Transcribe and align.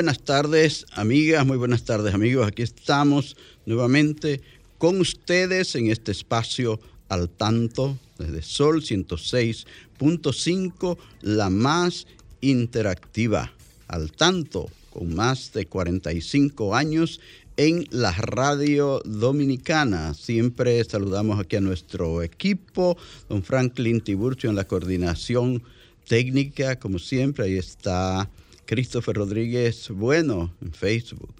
Buenas 0.00 0.22
tardes, 0.22 0.86
amigas, 0.92 1.44
muy 1.44 1.58
buenas 1.58 1.84
tardes, 1.84 2.14
amigos. 2.14 2.48
Aquí 2.48 2.62
estamos 2.62 3.36
nuevamente 3.66 4.40
con 4.78 4.98
ustedes 4.98 5.74
en 5.74 5.90
este 5.90 6.12
espacio 6.12 6.80
al 7.10 7.28
tanto 7.28 7.98
desde 8.16 8.40
Sol 8.40 8.80
106.5, 8.80 10.96
la 11.20 11.50
más 11.50 12.06
interactiva, 12.40 13.52
al 13.88 14.10
tanto, 14.12 14.70
con 14.88 15.14
más 15.14 15.52
de 15.52 15.66
45 15.66 16.74
años 16.74 17.20
en 17.58 17.86
la 17.90 18.12
radio 18.12 19.02
dominicana. 19.04 20.14
Siempre 20.14 20.82
saludamos 20.82 21.38
aquí 21.38 21.56
a 21.56 21.60
nuestro 21.60 22.22
equipo, 22.22 22.96
don 23.28 23.42
Franklin 23.42 24.00
Tiburcio 24.00 24.48
en 24.48 24.56
la 24.56 24.66
coordinación 24.66 25.62
técnica, 26.08 26.76
como 26.76 26.98
siempre, 26.98 27.44
ahí 27.44 27.58
está 27.58 28.30
Christopher 28.70 29.16
Rodríguez 29.16 29.88
Bueno 29.88 30.54
en 30.62 30.72
Facebook. 30.72 31.34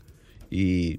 Y 0.50 0.98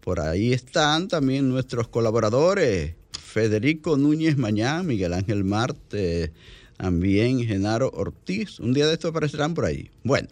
por 0.00 0.18
ahí 0.18 0.54
están 0.54 1.08
también 1.08 1.50
nuestros 1.50 1.88
colaboradores, 1.88 2.94
Federico 3.12 3.98
Núñez 3.98 4.38
Mañán, 4.38 4.86
Miguel 4.86 5.12
Ángel 5.12 5.44
Marte, 5.44 6.32
también 6.78 7.44
Genaro 7.46 7.90
Ortiz. 7.90 8.60
Un 8.60 8.72
día 8.72 8.86
de 8.86 8.94
esto 8.94 9.08
aparecerán 9.08 9.52
por 9.52 9.66
ahí. 9.66 9.90
Bueno, 10.04 10.28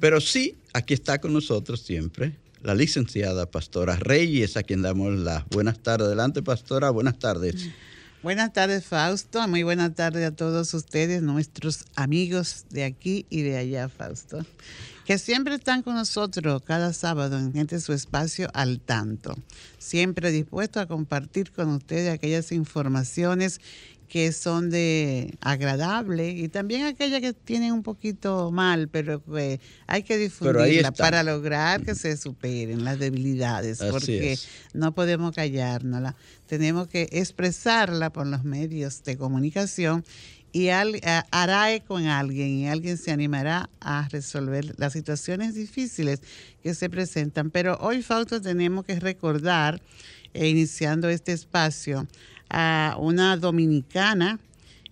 pero 0.00 0.20
sí, 0.20 0.54
aquí 0.74 0.92
está 0.92 1.18
con 1.18 1.32
nosotros 1.32 1.80
siempre 1.80 2.36
la 2.62 2.74
licenciada 2.74 3.50
Pastora 3.50 3.96
Reyes, 3.96 4.58
a 4.58 4.64
quien 4.64 4.82
damos 4.82 5.16
las 5.18 5.48
buenas 5.48 5.78
tardes. 5.78 6.08
Adelante, 6.08 6.42
Pastora, 6.42 6.90
buenas 6.90 7.18
tardes. 7.18 7.70
Buenas 8.26 8.52
tardes, 8.52 8.84
Fausto. 8.84 9.46
Muy 9.46 9.62
buenas 9.62 9.94
tardes 9.94 10.26
a 10.26 10.34
todos 10.34 10.74
ustedes, 10.74 11.22
nuestros 11.22 11.84
amigos 11.94 12.64
de 12.70 12.82
aquí 12.82 13.24
y 13.30 13.42
de 13.42 13.56
allá, 13.56 13.88
Fausto, 13.88 14.44
que 15.04 15.16
siempre 15.16 15.54
están 15.54 15.84
con 15.84 15.94
nosotros 15.94 16.60
cada 16.64 16.92
sábado 16.92 17.38
en 17.38 17.52
Gente 17.52 17.78
Su 17.78 17.92
Espacio 17.92 18.48
al 18.52 18.80
tanto. 18.80 19.36
Siempre 19.78 20.32
dispuesto 20.32 20.80
a 20.80 20.86
compartir 20.86 21.52
con 21.52 21.68
ustedes 21.68 22.12
aquellas 22.12 22.50
informaciones 22.50 23.60
que 24.08 24.32
son 24.32 24.70
de 24.70 25.36
agradable 25.40 26.30
y 26.30 26.48
también 26.48 26.84
aquellas 26.84 27.20
que 27.20 27.32
tienen 27.32 27.72
un 27.72 27.82
poquito 27.82 28.50
mal, 28.50 28.88
pero 28.88 29.22
que 29.24 29.60
hay 29.86 30.02
que 30.02 30.16
difundirla 30.16 30.92
para 30.92 31.22
lograr 31.22 31.82
que 31.82 31.94
se 31.94 32.16
superen 32.16 32.84
las 32.84 32.98
debilidades, 32.98 33.78
porque 33.90 34.38
no 34.74 34.94
podemos 34.94 35.34
callárnosla, 35.34 36.14
tenemos 36.46 36.88
que 36.88 37.08
expresarla 37.12 38.10
por 38.10 38.26
los 38.26 38.44
medios 38.44 39.02
de 39.04 39.16
comunicación 39.16 40.04
y 40.52 40.70
hará 40.70 41.74
eco 41.74 41.98
en 41.98 42.06
alguien 42.06 42.48
y 42.48 42.68
alguien 42.68 42.96
se 42.96 43.10
animará 43.10 43.68
a 43.78 44.08
resolver 44.08 44.74
las 44.78 44.94
situaciones 44.94 45.54
difíciles 45.54 46.22
que 46.62 46.74
se 46.74 46.88
presentan. 46.88 47.50
Pero 47.50 47.76
hoy, 47.80 48.02
Fausto, 48.02 48.40
tenemos 48.40 48.86
que 48.86 48.98
recordar, 48.98 49.82
eh, 50.32 50.48
iniciando 50.48 51.10
este 51.10 51.32
espacio, 51.32 52.06
a 52.48 52.96
una 52.98 53.36
dominicana 53.36 54.40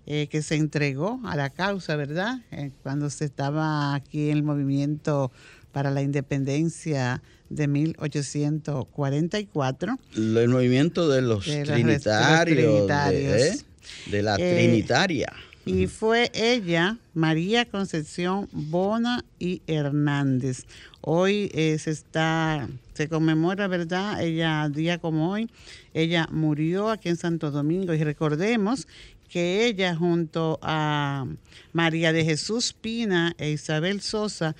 eh, 0.07 0.29
que 0.29 0.43
se 0.43 0.57
entregó 0.57 1.19
a 1.25 1.35
la 1.35 1.49
causa, 1.51 1.97
¿verdad? 1.97 2.41
Eh, 2.51 2.73
cuando 2.83 3.09
se 3.09 3.25
estaba 3.25 3.95
aquí 3.95 4.29
en 4.31 4.37
el 4.39 4.43
movimiento 4.43 5.33
para 5.73 5.91
la 5.91 6.03
independencia 6.03 7.23
de 7.49 7.69
1844. 7.69 9.99
El 10.15 10.49
movimiento 10.49 11.09
de 11.09 11.23
los 11.23 11.45
trinitarios. 11.45 12.91
¿eh? 12.91 13.57
De, 14.11 14.23
la 14.23 14.37
Trinitaria. 14.37 15.33
Y 15.67 15.87
fue 15.87 16.31
ella, 16.35 16.99
María 17.15 17.65
Concepción 17.65 18.49
Bona 18.53 19.25
y 19.39 19.63
Hernández. 19.67 20.67
Hoy 21.01 21.51
se 21.55 21.91
está, 21.91 22.69
se 22.93 23.09
conmemora, 23.09 23.67
¿verdad? 23.67 24.23
Ella, 24.23 24.69
día 24.69 24.99
como 24.99 25.31
hoy, 25.31 25.51
ella 25.95 26.29
murió 26.31 26.91
aquí 26.91 27.09
en 27.09 27.17
Santo 27.17 27.51
Domingo 27.51 27.95
y 27.95 28.05
recordemos 28.05 28.87
que 29.31 29.65
ella 29.67 29.97
junto 29.97 30.59
a 30.61 31.27
María 31.73 32.13
de 32.13 32.27
Jesús 32.27 32.75
Pina 32.75 33.35
e 33.39 33.51
Isabel 33.51 34.03
Sosa 34.03 34.55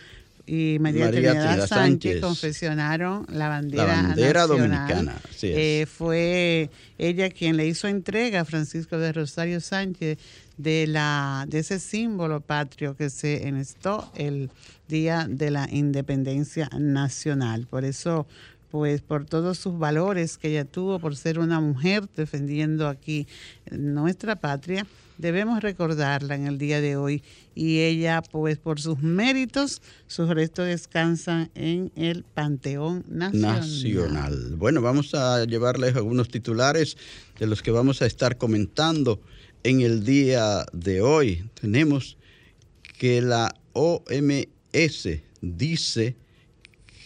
y 0.47 0.79
María, 0.81 1.11
Trinidad, 1.11 1.67
Sánchez, 1.67 2.21
confesionaron 2.21 3.27
la 3.31 3.49
bandera, 3.49 4.47
dominicana. 4.47 5.17
Eh, 5.43 5.87
fue 5.87 6.71
ella 6.99 7.31
quien 7.31 7.57
le 7.57 7.67
hizo 7.67 7.89
entrega 7.89 8.41
a 8.41 8.45
Francisco 8.45 8.99
de 8.99 9.13
Rosario 9.13 9.61
Sánchez 9.61 10.19
de, 10.57 10.87
la, 10.87 11.47
de 11.49 11.61
ese 11.61 11.79
símbolo 11.79 12.41
patrio 12.41 12.97
que 12.97 13.11
se 13.11 13.49
enestó 13.49 14.11
el 14.15 14.51
Día 14.89 15.27
de 15.29 15.51
la 15.51 15.69
Independencia 15.71 16.69
Nacional. 16.79 17.67
Por 17.67 17.85
eso 17.85 18.27
pues 18.71 19.03
por 19.03 19.25
todos 19.25 19.57
sus 19.57 19.79
valores 19.79 20.37
que 20.37 20.49
ella 20.49 20.65
tuvo, 20.65 20.99
por 20.99 21.15
ser 21.15 21.39
una 21.39 21.61
mujer 21.61 22.09
defendiendo 22.17 22.89
aquí 22.89 23.29
nuestra 23.71 24.35
patria, 24.35 24.85
debemos 25.19 25.63
recordarla 25.63 26.35
en 26.35 26.47
el 26.47 26.59
día 26.59 26.81
de 26.81 26.97
hoy. 26.97 27.23
Y 27.55 27.81
ella, 27.81 28.23
pues 28.23 28.59
por 28.59 28.81
sus 28.81 29.01
méritos, 29.01 29.81
sus 30.07 30.29
restos 30.29 30.67
descansan 30.67 31.51
en 31.55 31.93
el 31.97 32.25
Panteón 32.25 33.05
Nacional. 33.09 33.61
Nacional. 33.61 34.55
Bueno, 34.57 34.83
vamos 34.83 35.15
a 35.15 35.45
llevarles 35.45 35.95
algunos 35.97 36.29
titulares 36.29 36.97
de 37.39 37.47
los 37.47 37.63
que 37.63 37.71
vamos 37.71 38.03
a 38.03 38.07
estar 38.07 38.37
comentando 38.39 39.21
en 39.63 39.81
el 39.81 40.05
día 40.05 40.65
de 40.73 41.01
hoy. 41.01 41.49
Tenemos 41.61 42.17
que 42.99 43.23
la 43.23 43.55
OMS 43.73 45.09
dice 45.41 46.17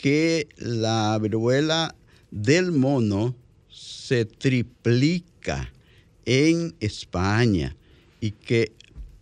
que 0.02 0.48
la 0.56 1.18
viruela 1.20 1.94
del 2.30 2.72
mono 2.72 3.34
se 3.68 4.24
triplica 4.24 5.72
en 6.24 6.74
España 6.80 7.74
y 8.20 8.32
que 8.32 8.72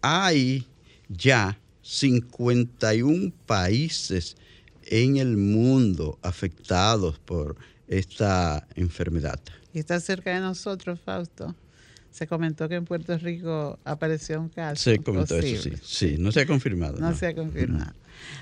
hay 0.02 0.66
ya 1.08 1.58
51 1.82 3.32
países 3.46 4.36
en 4.84 5.16
el 5.16 5.36
mundo 5.36 6.18
afectados 6.22 7.18
por 7.18 7.56
esta 7.88 8.66
enfermedad. 8.74 9.40
Y 9.72 9.78
está 9.78 10.00
cerca 10.00 10.34
de 10.34 10.40
nosotros, 10.40 11.00
Fausto. 11.00 11.54
Se 12.10 12.26
comentó 12.26 12.68
que 12.68 12.76
en 12.76 12.86
Puerto 12.86 13.16
Rico 13.18 13.78
apareció 13.84 14.40
un 14.40 14.48
caso. 14.48 14.82
Se 14.82 14.98
comentó 14.98 15.36
eso, 15.36 15.62
sí. 15.62 15.72
Sí, 15.82 16.16
no 16.18 16.32
se 16.32 16.40
ha 16.40 16.46
confirmado. 16.46 16.98
No, 16.98 17.14
se 17.14 17.26
ha 17.26 17.34
confirmado. 17.34 17.92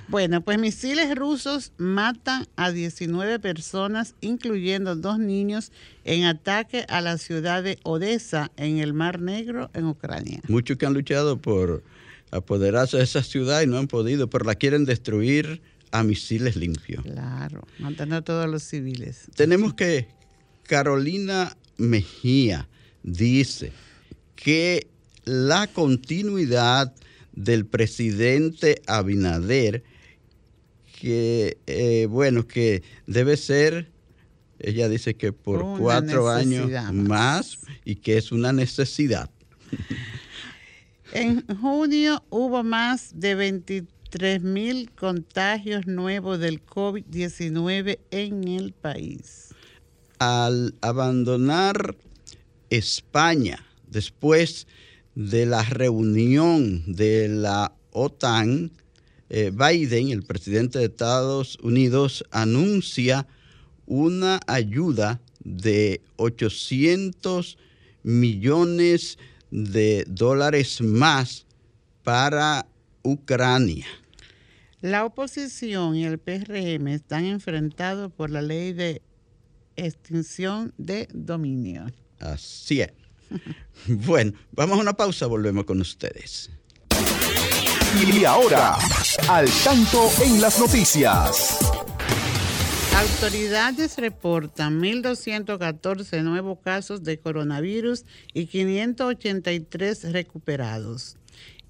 Bueno, 0.09 0.43
pues 0.43 0.59
misiles 0.59 1.15
rusos 1.15 1.73
matan 1.79 2.47
a 2.57 2.71
19 2.71 3.39
personas, 3.39 4.15
incluyendo 4.21 4.97
dos 4.97 5.19
niños, 5.19 5.73
en 6.05 6.25
ataque 6.25 6.85
a 6.89 7.01
la 7.01 7.19
ciudad 7.19 7.63
de 7.63 7.79
Odessa, 7.83 8.51
en 8.57 8.79
el 8.79 8.93
Mar 8.93 9.21
Negro, 9.21 9.71
en 9.75 9.87
Ucrania. 9.87 10.41
Muchos 10.49 10.77
que 10.77 10.87
han 10.87 10.95
luchado 10.95 11.39
por 11.39 11.83
apoderarse 12.31 12.99
de 12.99 13.05
esa 13.05 13.23
ciudad 13.23 13.63
y 13.63 13.67
no 13.67 13.79
han 13.79 13.87
podido, 13.87 14.29
pero 14.29 14.45
la 14.45 14.55
quieren 14.55 14.85
destruir 14.85 15.63
a 15.93 16.03
misiles 16.03 16.57
limpios. 16.57 17.05
Claro, 17.05 17.67
matando 17.79 18.17
a 18.17 18.23
todos 18.23 18.49
los 18.49 18.63
civiles. 18.65 19.29
Tenemos 19.37 19.75
que 19.75 20.09
Carolina 20.65 21.57
Mejía 21.77 22.69
dice 23.03 23.73
que 24.35 24.89
la 25.25 25.67
continuidad 25.69 26.93
del 27.35 27.67
presidente 27.67 28.81
Abinader, 28.87 29.83
que, 31.01 31.59
eh, 31.67 32.07
bueno, 32.09 32.47
que 32.47 32.83
debe 33.07 33.37
ser 33.37 33.93
ella 34.59 34.89
dice 34.89 35.15
que 35.15 35.33
por 35.33 35.79
cuatro 35.79 36.29
años 36.29 36.71
más 36.93 37.59
y 37.85 37.97
que 37.97 38.17
es 38.17 38.33
una 38.33 38.53
necesidad. 38.53 39.31
En 41.13 41.47
junio 41.47 42.25
hubo 42.29 42.65
más 42.65 43.13
de 43.15 43.37
23 43.37 44.43
mil 44.43 44.91
contagios 44.91 45.87
nuevos 45.87 46.41
del 46.41 46.65
COVID-19 46.65 48.01
en 48.11 48.49
el 48.49 48.73
país. 48.73 49.55
Al 50.19 50.75
abandonar 50.81 51.95
España 52.69 53.65
después 53.87 54.67
de 55.15 55.47
la 55.47 55.63
reunión 55.63 56.83
de 56.87 57.29
la 57.29 57.73
OTAN, 57.93 58.73
eh, 59.31 59.51
Biden, 59.53 60.09
el 60.09 60.23
presidente 60.23 60.79
de 60.79 60.87
Estados 60.87 61.59
Unidos, 61.63 62.25
anuncia 62.31 63.27
una 63.87 64.41
ayuda 64.47 65.21
de 65.45 66.01
800 66.17 67.59
millones 68.03 69.19
de 69.51 70.05
dólares 70.09 70.81
más 70.81 71.47
para 72.03 72.67
Ucrania. 73.03 73.87
La 74.81 75.05
oposición 75.05 75.97
y 75.97 76.05
el 76.05 76.19
PRM 76.19 76.89
están 76.89 77.25
enfrentados 77.25 78.13
por 78.13 78.31
la 78.31 78.43
ley 78.43 78.73
de 78.73 79.01
extinción 79.77 80.75
de 80.77 81.09
dominio. 81.13 81.87
Así 82.21 82.83
es. 82.83 83.04
bueno, 83.87 84.33
vamos 84.53 84.79
a 84.79 84.83
una 84.83 84.93
pausa, 84.95 85.27
volvemos 85.27 85.65
con 85.65 85.81
ustedes. 85.81 86.51
Y 88.03 88.25
ahora, 88.25 88.77
al 89.29 89.49
tanto 89.63 90.11
en 90.23 90.41
las 90.41 90.59
noticias. 90.59 91.59
Autoridades 92.97 93.97
reportan 93.99 94.81
1.214 94.81 96.23
nuevos 96.23 96.59
casos 96.61 97.03
de 97.03 97.19
coronavirus 97.19 98.05
y 98.33 98.47
583 98.47 100.13
recuperados. 100.13 101.17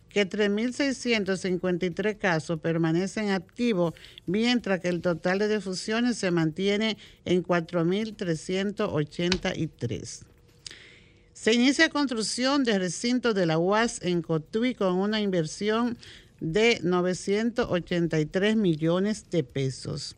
que 0.10 0.30
3.653 0.30 2.18
casos 2.18 2.60
permanecen 2.60 3.30
activos, 3.30 3.94
mientras 4.26 4.82
que 4.82 4.90
el 4.90 5.00
total 5.02 5.40
de 5.40 5.48
defusiones 5.48 6.18
se 6.18 6.32
mantiene 6.32 6.98
en 7.26 7.44
4.383. 7.44 10.24
Se 11.34 11.54
inicia 11.54 11.90
construcción 11.90 12.64
de 12.64 12.78
recinto 12.78 13.34
de 13.34 13.46
la 13.46 13.58
UAS 13.58 14.02
en 14.04 14.22
Cotuí 14.22 14.76
con 14.76 14.96
una 14.96 15.22
inversión 15.22 15.98
de 16.40 16.80
983 16.84 18.56
millones 18.56 19.30
de 19.30 19.44
pesos 19.44 20.16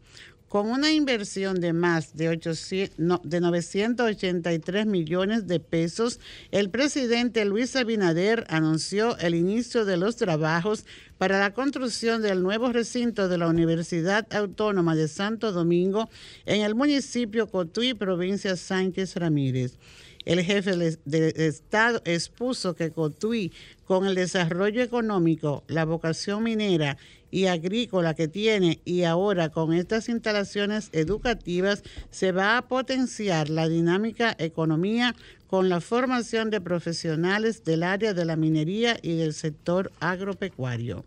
con 0.54 0.70
una 0.70 0.92
inversión 0.92 1.60
de 1.62 1.74
más 1.74 2.16
de, 2.16 2.28
983 2.28 4.86
millones 4.86 5.48
de 5.48 5.60
pesos, 5.60 6.20
el 6.52 6.70
presidente 6.70 7.44
Luis 7.44 7.76
Abinader 7.76 8.46
anunció 8.50 9.18
el 9.18 9.34
inicio 9.34 9.84
de 9.84 9.98
los 9.98 10.16
trabajos 10.16 10.86
para 11.18 11.40
la 11.40 11.56
construcción 11.56 12.22
del 12.22 12.44
nuevo 12.44 12.72
recinto 12.72 13.30
de 13.30 13.40
la 13.40 13.48
Universidad 13.48 14.32
Autónoma 14.32 14.96
de 14.96 15.08
Santo 15.08 15.54
Domingo 15.54 16.08
en 16.46 16.62
el 16.62 16.76
municipio 16.76 17.50
Cotuí, 17.50 17.96
provincia 17.96 18.56
Sánchez 18.56 19.16
Ramírez. 19.16 19.80
El 20.24 20.40
jefe 20.42 21.00
del 21.04 21.34
Estado 21.36 22.00
expuso 22.06 22.76
que 22.76 22.92
Cotuí, 22.92 23.52
con 23.86 24.06
el 24.06 24.14
desarrollo 24.14 24.84
económico, 24.84 25.64
la 25.68 25.84
vocación 25.84 26.44
minera 26.44 26.96
y 27.34 27.48
agrícola 27.48 28.14
que 28.14 28.28
tiene 28.28 28.80
y 28.86 29.06
ahora 29.06 29.50
con 29.50 29.74
estas 29.74 30.08
instalaciones 30.08 30.90
educativas 30.92 31.82
se 32.12 32.32
va 32.32 32.58
a 32.58 32.68
potenciar 32.68 33.50
la 33.50 33.68
dinámica 33.68 34.36
economía 34.38 35.16
con 35.48 35.68
la 35.68 35.82
formación 35.82 36.52
de 36.52 36.62
profesionales 36.62 37.64
del 37.64 37.82
área 37.82 38.14
de 38.14 38.24
la 38.24 38.36
minería 38.36 38.98
y 39.02 39.16
del 39.16 39.34
sector 39.34 39.92
agropecuario. 40.00 41.06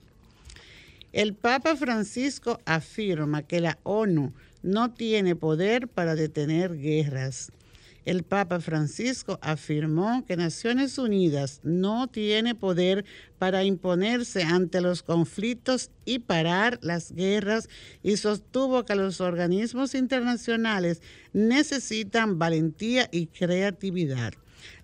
El 1.12 1.34
Papa 1.34 1.76
Francisco 1.76 2.58
afirma 2.64 3.42
que 3.42 3.60
la 3.60 3.78
ONU 3.84 4.32
no 4.64 4.92
tiene 4.92 5.36
poder 5.36 5.86
para 5.86 6.16
detener 6.16 6.76
guerras 6.76 7.52
el 8.06 8.22
Papa 8.22 8.60
Francisco 8.60 9.38
afirmó 9.42 10.24
que 10.24 10.36
Naciones 10.36 10.96
Unidas 10.96 11.60
no 11.64 12.06
tiene 12.06 12.54
poder 12.54 13.04
para 13.38 13.64
imponerse 13.64 14.44
ante 14.44 14.80
los 14.80 15.02
conflictos 15.02 15.90
y 16.04 16.20
parar 16.20 16.78
las 16.82 17.12
guerras 17.12 17.68
y 18.04 18.16
sostuvo 18.16 18.84
que 18.84 18.94
los 18.94 19.20
organismos 19.20 19.94
internacionales 19.96 21.02
necesitan 21.32 22.38
valentía 22.38 23.08
y 23.10 23.26
creatividad. 23.26 24.32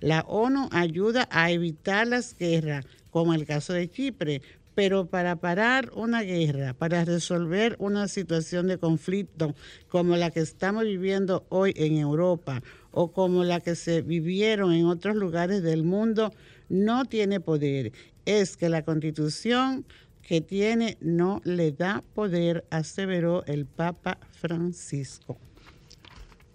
La 0.00 0.22
ONU 0.22 0.68
ayuda 0.72 1.28
a 1.30 1.52
evitar 1.52 2.08
las 2.08 2.36
guerras, 2.36 2.86
como 3.10 3.34
el 3.34 3.46
caso 3.46 3.72
de 3.72 3.88
Chipre, 3.88 4.42
pero 4.74 5.06
para 5.06 5.36
parar 5.36 5.90
una 5.94 6.22
guerra, 6.22 6.74
para 6.74 7.04
resolver 7.04 7.76
una 7.78 8.08
situación 8.08 8.66
de 8.66 8.78
conflicto 8.78 9.54
como 9.88 10.16
la 10.16 10.30
que 10.30 10.40
estamos 10.40 10.84
viviendo 10.84 11.46
hoy 11.50 11.72
en 11.76 11.98
Europa 11.98 12.62
o 12.92 13.12
como 13.12 13.42
la 13.44 13.60
que 13.60 13.74
se 13.74 14.02
vivieron 14.02 14.72
en 14.72 14.86
otros 14.86 15.16
lugares 15.16 15.62
del 15.62 15.82
mundo, 15.82 16.32
no 16.68 17.04
tiene 17.04 17.40
poder. 17.40 17.92
Es 18.24 18.56
que 18.56 18.68
la 18.68 18.82
constitución 18.82 19.84
que 20.22 20.40
tiene 20.40 20.96
no 21.00 21.40
le 21.44 21.72
da 21.72 22.02
poder, 22.14 22.64
aseveró 22.70 23.44
el 23.46 23.66
Papa 23.66 24.18
Francisco. 24.40 25.36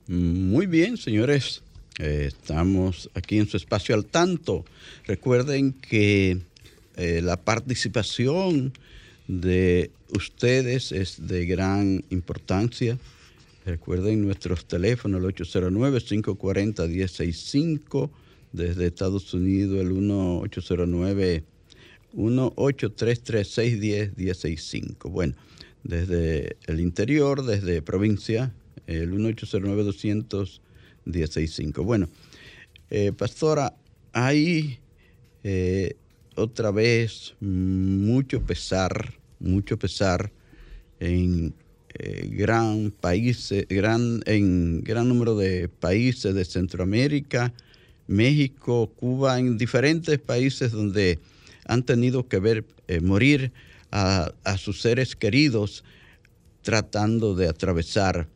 Muy 0.08 0.66
bien, 0.68 0.98
señores. 0.98 1.64
Eh, 2.00 2.26
estamos 2.28 3.10
aquí 3.14 3.40
en 3.40 3.48
su 3.48 3.58
espacio 3.58 3.96
al 3.96 4.06
tanto. 4.06 4.64
Recuerden 5.06 5.74
que 5.74 6.40
eh, 6.96 7.22
la 7.22 7.38
participación 7.38 8.72
de 9.28 9.92
ustedes 10.10 10.92
es 10.92 11.28
de 11.28 11.46
gran 11.46 12.06
importancia. 12.10 12.98
Recuerden 13.68 14.24
nuestros 14.24 14.66
teléfonos, 14.66 15.22
el 15.22 15.28
809-540-1065, 15.36 18.10
desde 18.54 18.86
Estados 18.86 19.34
Unidos 19.34 19.82
el 19.82 19.90
1809 19.90 21.44
1833 22.14 24.96
Bueno, 25.04 25.36
desde 25.84 26.56
el 26.68 26.80
interior, 26.80 27.44
desde 27.44 27.82
provincia, 27.82 28.54
el 28.88 29.12
1809-200-1065. 29.12 31.84
Bueno, 31.84 32.08
eh, 32.90 33.12
pastora, 33.12 33.76
hay 34.14 34.80
eh, 35.44 35.98
otra 36.38 36.72
vez 36.72 37.36
mucho 37.42 38.42
pesar, 38.44 39.16
mucho 39.42 39.78
pesar 39.78 40.32
en 41.02 41.54
eh, 41.94 42.30
gran 42.32 42.92
países, 42.92 43.66
gran, 43.70 44.22
en 44.26 44.84
gran 44.84 45.08
número 45.08 45.36
de 45.36 45.70
países 45.70 46.34
de 46.36 46.46
Centroamérica, 46.46 47.54
México, 48.08 48.92
Cuba, 48.96 49.40
en 49.40 49.58
diferentes 49.58 50.20
países 50.20 50.72
donde 50.72 51.20
han 51.66 51.84
tenido 51.84 52.28
que 52.28 52.40
ver 52.40 52.66
eh, 52.88 53.02
morir 53.02 53.52
a, 53.92 54.32
a 54.44 54.58
sus 54.58 54.82
seres 54.82 55.16
queridos 55.16 55.84
tratando 56.62 57.36
de 57.36 57.48
atravesar 57.48 58.28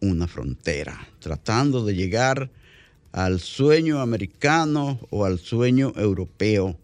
una 0.00 0.26
frontera, 0.26 1.08
tratando 1.20 1.84
de 1.84 1.94
llegar 1.94 2.50
al 3.12 3.40
sueño 3.40 4.00
americano 4.00 4.98
o 5.10 5.24
al 5.24 5.38
sueño 5.38 5.92
europeo. 5.96 6.76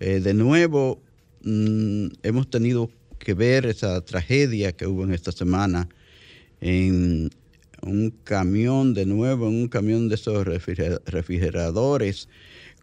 Eh, 0.00 0.20
de 0.20 0.34
nuevo, 0.34 1.00
mm, 1.42 2.06
hemos 2.22 2.50
tenido 2.50 2.90
que 3.24 3.34
ver 3.34 3.66
esa 3.66 4.00
tragedia 4.04 4.72
que 4.72 4.86
hubo 4.86 5.02
en 5.04 5.12
esta 5.12 5.32
semana 5.32 5.88
en 6.60 7.30
un 7.82 8.10
camión, 8.24 8.94
de 8.94 9.06
nuevo, 9.06 9.48
en 9.48 9.54
un 9.54 9.68
camión 9.68 10.08
de 10.08 10.14
esos 10.14 10.46
refrigeradores 10.46 12.28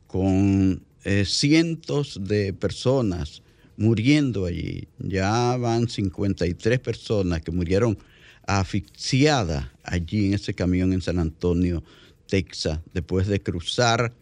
con 0.07 0.83
eh, 1.03 1.25
cientos 1.25 2.19
de 2.21 2.53
personas 2.53 3.41
muriendo 3.77 4.45
allí. 4.45 4.87
Ya 4.99 5.57
van 5.57 5.89
53 5.89 6.79
personas 6.79 7.41
que 7.41 7.51
murieron 7.51 7.97
asfixiadas 8.45 9.67
allí 9.83 10.27
en 10.27 10.33
ese 10.35 10.53
camión 10.53 10.93
en 10.93 11.01
San 11.01 11.19
Antonio, 11.19 11.83
Texas, 12.27 12.79
después 12.93 13.27
de 13.27 13.41
cruzar 13.41 14.13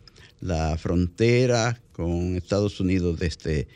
la 0.41 0.77
frontera 0.77 1.81
con 1.91 2.35
Estados 2.35 2.79
Unidos 2.79 3.19
desde 3.19 3.67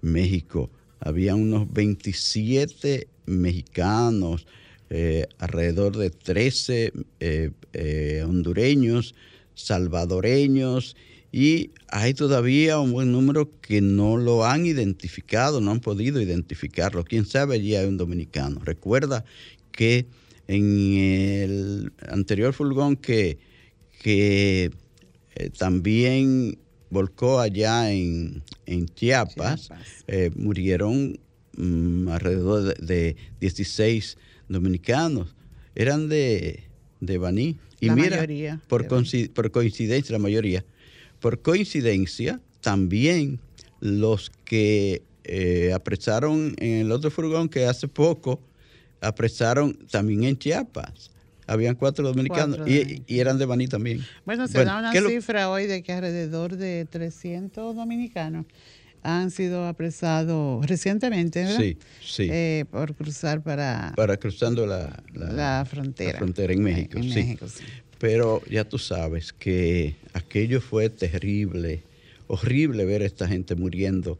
México. 0.00 0.70
Había 1.00 1.34
unos 1.34 1.72
27 1.72 3.08
mexicanos, 3.26 4.46
eh, 4.88 5.26
alrededor 5.38 5.96
de 5.96 6.10
13 6.10 6.92
eh, 7.18 7.50
eh, 7.72 8.22
hondureños, 8.24 9.16
salvadoreños 9.54 10.96
y 11.32 11.72
hay 11.88 12.14
todavía 12.14 12.78
un 12.78 12.92
buen 12.92 13.10
número 13.10 13.50
que 13.60 13.80
no 13.80 14.16
lo 14.16 14.44
han 14.44 14.64
identificado, 14.64 15.60
no 15.60 15.72
han 15.72 15.80
podido 15.80 16.20
identificarlo. 16.20 17.04
Quién 17.04 17.26
sabe, 17.26 17.56
allí 17.56 17.74
hay 17.74 17.86
un 17.86 17.96
dominicano. 17.96 18.60
Recuerda 18.64 19.24
que 19.72 20.06
en 20.46 20.96
el 20.96 21.92
anterior 22.08 22.52
furgón 22.52 22.94
que, 22.96 23.38
que 24.02 24.70
también 25.58 26.58
volcó 26.90 27.40
allá 27.40 27.92
en, 27.92 28.42
Chiapas, 28.94 29.70
murieron 30.34 31.18
mm, 31.56 32.08
alrededor 32.08 32.76
de, 32.78 33.16
16 33.40 34.16
dominicanos. 34.48 35.34
Eran 35.74 36.08
de, 36.08 36.64
de 37.00 37.18
Baní. 37.18 37.58
Y 37.80 37.90
mira, 37.90 38.26
por, 38.68 38.86
por 38.88 39.50
coincidencia, 39.50 40.12
la 40.12 40.18
mayoría, 40.18 40.64
por 41.20 41.42
coincidencia, 41.42 42.40
también 42.60 43.38
los 43.80 44.30
que 44.44 45.02
eh, 45.24 45.72
apresaron 45.74 46.54
en 46.58 46.86
el 46.86 46.92
otro 46.92 47.10
furgón 47.10 47.48
que 47.48 47.66
hace 47.66 47.88
poco 47.88 48.40
apresaron 49.00 49.74
también 49.90 50.24
en 50.24 50.38
Chiapas. 50.38 51.10
Habían 51.46 51.76
cuatro 51.76 52.06
dominicanos 52.06 52.68
y, 52.68 53.04
eran 53.08 53.38
de 53.38 53.46
Baní 53.46 53.68
también. 53.68 54.04
Bueno, 54.24 54.48
se 54.48 54.64
da 54.64 54.78
una 54.78 54.92
cifra 54.92 55.48
hoy 55.50 55.66
de 55.66 55.82
que 55.82 55.92
alrededor 55.92 56.56
de 56.56 56.86
300 56.86 57.76
dominicanos 57.76 58.46
han 59.02 59.30
sido 59.30 59.66
apresados 59.66 60.66
recientemente, 60.66 61.44
¿verdad? 61.44 61.58
Sí, 61.60 61.78
sí. 62.02 62.28
Eh, 62.30 62.64
por 62.70 62.94
cruzar 62.96 63.42
para... 63.42 63.92
Para 63.96 64.16
cruzando 64.16 64.66
la, 64.66 65.00
la, 65.14 65.64
frontera. 65.64 66.12
La 66.12 66.18
frontera 66.18 66.52
en 66.52 66.62
México, 66.62 66.98
en 66.98 67.04
sí. 67.04 67.14
México, 67.14 67.46
sí. 67.48 67.62
Pero 67.98 68.42
ya 68.50 68.64
tú 68.64 68.78
sabes 68.78 69.32
que 69.32 69.96
aquello 70.12 70.60
fue 70.60 70.90
terrible, 70.90 71.82
horrible 72.26 72.84
ver 72.84 73.02
a 73.02 73.06
esta 73.06 73.28
gente 73.28 73.54
muriendo 73.54 74.18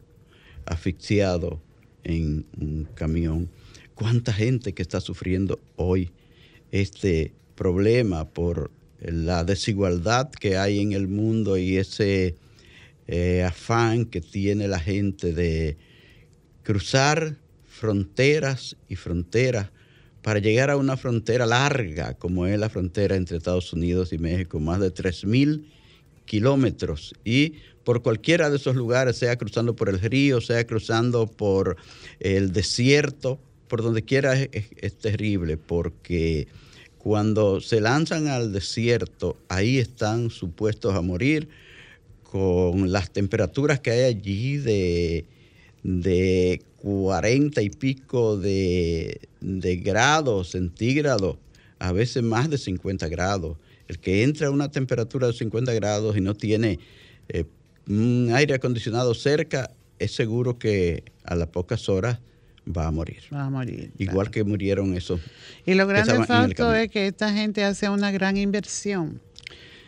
asfixiado 0.65 1.61
en 2.03 2.45
un 2.59 2.87
camión. 2.95 3.49
¿Cuánta 3.93 4.31
gente 4.31 4.73
que 4.73 4.81
está 4.81 5.01
sufriendo 5.01 5.59
hoy 5.75 6.11
este 6.71 7.33
problema 7.55 8.29
por 8.29 8.71
la 8.99 9.43
desigualdad 9.43 10.29
que 10.31 10.57
hay 10.57 10.79
en 10.79 10.93
el 10.93 11.07
mundo 11.07 11.57
y 11.57 11.77
ese 11.77 12.35
eh, 13.07 13.43
afán 13.43 14.05
que 14.05 14.21
tiene 14.21 14.67
la 14.67 14.79
gente 14.79 15.33
de 15.33 15.77
cruzar 16.63 17.37
fronteras 17.65 18.75
y 18.89 18.95
fronteras 18.95 19.69
para 20.21 20.39
llegar 20.39 20.69
a 20.69 20.77
una 20.77 20.97
frontera 20.97 21.45
larga 21.45 22.15
como 22.15 22.47
es 22.47 22.59
la 22.59 22.69
frontera 22.69 23.15
entre 23.15 23.37
Estados 23.37 23.71
Unidos 23.71 24.11
y 24.11 24.17
México, 24.17 24.59
más 24.59 24.79
de 24.79 24.93
3.000 24.93 25.63
kilómetros. 26.25 27.15
Y 27.23 27.53
por 27.83 28.03
cualquiera 28.03 28.49
de 28.49 28.57
esos 28.57 28.75
lugares, 28.75 29.15
sea 29.15 29.37
cruzando 29.37 29.75
por 29.75 29.87
el 29.87 29.99
río, 29.99 30.41
sea 30.41 30.67
cruzando 30.67 31.27
por 31.27 31.77
el 32.19 32.51
desierto, 32.51 33.39
por 33.67 33.81
donde 33.81 34.03
quiera 34.03 34.33
es 34.35 34.97
terrible, 34.97 35.57
porque 35.57 36.47
cuando 37.07 37.61
se 37.61 37.79
lanzan 37.79 38.27
al 38.27 38.51
desierto, 38.51 39.37
ahí 39.47 39.77
están 39.77 40.29
supuestos 40.29 40.93
a 40.93 41.01
morir 41.01 41.47
con 42.23 42.91
las 42.91 43.11
temperaturas 43.11 43.79
que 43.79 43.91
hay 43.91 44.03
allí 44.03 44.57
de, 44.57 45.25
de 45.83 46.61
40 46.77 47.61
y 47.61 47.69
pico 47.69 48.37
de, 48.37 49.21
grados 49.41 50.51
centígrados, 50.51 51.37
a 51.79 51.91
veces 51.91 52.23
más 52.23 52.49
de 52.49 52.57
50 52.57 53.07
grados. 53.07 53.57
El 53.87 53.99
que 53.99 54.23
entra 54.23 54.47
a 54.47 54.51
una 54.51 54.69
temperatura 54.69 55.27
de 55.27 55.33
50 55.33 55.73
grados 55.73 56.17
y 56.17 56.21
no 56.21 56.33
tiene 56.33 56.79
eh, 57.29 57.45
un 57.87 58.31
aire 58.33 58.55
acondicionado 58.55 59.13
cerca, 59.13 59.71
es 59.97 60.11
seguro 60.11 60.59
que 60.59 61.03
a 61.23 61.35
las 61.35 61.47
pocas 61.47 61.87
horas 61.87 62.19
va 62.75 62.87
a 62.87 62.91
morir. 62.91 63.23
Va 63.33 63.45
a 63.45 63.49
morir. 63.49 63.91
Igual 63.97 64.29
que 64.29 64.43
murieron 64.43 64.95
esos. 64.95 65.19
Y 65.65 65.73
lo 65.73 65.87
grande 65.87 66.25
falto 66.25 66.73
es 66.73 66.89
que 66.89 67.07
esta 67.07 67.33
gente 67.33 67.63
hace 67.63 67.89
una 67.89 68.11
gran 68.11 68.37
inversión 68.37 69.21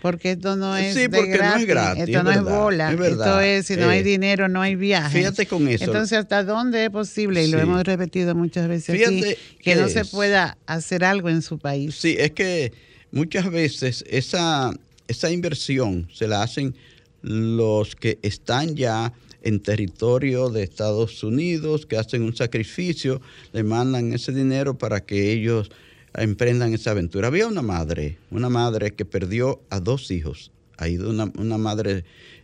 porque 0.01 0.31
esto 0.31 0.55
no 0.55 0.77
es, 0.77 0.93
sí, 0.93 1.09
porque 1.09 1.27
gratis, 1.27 1.53
no 1.53 1.59
es 1.59 1.67
gratis. 1.67 2.03
Esto 2.03 2.23
no 2.23 2.31
es 2.31 2.41
bola. 2.41 2.91
esto 2.91 3.39
es, 3.41 3.65
si 3.65 3.75
no 3.75 3.89
hay 3.89 3.99
eh, 3.99 4.03
dinero, 4.03 4.47
no 4.47 4.61
hay 4.61 4.75
viaje. 4.75 5.17
Fíjate 5.17 5.45
con 5.45 5.67
eso. 5.67 5.83
Entonces, 5.83 6.17
¿hasta 6.17 6.43
dónde 6.43 6.85
es 6.85 6.89
posible? 6.89 7.43
Y 7.43 7.51
lo 7.51 7.59
hemos 7.59 7.83
repetido 7.83 8.33
muchas 8.35 8.67
veces 8.67 9.01
aquí, 9.07 9.35
que 9.61 9.75
no 9.75 9.89
se 9.89 10.05
pueda 10.05 10.57
hacer 10.65 11.03
algo 11.03 11.29
en 11.29 11.41
su 11.41 11.59
país. 11.59 11.95
Sí, 11.95 12.15
es 12.17 12.31
que 12.31 12.71
muchas 13.11 13.49
veces 13.51 14.05
esa, 14.09 14.71
esa 15.07 15.31
inversión 15.31 16.07
se 16.13 16.27
la 16.27 16.43
hacen 16.43 16.75
los 17.21 17.95
que 17.95 18.19
están 18.21 18.75
ya 18.75 19.11
en 19.41 19.59
territorio 19.59 20.49
de 20.49 20.63
Estados 20.63 21.23
Unidos, 21.23 21.85
que 21.85 21.97
hacen 21.97 22.23
un 22.23 22.35
sacrificio, 22.35 23.21
le 23.53 23.63
mandan 23.63 24.13
ese 24.13 24.31
dinero 24.31 24.77
para 24.77 25.05
que 25.05 25.31
ellos 25.31 25.71
emprendan 26.13 26.73
esa 26.73 26.91
aventura. 26.91 27.27
Había 27.27 27.47
una 27.47 27.61
madre, 27.61 28.17
una 28.31 28.49
madre 28.49 28.91
que 28.91 29.05
perdió 29.05 29.61
a 29.69 29.79
dos 29.79 30.11
hijos, 30.11 30.51
ha 30.77 30.87
ido 30.87 31.09
una, 31.09 31.57
madre 31.57 32.03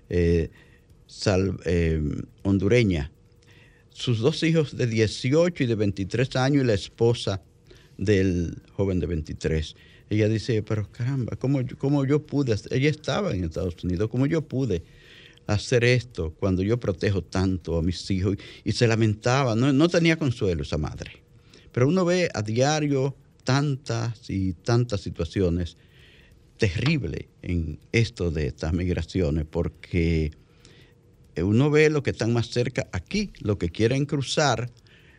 eh, 0.10 0.50
eh, 1.66 2.02
hondureña, 2.44 3.12
sus 3.90 4.20
dos 4.20 4.44
hijos 4.44 4.76
de 4.76 4.88
18 4.88 5.64
y 5.64 5.68
de 5.68 5.76
23 5.76 6.36
años 6.36 6.64
y 6.64 6.68
la 6.68 6.74
esposa 6.74 7.42
del 7.98 8.62
joven 8.74 9.00
de 9.00 9.08
23. 9.08 9.76
Ella 10.10 10.28
dice, 10.28 10.62
pero 10.62 10.90
caramba, 10.92 11.36
¿cómo, 11.38 11.62
cómo 11.78 12.06
yo 12.06 12.22
pude? 12.22 12.56
Ella 12.72 12.90
estaba 12.90 13.34
en 13.34 13.46
Estados 13.46 13.84
Unidos, 13.84 14.10
¿cómo 14.10 14.28
yo 14.28 14.42
pude 14.42 14.84
hacer 15.48 15.84
esto 15.84 16.34
cuando 16.40 16.64
yo 16.64 16.80
protejo 16.80 17.22
tanto 17.24 17.78
a 17.78 17.82
mis 17.82 18.10
hijos? 18.12 18.38
Y 18.64 18.72
se 18.72 18.88
lamentaba, 18.88 19.56
no, 19.56 19.72
no 19.74 19.90
tenía 19.90 20.18
consuelo 20.18 20.64
esa 20.64 20.78
madre. 20.78 21.24
Pero 21.72 21.88
uno 21.88 22.06
ve 22.06 22.30
a 22.34 22.42
diario 22.42 23.16
tantas 23.44 24.30
y 24.30 24.54
tantas 24.54 25.02
situaciones 25.02 25.78
terribles 26.58 27.26
en 27.42 27.80
esto 27.92 28.32
de 28.32 28.48
estas 28.48 28.74
migraciones, 28.74 29.46
porque 29.50 30.32
uno 31.38 31.70
ve 31.70 31.90
lo 31.90 32.04
que 32.04 32.12
están 32.12 32.34
más 32.34 32.48
cerca 32.48 32.88
aquí, 32.92 33.32
lo 33.40 33.58
que 33.58 33.70
quieren 33.70 34.06
cruzar, 34.06 34.72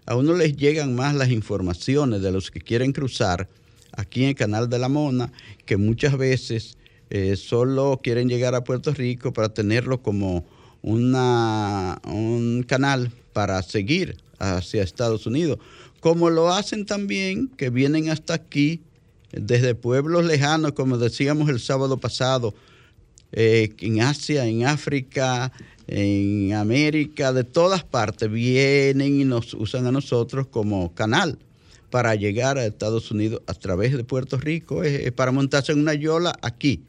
a 0.06 0.16
uno 0.16 0.34
les 0.34 0.56
llegan 0.56 0.94
más 0.94 1.14
las 1.14 1.30
informaciones 1.30 2.22
de 2.22 2.32
los 2.32 2.50
que 2.50 2.60
quieren 2.60 2.92
cruzar 2.92 3.48
aquí 3.92 4.22
en 4.22 4.30
el 4.30 4.34
Canal 4.34 4.68
de 4.68 4.78
la 4.78 4.88
Mona, 4.88 5.32
que 5.64 5.76
muchas 5.76 6.16
veces 6.16 6.78
eh, 7.10 7.36
solo 7.36 8.00
quieren 8.02 8.28
llegar 8.28 8.54
a 8.54 8.64
Puerto 8.64 8.92
Rico 8.92 9.32
para 9.32 9.48
tenerlo 9.48 10.02
como 10.02 10.44
una, 10.82 12.00
un 12.04 12.64
canal 12.66 13.10
para 13.32 13.62
seguir 13.62 14.16
hacia 14.38 14.82
Estados 14.82 15.26
Unidos 15.26 15.58
como 16.06 16.30
lo 16.30 16.52
hacen 16.52 16.86
también 16.86 17.48
que 17.48 17.68
vienen 17.68 18.10
hasta 18.10 18.34
aquí 18.34 18.80
desde 19.32 19.74
pueblos 19.74 20.24
lejanos, 20.24 20.70
como 20.70 20.98
decíamos 20.98 21.48
el 21.48 21.58
sábado 21.58 21.96
pasado, 21.96 22.54
eh, 23.32 23.74
en 23.80 24.00
Asia, 24.00 24.46
en 24.46 24.64
África, 24.66 25.50
en 25.88 26.52
América, 26.54 27.32
de 27.32 27.42
todas 27.42 27.82
partes, 27.82 28.30
vienen 28.30 29.20
y 29.20 29.24
nos 29.24 29.52
usan 29.54 29.86
a 29.86 29.90
nosotros 29.90 30.46
como 30.46 30.94
canal 30.94 31.38
para 31.90 32.14
llegar 32.14 32.56
a 32.56 32.66
Estados 32.66 33.10
Unidos 33.10 33.42
a 33.48 33.54
través 33.54 33.96
de 33.96 34.04
Puerto 34.04 34.38
Rico, 34.38 34.82
para 35.16 35.32
montarse 35.32 35.72
en 35.72 35.80
una 35.80 35.94
yola 35.94 36.36
aquí. 36.40 36.82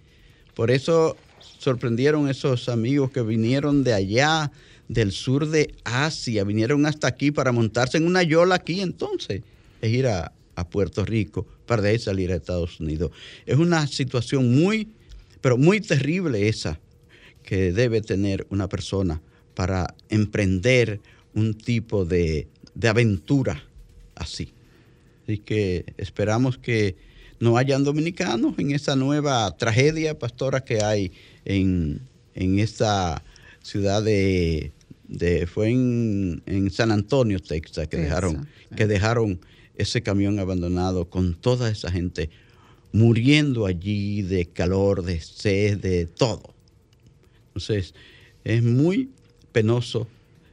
Por 0.57 0.71
eso 0.71 1.15
sorprendieron 1.59 2.27
esos 2.29 2.67
amigos 2.67 3.11
que 3.11 3.21
vinieron 3.21 3.83
de 3.83 3.93
allá, 3.93 4.51
del 4.87 5.11
sur 5.11 5.47
de 5.47 5.75
Asia, 5.83 6.43
vinieron 6.43 6.87
hasta 6.87 7.07
aquí 7.07 7.29
para 7.29 7.51
montarse 7.51 7.97
en 7.97 8.07
una 8.07 8.23
yola 8.23 8.55
aquí 8.55 8.81
entonces, 8.81 9.43
es 9.81 9.91
ir 9.91 10.07
a, 10.07 10.33
Puerto 10.71 11.05
Rico 11.05 11.45
para 11.67 11.83
de 11.83 11.89
ahí 11.89 11.99
salir 11.99 12.31
a 12.31 12.35
Estados 12.35 12.79
Unidos. 12.79 13.11
Es 13.45 13.57
una 13.57 13.85
situación 13.85 14.59
muy, 14.59 14.89
pero 15.41 15.59
muy 15.59 15.79
terrible 15.79 16.47
esa 16.47 16.79
que 17.43 17.71
debe 17.71 18.01
tener 18.01 18.47
una 18.49 18.67
persona 18.67 19.21
para 19.53 19.93
emprender 20.09 20.99
un 21.35 21.53
tipo 21.53 22.03
de, 22.03 22.47
de 22.73 22.87
aventura 22.87 23.63
así. 24.15 24.51
Así 25.23 25.37
que 25.37 25.93
esperamos 25.97 26.57
que 26.57 26.95
no 27.39 27.57
hayan 27.57 27.83
dominicanos 27.83 28.57
en 28.57 28.71
esa 28.71 28.95
nueva 28.95 29.55
tragedia, 29.57 30.17
pastora, 30.17 30.61
que 30.61 30.83
hay 30.83 31.11
en, 31.45 32.01
en 32.35 32.59
esta 32.59 33.23
ciudad 33.61 34.03
de, 34.03 34.71
fue 35.51 35.69
en, 35.69 36.69
San 36.71 36.91
Antonio, 36.91 37.39
Texas, 37.39 37.87
que 37.87 37.97
dejaron, 37.97 38.47
que 38.75 38.87
dejaron 38.87 39.39
ese 39.75 40.01
camión 40.01 40.39
abandonado 40.39 41.09
con 41.09 41.35
toda 41.35 41.69
esa 41.69 41.91
gente 41.91 42.29
muriendo 42.91 43.65
allí 43.65 44.21
de 44.21 44.45
calor, 44.47 45.03
de 45.03 45.19
sed, 45.19 45.79
de 45.79 46.05
todo. 46.05 46.53
Entonces, 47.49 47.93
es 48.43 48.63
muy 48.63 49.09
penoso 49.51 50.07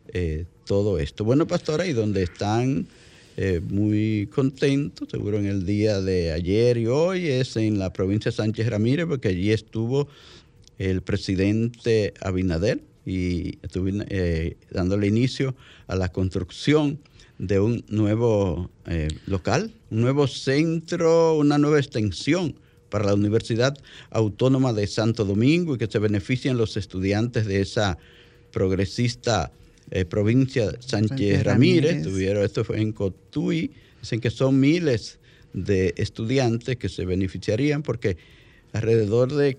eh, 0.08 0.46
todo 0.66 0.98
esto. 0.98 1.24
Bueno, 1.24 1.46
pastora, 1.46 1.86
y 1.86 1.92
donde 1.92 2.22
están 2.22 2.86
eh, 3.36 3.60
muy 3.60 4.28
contentos, 4.32 5.08
seguro 5.10 5.38
en 5.38 5.46
el 5.46 5.66
día 5.66 6.00
de 6.00 6.30
ayer 6.30 6.76
y 6.76 6.86
hoy, 6.86 7.28
es 7.28 7.56
en 7.56 7.78
la 7.78 7.92
provincia 7.92 8.30
de 8.30 8.36
Sánchez 8.36 8.68
Ramírez, 8.68 9.06
porque 9.06 9.28
allí 9.28 9.50
estuvo 9.50 10.08
el 10.78 11.02
presidente 11.02 12.14
Abinader 12.20 12.80
y 13.04 13.58
estuvo 13.62 13.88
eh, 14.08 14.56
dándole 14.70 15.08
inicio 15.08 15.54
a 15.88 15.96
la 15.96 16.10
construcción 16.10 17.00
de 17.38 17.58
un 17.58 17.84
nuevo 17.88 18.70
eh, 18.86 19.08
local, 19.26 19.72
un 19.90 20.00
nuevo 20.00 20.28
centro, 20.28 21.36
una 21.36 21.58
nueva 21.58 21.78
extensión 21.78 22.54
para 22.88 23.06
la 23.06 23.14
Universidad 23.14 23.76
Autónoma 24.10 24.72
de 24.72 24.86
Santo 24.86 25.24
Domingo 25.24 25.74
y 25.74 25.78
que 25.78 25.88
se 25.88 25.98
beneficien 25.98 26.56
los 26.56 26.76
estudiantes 26.76 27.46
de 27.46 27.60
esa 27.60 27.98
progresista 28.52 29.50
eh, 29.90 30.04
provincia 30.04 30.72
Sánchez 30.80 31.44
Ramírez. 31.44 32.02
Tuvieron, 32.02 32.44
esto 32.44 32.64
fue 32.64 32.80
en 32.80 32.92
Cotuí. 32.92 33.70
Dicen 34.00 34.20
que 34.20 34.30
son 34.30 34.60
miles 34.60 35.18
de 35.52 35.94
estudiantes 35.96 36.76
que 36.76 36.88
se 36.88 37.04
beneficiarían 37.04 37.82
porque 37.82 38.16
alrededor 38.72 39.32
de 39.32 39.56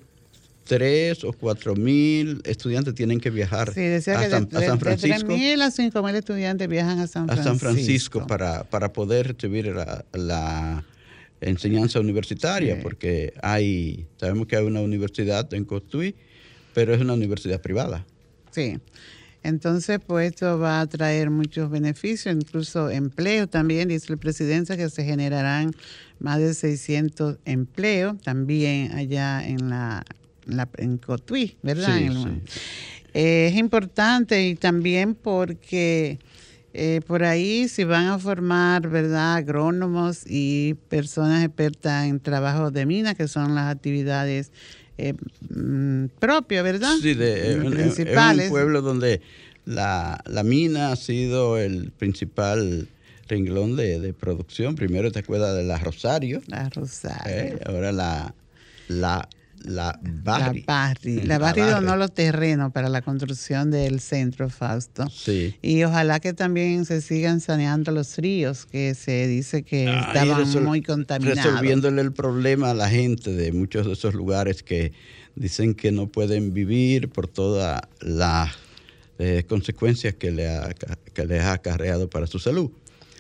tres 0.66 1.24
o 1.24 1.32
cuatro 1.32 1.76
mil 1.76 2.42
estudiantes 2.44 2.94
tienen 2.96 3.20
que 3.20 3.30
viajar 3.30 3.70
a, 3.70 3.74
San, 3.74 4.80
Francisco. 4.80 5.28
De 5.28 5.38
mil 5.38 5.62
a 5.62 5.72
cinco 5.72 6.04
mil 6.04 6.16
estudiantes 6.16 6.68
viajan 6.68 7.00
a 7.00 7.08
San 7.08 7.28
Francisco. 7.28 7.42
A 7.42 7.44
San 7.44 7.60
Francisco 7.60 8.28
para, 8.28 8.64
para 8.66 8.92
poder 8.92 9.28
recibir 9.28 9.74
la, 10.14 10.86
enseñanza 11.42 12.00
universitaria, 12.00 12.80
porque 12.82 13.34
hay, 13.44 14.08
sabemos 14.18 14.48
que 14.48 14.56
hay 14.56 14.64
una 14.64 14.80
universidad 14.80 15.54
en 15.54 15.66
Cotuí, 15.66 16.16
pero 16.74 16.94
es 16.94 17.02
una 17.02 17.14
universidad 17.14 17.62
privada. 17.62 18.06
Sí. 18.52 18.80
Entonces, 19.46 20.00
pues 20.04 20.32
esto 20.32 20.58
va 20.58 20.82
a 20.82 20.88
traer 20.88 21.30
muchos 21.30 21.70
beneficios, 21.70 22.36
incluso 22.36 22.90
empleo 22.90 23.46
también, 23.46 23.90
dice 23.90 24.12
el 24.12 24.18
presidente 24.18 24.76
que 24.76 24.90
se 24.90 25.04
generarán 25.04 25.72
más 26.18 26.40
de 26.40 26.56
600 26.56 27.38
empleos 27.46 28.20
también 28.24 28.94
allá 28.94 29.46
en 29.46 29.70
la, 29.70 30.04
en, 30.78 30.98
Cotuí, 30.98 31.58
¿verdad? 31.62 31.96
Eh, 33.14 33.50
es 33.52 33.56
importante 33.56 34.48
y 34.48 34.56
también 34.56 35.14
porque 35.14 36.18
eh, 36.74 37.02
por 37.06 37.24
ahí 37.24 37.68
se 37.68 37.86
van 37.86 38.08
a 38.08 38.18
formar, 38.18 38.90
¿verdad? 38.90 39.36
Agrónomos 39.36 40.24
y 40.26 40.74
personas 40.90 41.46
expertas 41.46 42.08
en 42.08 42.20
trabajo 42.20 42.72
de 42.72 42.88
mina, 42.88 43.14
que 43.14 43.28
son 43.28 43.54
las 43.54 43.72
actividades 43.72 44.52
eh, 44.98 45.14
mm, 45.50 46.06
propio, 46.20 46.64
¿verdad? 46.64 46.96
Sí, 47.02 47.14
de, 47.14 47.58
principales. 47.70 48.46
un 48.46 48.52
pueblo 48.52 48.82
donde 48.82 49.22
la, 49.66 50.22
mina 50.44 50.92
ha 50.92 50.96
sido 50.96 51.58
el 51.58 51.92
principal 51.92 52.88
renglón 53.28 53.76
de, 53.76 54.14
producción. 54.14 54.76
Primero 54.76 55.12
te 55.12 55.20
acuerdas 55.20 55.56
de 55.56 55.64
la 55.64 55.80
Rosario. 55.80 56.42
La 56.48 56.70
Rosario. 56.70 57.34
Eh, 57.34 57.60
ahora 57.66 57.92
la, 57.92 58.34
la 58.88 59.28
la 59.66 60.00
Barri. 60.02 60.64
La 61.24 61.38
Barri. 61.38 61.62
La 61.62 61.72
donó 61.72 61.96
los 61.96 62.14
terrenos 62.14 62.72
para 62.72 62.90
la 62.90 63.02
construcción 63.02 63.72
del 63.72 64.00
centro, 64.00 64.50
Fausto. 64.50 65.08
Sí. 65.10 65.56
Y 65.62 65.84
ojalá 65.84 66.20
que 66.20 66.34
también 66.34 66.86
se 66.86 67.02
sigan 67.02 67.42
saneando 67.42 67.92
los 67.92 68.18
ríos, 68.18 68.66
que 68.66 68.96
se 68.96 69.28
dice 69.28 69.64
que 69.64 69.86
estaban 69.86 70.64
muy 70.64 70.82
contaminados. 70.82 71.44
Resolviéndole 71.44 72.02
el 72.02 72.14
problema 72.14 72.72
a 72.72 72.74
la 72.74 72.90
gente 72.90 73.32
de 73.32 73.52
muchos 73.52 73.86
de 73.86 73.94
esos 73.94 74.14
lugares 74.14 74.64
que 74.64 74.94
dicen 75.36 75.74
que 75.74 75.92
no 75.92 76.08
pueden 76.08 76.54
vivir 76.54 77.10
por 77.10 77.28
todas 77.28 77.82
las 78.00 78.52
eh, 79.20 79.44
consecuencias 79.48 80.16
que 80.16 80.32
le, 80.32 80.50
ha, 80.50 80.74
que 81.14 81.26
les 81.26 81.42
ha 81.42 81.54
acarreado 81.54 82.10
para 82.10 82.28
su 82.28 82.40
salud. 82.40 82.72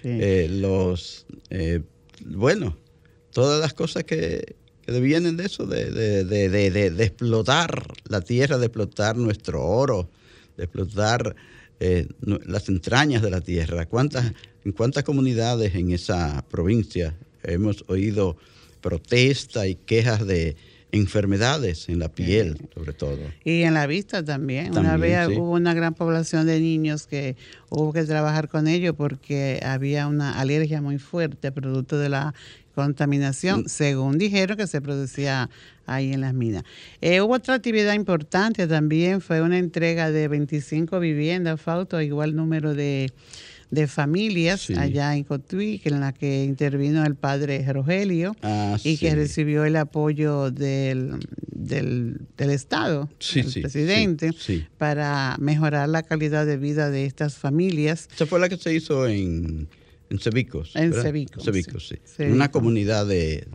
Eh, 0.03 0.47
los, 0.51 1.25
eh, 1.49 1.81
bueno, 2.23 2.77
todas 3.31 3.59
las 3.59 3.73
cosas 3.73 4.03
que 4.03 4.55
que 4.85 4.99
vienen 4.99 5.37
de 5.37 5.45
eso, 5.45 5.65
de, 5.65 5.91
de, 6.23 7.03
explotar 7.03 7.87
la 8.07 8.21
tierra, 8.21 8.57
de 8.57 8.67
explotar 8.67 9.17
nuestro 9.17 9.63
oro, 9.63 10.09
de 10.57 10.65
explotar 10.65 11.35
eh, 11.79 12.07
las 12.21 12.69
entrañas 12.69 13.21
de 13.21 13.31
la 13.31 13.41
tierra. 13.41 13.85
¿Cuántas, 13.85 14.33
¿En 14.63 14.71
cuántas 14.71 15.03
comunidades 15.03 15.75
en 15.75 15.91
esa 15.91 16.45
provincia 16.49 17.15
hemos 17.43 17.83
oído 17.87 18.37
protestas 18.81 19.67
y 19.67 19.75
quejas 19.75 20.25
de 20.25 20.55
enfermedades 20.91 21.89
en 21.89 21.99
la 21.99 22.09
piel, 22.09 22.69
sobre 22.73 22.93
todo? 22.93 23.19
Y 23.43 23.63
en 23.63 23.73
la 23.73 23.87
vista 23.87 24.23
también. 24.23 24.77
una 24.77 24.97
vez 24.97 25.27
hubo 25.29 25.51
una 25.51 25.73
gran 25.73 25.93
población 25.93 26.47
de 26.47 26.59
niños 26.59 27.07
que 27.07 27.35
hubo 27.69 27.91
que 27.91 28.03
trabajar 28.03 28.49
con 28.49 28.67
ellos 28.67 28.95
porque 28.97 29.59
había 29.63 30.07
una 30.07 30.39
alergia 30.39 30.81
muy 30.81 30.99
fuerte 30.99 31.51
producto 31.51 31.97
de 31.97 32.09
la 32.09 32.33
contaminación, 32.75 33.67
según 33.67 34.17
dijeron 34.17 34.57
que 34.57 34.67
se 34.67 34.81
producía 34.81 35.49
ahí 35.87 36.13
en 36.13 36.21
las 36.21 36.33
minas. 36.33 36.63
Eh, 37.01 37.21
hubo 37.21 37.33
otra 37.33 37.55
actividad 37.55 37.93
importante 37.93 38.67
también, 38.67 39.21
fue 39.21 39.41
una 39.41 39.57
entrega 39.57 40.11
de 40.11 40.27
25 40.27 40.99
viviendas, 40.99 41.59
Fausto, 41.59 42.01
igual 42.01 42.35
número 42.35 42.75
de, 42.75 43.11
familias 43.87 44.69
allá 44.69 45.15
en 45.15 45.25
Cotuí, 45.25 45.81
en 45.83 45.99
la 45.99 46.13
que 46.13 46.45
intervino 46.45 47.05
el 47.05 47.15
padre 47.15 47.65
Rogelio 47.73 48.33
ah, 48.41 48.77
y 48.83 48.97
que 48.97 49.13
recibió 49.15 49.65
el 49.65 49.75
apoyo 49.75 50.49
del, 50.49 51.19
del, 51.51 52.19
Estado, 52.37 53.09
del 53.33 53.51
presidente, 53.61 54.31
para 54.77 55.35
mejorar 55.39 55.89
la 55.89 56.03
calidad 56.03 56.45
de 56.45 56.55
vida 56.55 56.89
de 56.89 57.05
estas 57.05 57.35
familias. 57.35 58.07
Esa 58.13 58.25
fue 58.25 58.39
la 58.39 58.47
que 58.47 58.55
se 58.55 58.73
hizo 58.73 59.07
en 59.07 59.67
en 60.09 60.19
Cebicos. 60.19 60.75
En 60.75 60.93
Cebicos. 60.93 61.43
Cebicos, 61.43 61.87
sí. 61.87 61.95
En 62.23 62.33
una 62.33 62.51
comunidad 62.51 63.05
de 63.05 63.47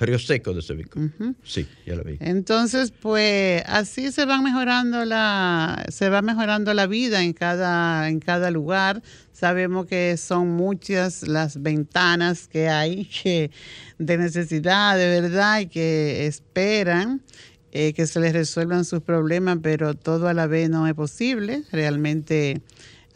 Río 0.00 0.18
Seco 0.18 0.54
de 0.54 0.62
Cebicos. 0.62 1.02
Sí, 1.42 1.66
ya 1.86 1.96
lo 1.96 2.04
vi. 2.04 2.16
Entonces, 2.20 2.92
pues 2.92 3.62
así 3.66 4.12
se 4.12 4.24
va 4.24 4.40
mejorando 4.40 5.04
la 5.04 5.84
se 5.88 6.08
va 6.08 6.22
mejorando 6.22 6.72
la 6.74 6.86
vida 6.86 7.22
en 7.22 7.32
cada 7.32 8.08
en 8.08 8.20
cada 8.20 8.50
lugar. 8.50 9.02
Sabemos 9.32 9.86
que 9.86 10.16
son 10.16 10.48
muchas 10.48 11.26
las 11.26 11.62
ventanas 11.62 12.48
que 12.48 12.68
hay 12.68 13.04
que 13.22 13.50
de 13.98 14.18
necesidad, 14.18 14.96
de 14.96 15.20
verdad, 15.20 15.60
y 15.60 15.66
que 15.66 16.26
esperan 16.26 17.22
eh, 17.70 17.92
que 17.92 18.06
se 18.06 18.18
les 18.20 18.32
resuelvan 18.32 18.84
sus 18.84 19.02
problemas, 19.02 19.58
pero 19.62 19.94
todo 19.94 20.28
a 20.28 20.34
la 20.34 20.46
vez 20.46 20.70
no 20.70 20.86
es 20.86 20.94
posible. 20.94 21.64
Realmente 21.70 22.62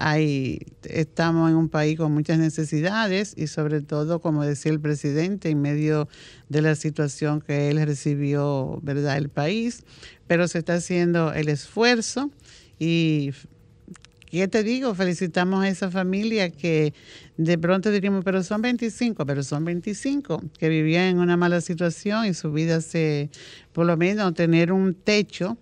hay, 0.05 0.59
estamos 0.83 1.49
en 1.49 1.57
un 1.57 1.69
país 1.69 1.97
con 1.97 2.13
muchas 2.13 2.37
necesidades 2.37 3.35
y 3.37 3.47
sobre 3.47 3.83
todo, 3.83 4.21
como 4.21 4.43
decía 4.43 4.73
el 4.73 4.81
presidente, 4.81 5.49
en 5.49 5.63
medio 5.63 6.09
de 6.49 6.61
la 6.61 6.75
situación 6.75 7.41
que 7.41 7.71
él 7.71 7.81
recibió, 7.87 8.81
¿verdad?, 8.83 9.17
el 9.17 9.29
país, 9.29 9.85
pero 10.27 10.49
se 10.49 10.59
está 10.59 10.75
haciendo 10.75 11.33
el 11.33 11.49
esfuerzo 11.49 12.33
y 12.81 13.31
¿Qué 14.33 14.49
te 14.49 14.63
digo? 14.63 14.95
Felicitamos 14.95 15.63
a 15.63 15.69
esa 15.69 15.91
familia 15.91 16.49
que 16.49 16.95
de 17.37 17.59
pronto 17.59 17.91
diríamos, 17.91 18.25
pero 18.25 18.43
son 18.43 18.63
25, 18.63 19.27
pero 19.27 19.43
son 19.43 19.63
25 19.67 20.43
que 20.59 20.71
vivían 20.71 21.05
en 21.05 21.19
una 21.19 21.37
mala 21.37 21.61
situación 21.61 22.25
y 22.25 22.33
su 22.33 22.51
vida 22.51 22.81
se, 22.81 23.29
por 23.75 23.85
lo 23.85 23.95
menos, 23.99 24.33
tener 24.33 24.73
un 24.73 24.95
techo 24.95 25.59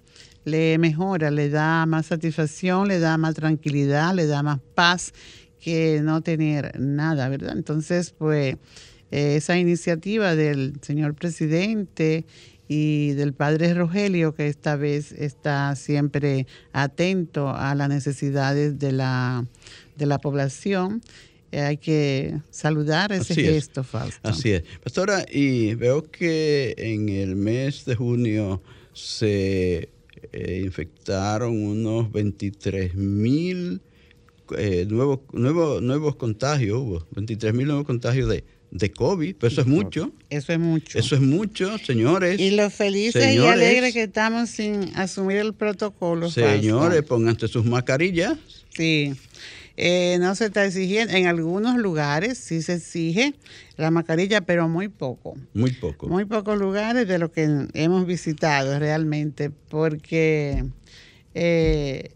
le 0.51 0.79
mejora, 0.79 1.31
le 1.31 1.49
da 1.49 1.87
más 1.87 2.07
satisfacción, 2.07 2.89
le 2.89 2.99
da 2.99 3.17
más 3.17 3.35
tranquilidad, 3.35 4.15
le 4.15 4.27
da 4.27 4.43
más 4.43 4.61
paz 4.75 5.13
que 5.61 6.01
no 6.03 6.23
tener 6.23 6.79
nada, 6.81 7.29
¿verdad? 7.29 7.57
Entonces, 7.57 8.15
pues 8.17 8.57
eh, 9.11 9.37
esa 9.37 9.59
iniciativa 9.59 10.35
del 10.35 10.75
señor 10.83 11.15
presidente 11.15 12.25
y 12.69 13.13
del 13.13 13.33
padre 13.33 13.75
Rogelio, 13.75 14.35
que 14.35 14.47
esta 14.47 14.77
vez 14.77 15.13
está 15.13 15.75
siempre 15.77 16.47
atento 16.73 17.51
a 17.51 17.75
las 17.75 17.89
necesidades 17.89 18.79
de 18.79 18.93
la, 18.93 19.45
de 19.97 20.07
la 20.07 20.19
población, 20.19 21.03
eh, 21.53 21.61
hay 21.61 21.77
que 21.79 22.41
saludar 22.51 23.13
ese 23.13 23.35
gesto, 23.35 23.83
Fausto. 23.83 24.21
Así 24.29 24.53
es. 24.53 24.63
Pastora, 24.83 25.27
y 25.31 25.75
veo 25.75 26.09
que 26.11 26.75
en 26.79 27.09
el 27.09 27.35
mes 27.35 27.85
de 27.85 27.97
junio 27.97 28.63
se 28.93 29.89
eh, 30.33 30.63
infectaron 30.65 31.63
unos 31.63 32.11
23 32.13 32.95
mil 32.95 33.81
eh, 34.57 34.87
nuevos, 34.89 35.21
nuevos, 35.33 35.83
nuevos 35.83 36.17
contagios, 36.17 36.79
hubo 36.79 37.07
23 37.13 37.55
mil 37.55 37.67
nuevos 37.67 37.85
contagios 37.87 38.29
de, 38.29 38.45
de 38.71 38.93
COVID, 38.93 39.37
pues 39.37 39.53
eso 39.53 39.63
es 39.63 39.67
mucho. 39.67 40.13
Eso 40.29 40.53
es 40.53 40.59
mucho. 40.59 40.99
Eso 40.99 41.15
es 41.15 41.21
mucho, 41.21 41.79
señores. 41.79 42.41
Y 42.41 42.51
los 42.51 42.73
felices 42.73 43.35
y 43.35 43.39
alegres 43.39 43.93
que 43.93 44.05
estamos 44.05 44.51
sin 44.51 44.97
asumir 44.97 45.39
el 45.39 45.55
protocolo. 45.55 46.31
Señores, 46.31 47.03
pónganse 47.03 47.49
sus 47.49 47.65
mascarillas. 47.65 48.39
Sí. 48.71 49.15
Eh, 49.83 50.19
no 50.21 50.35
se 50.35 50.45
está 50.45 50.67
exigiendo, 50.67 51.15
en 51.15 51.27
algunos 51.27 51.79
lugares 51.79 52.37
sí 52.37 52.61
se 52.61 52.75
exige 52.75 53.33
la 53.79 53.91
mascarilla, 53.91 54.43
pero 54.43 54.69
muy 54.69 54.89
poco. 54.89 55.39
Muy 55.55 55.73
poco. 55.73 56.07
Muy 56.07 56.27
pocos 56.27 56.59
lugares 56.59 57.09
de 57.09 57.19
los 57.19 57.31
que 57.31 57.49
hemos 57.73 58.05
visitado 58.05 58.79
realmente, 58.79 59.49
porque 59.49 60.67
eh, 61.33 62.11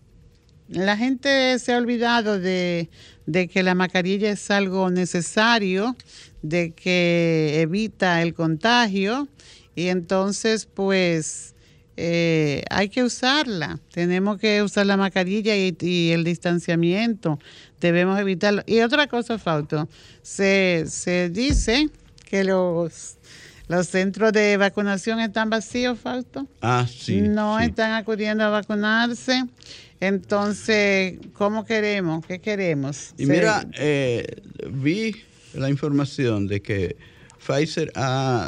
la 0.69 0.99
gente 0.99 1.59
se 1.59 1.73
ha 1.73 1.79
olvidado 1.79 2.39
de, 2.39 2.91
de 3.25 3.49
que 3.49 3.63
la 3.63 3.75
mascarilla 3.75 4.31
es 4.31 4.51
algo 4.51 4.91
necesario, 4.91 5.97
de 6.43 6.73
que 6.73 7.63
evita 7.63 8.21
el 8.21 8.35
contagio 8.35 9.27
y 9.75 9.89
entonces 9.89 10.67
pues 10.67 11.54
eh, 11.97 12.63
hay 12.71 12.89
que 12.89 13.03
usarla. 13.03 13.79
Tenemos 13.93 14.39
que 14.39 14.63
usar 14.63 14.87
la 14.87 14.97
mascarilla 14.97 15.55
y, 15.57 16.11
el 16.11 16.25
distanciamiento. 16.25 17.39
Debemos 17.81 18.19
evitarlo. 18.19 18.63
Y 18.67 18.81
otra 18.81 19.07
cosa, 19.07 19.39
Fausto, 19.39 19.89
se, 20.23 20.85
se 20.89 21.31
dice 21.31 21.89
que 22.29 22.45
los, 22.45 23.17
los 23.69 23.87
centros 23.87 24.33
de 24.33 24.57
vacunación 24.57 25.21
están 25.21 25.51
vacíos, 25.51 25.99
Fausto. 25.99 26.47
Ah, 26.61 26.87
sí. 26.89 27.21
No 27.21 27.61
están 27.61 27.93
acudiendo 27.93 28.45
a 28.45 28.49
vacunarse. 28.49 29.45
Entonces, 30.01 31.19
¿cómo 31.35 31.65
queremos? 31.65 32.27
¿Qué 32.27 32.41
queremos? 32.41 33.15
Y 33.17 33.27
mira, 33.27 33.67
eh, 33.79 34.27
vi 34.71 35.15
la 35.55 35.71
información 35.71 36.47
de 36.47 36.61
que 36.61 36.97
Pfizer 37.47 37.93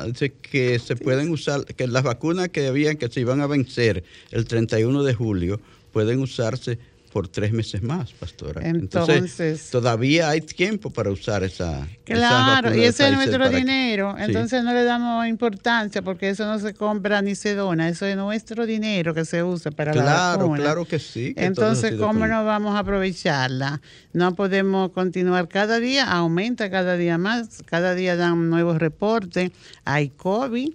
dice 0.06 0.32
que 0.32 0.78
se 0.78 0.96
pueden 0.96 1.30
usar, 1.30 1.64
que 1.64 1.86
las 1.86 2.02
vacunas 2.02 2.48
que 2.48 2.66
habían 2.66 2.96
que 2.96 3.08
se 3.08 3.20
iban 3.20 3.40
a 3.40 3.46
vencer 3.46 4.04
el 4.30 4.46
31 4.46 5.02
de 5.02 5.14
julio 5.14 5.60
pueden 5.92 6.20
usarse 6.20 6.78
por 7.12 7.28
tres 7.28 7.52
meses 7.52 7.82
más, 7.82 8.12
pastora. 8.12 8.66
Entonces, 8.66 9.70
todavía 9.70 10.30
hay 10.30 10.40
tiempo 10.40 10.90
para 10.90 11.10
usar 11.10 11.44
esa. 11.44 11.86
Claro, 12.04 12.74
y 12.74 12.84
ese 12.84 13.08
es 13.08 13.14
nuestro 13.14 13.48
dinero. 13.48 14.14
Entonces 14.18 14.62
no 14.62 14.72
le 14.72 14.84
damos 14.84 15.26
importancia 15.26 16.02
porque 16.02 16.30
eso 16.30 16.46
no 16.46 16.58
se 16.58 16.74
compra 16.74 17.22
ni 17.22 17.34
se 17.34 17.54
dona. 17.54 17.88
Eso 17.88 18.06
es 18.06 18.16
nuestro 18.16 18.66
dinero 18.66 19.14
que 19.14 19.24
se 19.24 19.42
usa 19.42 19.70
para 19.70 19.94
la 19.94 20.36
vacuna. 20.36 20.62
Claro, 20.62 20.84
que 20.84 20.98
sí. 20.98 21.34
Entonces, 21.36 21.94
¿cómo 21.94 22.26
no 22.26 22.44
vamos 22.44 22.74
a 22.74 22.80
aprovecharla? 22.80 23.80
No 24.12 24.34
podemos 24.34 24.90
continuar 24.90 25.48
cada 25.48 25.78
día, 25.78 26.04
aumenta 26.04 26.70
cada 26.70 26.96
día 26.96 27.18
más, 27.18 27.62
cada 27.64 27.94
día 27.94 28.16
dan 28.16 28.50
nuevos 28.50 28.78
reportes. 28.78 29.50
Hay 29.84 30.10
COVID. 30.10 30.72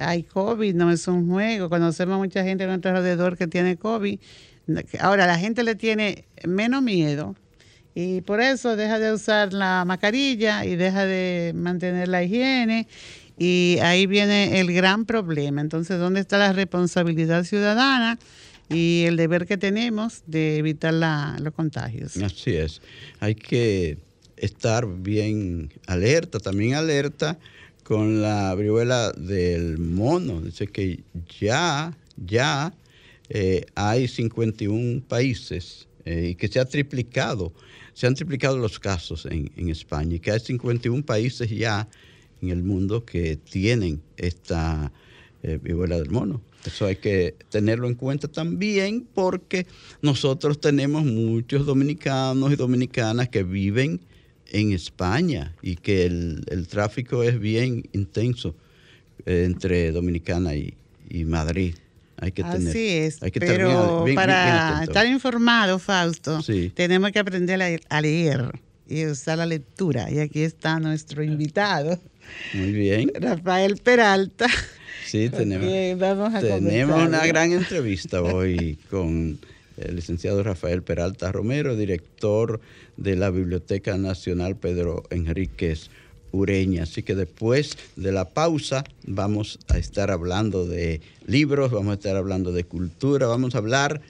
Hay 0.00 0.22
COVID, 0.22 0.74
no 0.76 0.92
es 0.92 1.08
un 1.08 1.28
juego. 1.28 1.68
Conocemos 1.68 2.18
mucha 2.18 2.44
gente 2.44 2.64
a 2.64 2.66
nuestro 2.68 2.92
alrededor 2.92 3.36
que 3.36 3.48
tiene 3.48 3.76
COVID 3.76 4.18
Ahora 5.00 5.26
la 5.26 5.38
gente 5.38 5.62
le 5.62 5.74
tiene 5.74 6.24
menos 6.46 6.82
miedo 6.82 7.34
y 7.94 8.20
por 8.20 8.40
eso 8.40 8.76
deja 8.76 8.98
de 8.98 9.12
usar 9.12 9.52
la 9.52 9.84
mascarilla 9.86 10.64
y 10.64 10.76
deja 10.76 11.04
de 11.04 11.52
mantener 11.54 12.08
la 12.08 12.22
higiene 12.22 12.86
y 13.38 13.78
ahí 13.82 14.06
viene 14.06 14.60
el 14.60 14.72
gran 14.72 15.04
problema. 15.04 15.60
Entonces, 15.60 15.98
¿dónde 15.98 16.20
está 16.20 16.38
la 16.38 16.52
responsabilidad 16.52 17.44
ciudadana? 17.44 18.18
y 18.70 19.04
el 19.04 19.16
deber 19.16 19.46
que 19.46 19.56
tenemos 19.56 20.22
de 20.26 20.58
evitar 20.58 20.92
los 20.92 21.54
contagios. 21.54 22.16
Así 22.18 22.54
es. 22.54 22.82
Hay 23.20 23.34
que 23.34 23.98
estar 24.36 24.86
bien 24.86 25.72
alerta, 25.86 26.38
también 26.38 26.74
alerta 26.74 27.38
con 27.82 28.20
la 28.20 28.54
viruela 28.54 29.12
del 29.12 29.78
mono. 29.78 30.40
Dice 30.42 30.66
que 30.66 31.00
ya, 31.40 31.96
ya 32.16 32.72
eh, 33.30 33.66
hay 33.74 34.08
51 34.08 35.02
países 35.06 35.86
eh, 36.04 36.28
y 36.30 36.34
que 36.34 36.48
se 36.48 36.60
ha 36.60 36.64
triplicado, 36.64 37.52
se 37.92 38.06
han 38.06 38.14
triplicado 38.14 38.56
los 38.56 38.78
casos 38.78 39.26
en, 39.26 39.68
España 39.68 40.16
y 40.16 40.20
que 40.20 40.30
hay 40.30 40.40
51 40.40 41.04
países 41.04 41.50
ya 41.50 41.88
en 42.40 42.50
el 42.50 42.62
mundo 42.62 43.04
que 43.04 43.36
tienen 43.36 44.00
esta 44.16 44.92
eh, 45.42 45.58
viruela 45.62 45.98
del 45.98 46.10
mono. 46.10 46.40
Eso 46.64 46.86
hay 46.86 46.96
que 46.96 47.34
tenerlo 47.50 47.86
en 47.86 47.94
cuenta 47.94 48.28
también 48.28 49.06
porque 49.14 49.66
nosotros 50.00 50.60
tenemos 50.60 51.04
muchos 51.04 51.66
dominicanos 51.66 52.52
y 52.52 52.56
dominicanas 52.56 53.28
que 53.28 53.42
viven 53.42 54.00
en 54.50 54.72
España 54.72 55.54
y 55.60 55.76
que 55.76 56.06
el, 56.06 56.66
tráfico 56.68 57.22
es 57.22 57.38
bien 57.38 57.88
intenso 57.92 58.54
entre 59.26 59.92
Dominicana 59.92 60.54
y 60.54 61.24
Madrid. 61.26 61.74
Hay 62.20 62.32
que 62.32 62.42
tener, 62.42 62.68
Así 62.68 62.88
es, 62.88 63.20
pero 63.32 64.04
para 64.14 64.82
estar 64.82 65.06
informado, 65.06 65.78
Fausto, 65.78 66.40
tenemos 66.74 67.12
que 67.12 67.18
aprender 67.20 67.80
a, 67.88 68.00
leer 68.00 68.60
y 68.88 69.06
usar 69.06 69.38
la 69.38 69.46
lectura. 69.46 70.10
Y 70.10 70.18
aquí 70.18 70.42
está 70.42 70.80
nuestro 70.80 71.22
invitado. 71.22 71.98
Muy 72.54 72.72
bien. 72.72 73.12
Rafael 73.14 73.76
Peralta. 73.76 74.46
Sí, 75.06 75.30
tenemos, 75.30 75.66
tenemos 76.40 77.06
una 77.06 77.26
gran 77.26 77.52
entrevista 77.52 78.20
hoy 78.20 78.78
con 78.90 79.38
el 79.78 79.96
licenciado 79.96 80.42
Rafael 80.42 80.82
Peralta 80.82 81.30
Romero, 81.32 81.76
director 81.76 82.60
de 82.96 83.16
la 83.16 83.30
Biblioteca 83.30 83.96
Nacional 83.96 84.56
Pedro 84.56 85.04
Enríquez 85.10 85.88
Ureña. 86.32 86.82
Así 86.82 87.02
que 87.02 87.14
después 87.14 87.76
de 87.96 88.12
la 88.12 88.26
pausa 88.26 88.84
vamos 89.06 89.58
a 89.68 89.78
estar 89.78 90.10
hablando 90.10 90.66
de 90.66 91.00
libros, 91.26 91.70
vamos 91.70 91.92
a 91.92 91.94
estar 91.94 92.16
hablando 92.16 92.52
de 92.52 92.64
cultura, 92.64 93.26
vamos 93.26 93.54
a 93.54 93.58
hablar 93.58 94.00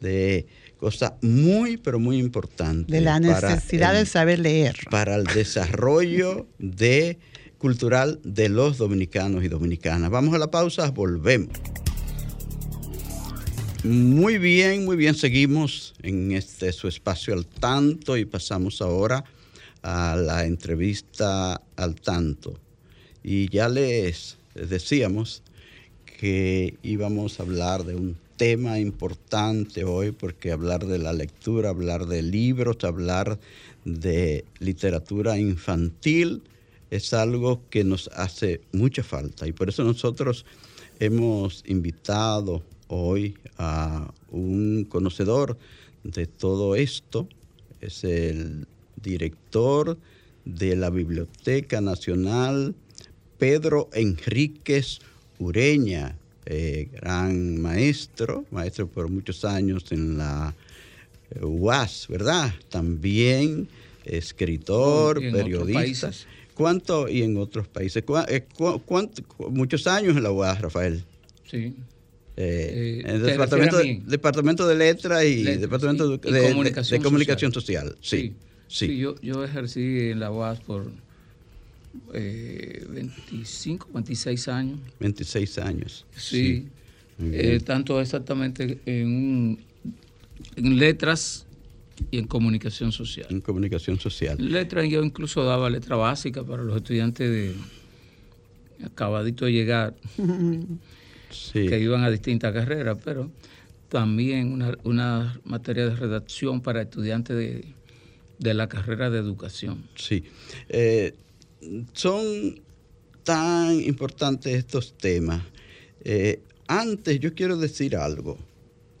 de 0.00 0.46
cosas 0.78 1.12
muy, 1.22 1.76
pero 1.76 1.98
muy 1.98 2.18
importantes. 2.18 2.92
De 2.92 3.00
la 3.00 3.20
necesidad 3.20 3.94
de 3.94 4.06
saber 4.06 4.40
leer. 4.40 4.76
Para 4.90 5.16
el 5.16 5.24
desarrollo 5.24 6.46
de, 6.58 7.18
cultural 7.58 8.20
de 8.22 8.48
los 8.48 8.78
dominicanos 8.78 9.44
y 9.44 9.48
dominicanas. 9.48 10.10
Vamos 10.10 10.34
a 10.34 10.38
la 10.38 10.50
pausa, 10.50 10.90
volvemos. 10.90 11.50
Muy 13.84 14.38
bien, 14.38 14.84
muy 14.84 14.96
bien, 14.96 15.14
seguimos 15.14 15.94
en 16.02 16.32
este 16.32 16.72
su 16.72 16.88
espacio 16.88 17.34
al 17.34 17.46
tanto 17.46 18.16
y 18.16 18.24
pasamos 18.24 18.82
ahora 18.82 19.24
a 19.86 20.16
la 20.16 20.44
entrevista 20.44 21.62
al 21.76 21.94
tanto. 21.94 22.58
Y 23.22 23.48
ya 23.50 23.68
les, 23.68 24.36
decíamos 24.54 25.44
que 26.18 26.76
íbamos 26.82 27.38
a 27.38 27.44
hablar 27.44 27.84
de 27.84 27.94
un 27.94 28.16
tema 28.36 28.80
importante 28.80 29.84
hoy, 29.84 30.10
porque 30.10 30.50
hablar 30.50 30.86
de 30.86 30.98
la 30.98 31.12
lectura, 31.12 31.70
hablar 31.70 32.06
de 32.06 32.22
libros, 32.22 32.82
hablar 32.82 33.38
de 33.84 34.44
literatura 34.58 35.38
infantil 35.38 36.42
es 36.90 37.14
algo 37.14 37.62
que 37.70 37.84
nos 37.84 38.08
hace 38.08 38.62
mucha 38.72 39.04
falta. 39.04 39.46
Y 39.46 39.52
por 39.52 39.68
eso 39.68 39.84
nosotros 39.84 40.44
hemos 40.98 41.62
invitado 41.64 42.64
hoy 42.88 43.36
a 43.56 44.12
un 44.32 44.84
conocedor 44.88 45.56
de 46.02 46.26
todo 46.26 46.74
esto, 46.74 47.28
es 47.80 48.02
el 48.02 48.66
director 49.06 49.96
de 50.44 50.76
la 50.76 50.90
Biblioteca 50.90 51.80
Nacional, 51.80 52.74
Pedro 53.38 53.88
Enríquez 53.92 54.98
Ureña, 55.38 56.16
eh, 56.46 56.88
gran 56.92 57.60
maestro, 57.60 58.44
maestro 58.50 58.88
por 58.88 59.08
muchos 59.08 59.44
años 59.44 59.92
en 59.92 60.18
la 60.18 60.54
eh, 61.30 61.44
UAS, 61.44 62.06
¿verdad? 62.08 62.52
También 62.68 63.68
escritor, 64.04 65.20
periodista. 65.20 66.10
¿Cuánto 66.54 67.08
y 67.08 67.22
en 67.22 67.36
otros 67.36 67.68
países? 67.68 68.02
Eh, 68.28 68.46
muchos 69.50 69.86
años 69.86 70.16
en 70.16 70.22
la 70.22 70.30
UAS, 70.30 70.60
Rafael. 70.60 71.04
Sí. 71.50 71.74
en 72.36 73.06
el 73.06 73.22
departamento, 73.22 73.78
de, 73.78 74.02
departamento 74.06 74.66
de 74.66 74.74
Letras 74.74 75.24
y 75.24 75.42
Departamento 75.42 76.16
de, 76.16 76.18
comunicación, 77.02 77.52
social. 77.52 77.96
sí. 78.00 78.16
Sí, 78.18 78.34
yo, 78.68 79.14
yo 79.20 79.44
ejercí 79.44 80.10
en 80.10 80.20
la 80.20 80.30
UAS 80.30 80.60
por 80.60 80.90
eh, 82.12 82.84
25, 82.88 83.88
26 83.92 84.48
años. 84.48 84.78
26 85.00 85.58
años. 85.58 86.06
Sí, 86.16 86.68
eh, 87.18 87.60
tanto 87.64 88.00
exactamente 88.00 88.80
en, 88.86 89.58
en 90.56 90.78
letras 90.78 91.46
y 92.10 92.18
en 92.18 92.26
comunicación 92.26 92.92
social. 92.92 93.26
En 93.30 93.40
comunicación 93.40 93.98
social. 93.98 94.36
Letras, 94.38 94.88
yo 94.88 95.02
incluso 95.02 95.44
daba 95.44 95.70
letra 95.70 95.96
básica 95.96 96.44
para 96.44 96.62
los 96.62 96.76
estudiantes 96.76 97.30
de 97.30 97.54
acabadito 98.84 99.46
de 99.46 99.52
llegar, 99.52 99.94
que 101.52 101.80
iban 101.80 102.04
a 102.04 102.10
distintas 102.10 102.52
carreras, 102.52 102.98
pero 103.02 103.30
también 103.88 104.52
una, 104.52 104.76
una 104.84 105.40
materia 105.44 105.86
de 105.86 105.96
redacción 105.96 106.60
para 106.60 106.82
estudiantes 106.82 107.36
de 107.36 107.64
de 108.38 108.54
la 108.54 108.68
carrera 108.68 109.10
de 109.10 109.18
educación. 109.18 109.88
Sí. 109.96 110.24
Eh, 110.68 111.14
son 111.92 112.60
tan 113.24 113.80
importantes 113.80 114.54
estos 114.54 114.96
temas. 114.96 115.42
Eh, 116.04 116.40
antes 116.68 117.20
yo 117.20 117.34
quiero 117.34 117.56
decir 117.56 117.96
algo. 117.96 118.38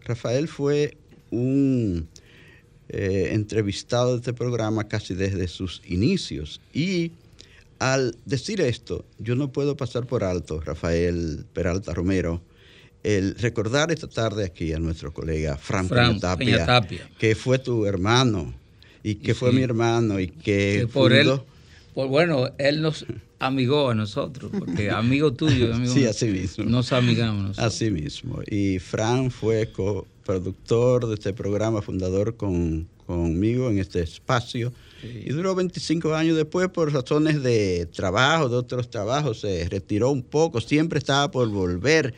Rafael 0.04 0.48
fue 0.48 0.96
un 1.30 2.08
eh, 2.88 3.30
entrevistado 3.32 4.12
de 4.12 4.18
este 4.18 4.32
programa 4.32 4.88
casi 4.88 5.14
desde 5.14 5.48
sus 5.48 5.82
inicios. 5.86 6.60
Y 6.72 7.12
al 7.78 8.16
decir 8.24 8.60
esto, 8.60 9.04
yo 9.18 9.34
no 9.36 9.52
puedo 9.52 9.76
pasar 9.76 10.06
por 10.06 10.24
alto, 10.24 10.60
Rafael 10.60 11.44
Peralta 11.52 11.92
Romero, 11.92 12.40
el 13.02 13.36
recordar 13.36 13.92
esta 13.92 14.08
tarde 14.08 14.44
aquí 14.44 14.72
a 14.72 14.78
nuestro 14.78 15.12
colega 15.12 15.56
Fran, 15.56 15.88
Tapia, 16.18 16.86
que 17.18 17.34
fue 17.34 17.58
tu 17.58 17.86
hermano 17.86 18.54
y 19.06 19.14
que 19.14 19.34
fue 19.34 19.52
mi 19.52 19.62
hermano 19.62 20.18
y 20.18 20.26
que, 20.26 20.88
por 20.92 21.12
él, 21.12 21.40
bueno, 21.94 22.50
él 22.58 22.82
nos 22.82 23.06
amigó 23.38 23.90
a 23.90 23.94
nosotros, 23.94 24.50
porque 24.58 24.90
amigo 24.90 25.32
tuyo, 25.32 25.72
amigo 25.72 25.94
sí, 25.94 26.06
así 26.06 26.26
mismo. 26.26 26.64
nos 26.64 26.92
amigamos. 26.92 27.56
Así 27.56 27.88
mismo. 27.92 28.40
Y 28.48 28.80
Fran 28.80 29.30
fue 29.30 29.70
coproductor 29.70 31.06
de 31.06 31.14
este 31.14 31.32
programa, 31.32 31.82
fundador 31.82 32.36
con, 32.36 32.88
conmigo 33.06 33.70
en 33.70 33.78
este 33.78 34.02
espacio. 34.02 34.72
Y 35.04 35.30
duró 35.30 35.54
25 35.54 36.12
años 36.12 36.36
después 36.36 36.68
por 36.68 36.92
razones 36.92 37.44
de 37.44 37.86
trabajo, 37.86 38.48
de 38.48 38.56
otros 38.56 38.90
trabajos, 38.90 39.38
se 39.38 39.68
retiró 39.68 40.10
un 40.10 40.24
poco, 40.24 40.60
siempre 40.60 40.98
estaba 40.98 41.30
por 41.30 41.48
volver. 41.48 42.12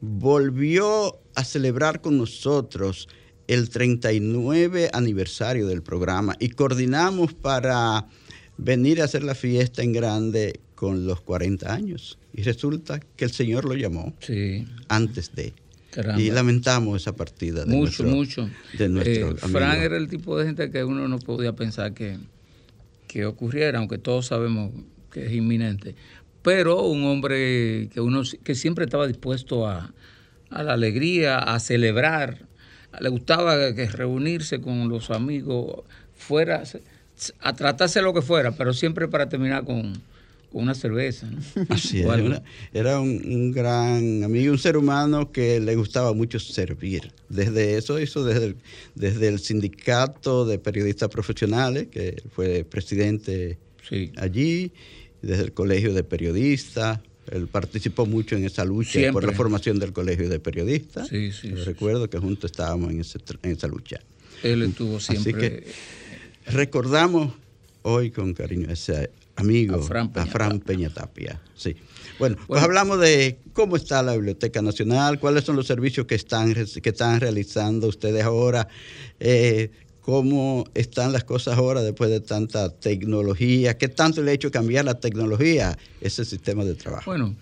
Volvió 0.00 1.16
a 1.36 1.44
celebrar 1.44 2.00
con 2.00 2.18
nosotros 2.18 3.08
el 3.48 3.70
39 3.70 4.90
aniversario 4.92 5.66
del 5.66 5.82
programa 5.82 6.36
y 6.38 6.50
coordinamos 6.50 7.34
para 7.34 8.06
venir 8.58 9.00
a 9.00 9.04
hacer 9.04 9.24
la 9.24 9.34
fiesta 9.34 9.82
en 9.82 9.92
grande 9.92 10.60
con 10.74 11.06
los 11.06 11.20
40 11.22 11.72
años. 11.72 12.18
Y 12.32 12.42
resulta 12.42 13.00
que 13.16 13.24
el 13.24 13.32
Señor 13.32 13.64
lo 13.64 13.74
llamó 13.74 14.14
antes 14.88 15.34
de. 15.34 15.52
Y 16.18 16.30
lamentamos 16.30 17.00
esa 17.00 17.16
partida. 17.16 17.64
De 17.64 17.74
mucho, 17.74 18.04
mucho. 18.04 18.48
De 18.76 18.88
nuestro 18.88 19.30
eh, 19.32 19.36
Frank 19.36 19.78
era 19.78 19.96
el 19.96 20.08
tipo 20.08 20.38
de 20.38 20.46
gente 20.46 20.70
que 20.70 20.84
uno 20.84 21.08
no 21.08 21.18
podía 21.18 21.54
pensar 21.54 21.94
que, 21.94 22.18
que 23.08 23.24
ocurriera, 23.24 23.78
aunque 23.78 23.98
todos 23.98 24.26
sabemos 24.26 24.70
que 25.10 25.26
es 25.26 25.32
inminente. 25.32 25.96
Pero 26.42 26.82
un 26.82 27.04
hombre 27.04 27.88
que 27.92 28.00
uno 28.00 28.22
que 28.44 28.54
siempre 28.54 28.84
estaba 28.84 29.06
dispuesto 29.06 29.66
a, 29.66 29.92
a 30.50 30.62
la 30.62 30.74
alegría, 30.74 31.38
a 31.38 31.58
celebrar. 31.58 32.47
Le 33.00 33.08
gustaba 33.08 33.74
que 33.74 33.86
reunirse 33.86 34.60
con 34.60 34.88
los 34.88 35.10
amigos 35.10 35.82
fuera 36.16 36.62
a 37.40 37.52
tratarse 37.52 38.00
lo 38.00 38.14
que 38.14 38.22
fuera, 38.22 38.52
pero 38.52 38.72
siempre 38.72 39.08
para 39.08 39.28
terminar 39.28 39.64
con, 39.64 40.00
una 40.52 40.74
cerveza. 40.74 41.28
Así 41.68 42.00
es, 42.00 42.40
era 42.72 43.00
un, 43.00 43.52
gran 43.52 44.24
amigo, 44.24 44.52
un 44.52 44.58
ser 44.58 44.76
humano 44.76 45.30
que 45.30 45.60
le 45.60 45.76
gustaba 45.76 46.12
mucho 46.14 46.38
servir. 46.38 47.12
Desde 47.28 47.76
eso 47.76 48.00
hizo 48.00 48.24
desde 48.24 48.46
el, 48.46 48.56
desde 48.94 49.28
el 49.28 49.38
sindicato 49.40 50.46
de 50.46 50.58
periodistas 50.58 51.08
profesionales, 51.08 51.88
que 51.90 52.22
fue 52.34 52.64
presidente 52.64 53.58
allí, 54.16 54.72
desde 55.22 55.44
el 55.44 55.52
colegio 55.52 55.92
de 55.92 56.04
periodistas. 56.04 57.00
Él 57.32 57.46
participó 57.46 58.06
mucho 58.06 58.36
en 58.36 58.44
esa 58.44 58.64
lucha 58.64 59.12
por 59.12 59.24
la 59.24 59.32
formación 59.32 59.78
del 59.78 59.92
colegio 59.92 60.28
de 60.28 60.40
periodistas. 60.40 61.08
Sí, 61.08 61.32
sí, 61.32 61.50
recuerdo 61.50 62.08
que 62.08 62.18
juntos 62.18 62.50
estábamos 62.50 62.90
en, 62.90 63.02
en 63.42 63.50
esa 63.50 63.66
lucha. 63.66 64.00
Él 64.42 64.62
estuvo 64.62 65.00
siempre. 65.00 65.32
Así 65.32 65.40
que, 65.40 65.64
Recordamos 66.50 67.34
hoy 67.82 68.10
con 68.10 68.32
cariño 68.32 68.70
a 68.70 68.72
ese 68.72 69.10
amigo, 69.36 69.76
a 69.76 70.26
Fran 70.26 70.60
Peñatapia. 70.60 71.40
Sí. 71.54 71.76
Bueno, 72.18 72.36
pues 72.46 72.62
hablamos 72.62 73.00
de 73.00 73.38
cómo 73.52 73.76
está 73.76 74.02
la 74.02 74.14
Biblioteca 74.14 74.62
Nacional, 74.62 75.20
cuáles 75.20 75.44
son 75.44 75.56
los 75.56 75.66
servicios 75.66 76.06
que 76.06 76.14
están, 76.14 76.54
que 76.54 76.88
están 76.88 77.20
realizando 77.20 77.86
ustedes 77.86 78.24
ahora, 78.24 78.66
eh, 79.20 79.70
cómo 80.08 80.64
están 80.72 81.12
las 81.12 81.22
cosas 81.24 81.58
ahora 81.58 81.82
después 81.82 82.08
de 82.08 82.20
tanta 82.20 82.70
tecnología, 82.70 83.76
qué 83.76 83.88
tanto 83.88 84.22
le 84.22 84.30
ha 84.30 84.34
hecho 84.34 84.50
cambiar 84.50 84.86
la 84.86 84.94
tecnología, 84.94 85.76
ese 86.00 86.24
sistema 86.24 86.64
de 86.64 86.74
trabajo. 86.76 87.10
Bueno, 87.10 87.36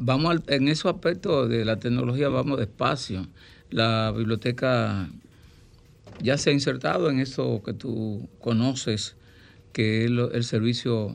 vamos 0.00 0.40
en 0.48 0.66
ese 0.66 0.88
aspecto 0.88 1.46
de 1.46 1.64
la 1.64 1.76
tecnología 1.76 2.28
vamos 2.28 2.58
despacio. 2.58 3.28
La 3.70 4.10
biblioteca 4.10 5.08
ya 6.20 6.38
se 6.38 6.50
ha 6.50 6.52
insertado 6.52 7.08
en 7.08 7.20
eso 7.20 7.62
que 7.64 7.72
tú 7.72 8.28
conoces, 8.40 9.14
que 9.72 10.06
es 10.06 10.10
el 10.10 10.42
servicio 10.42 11.14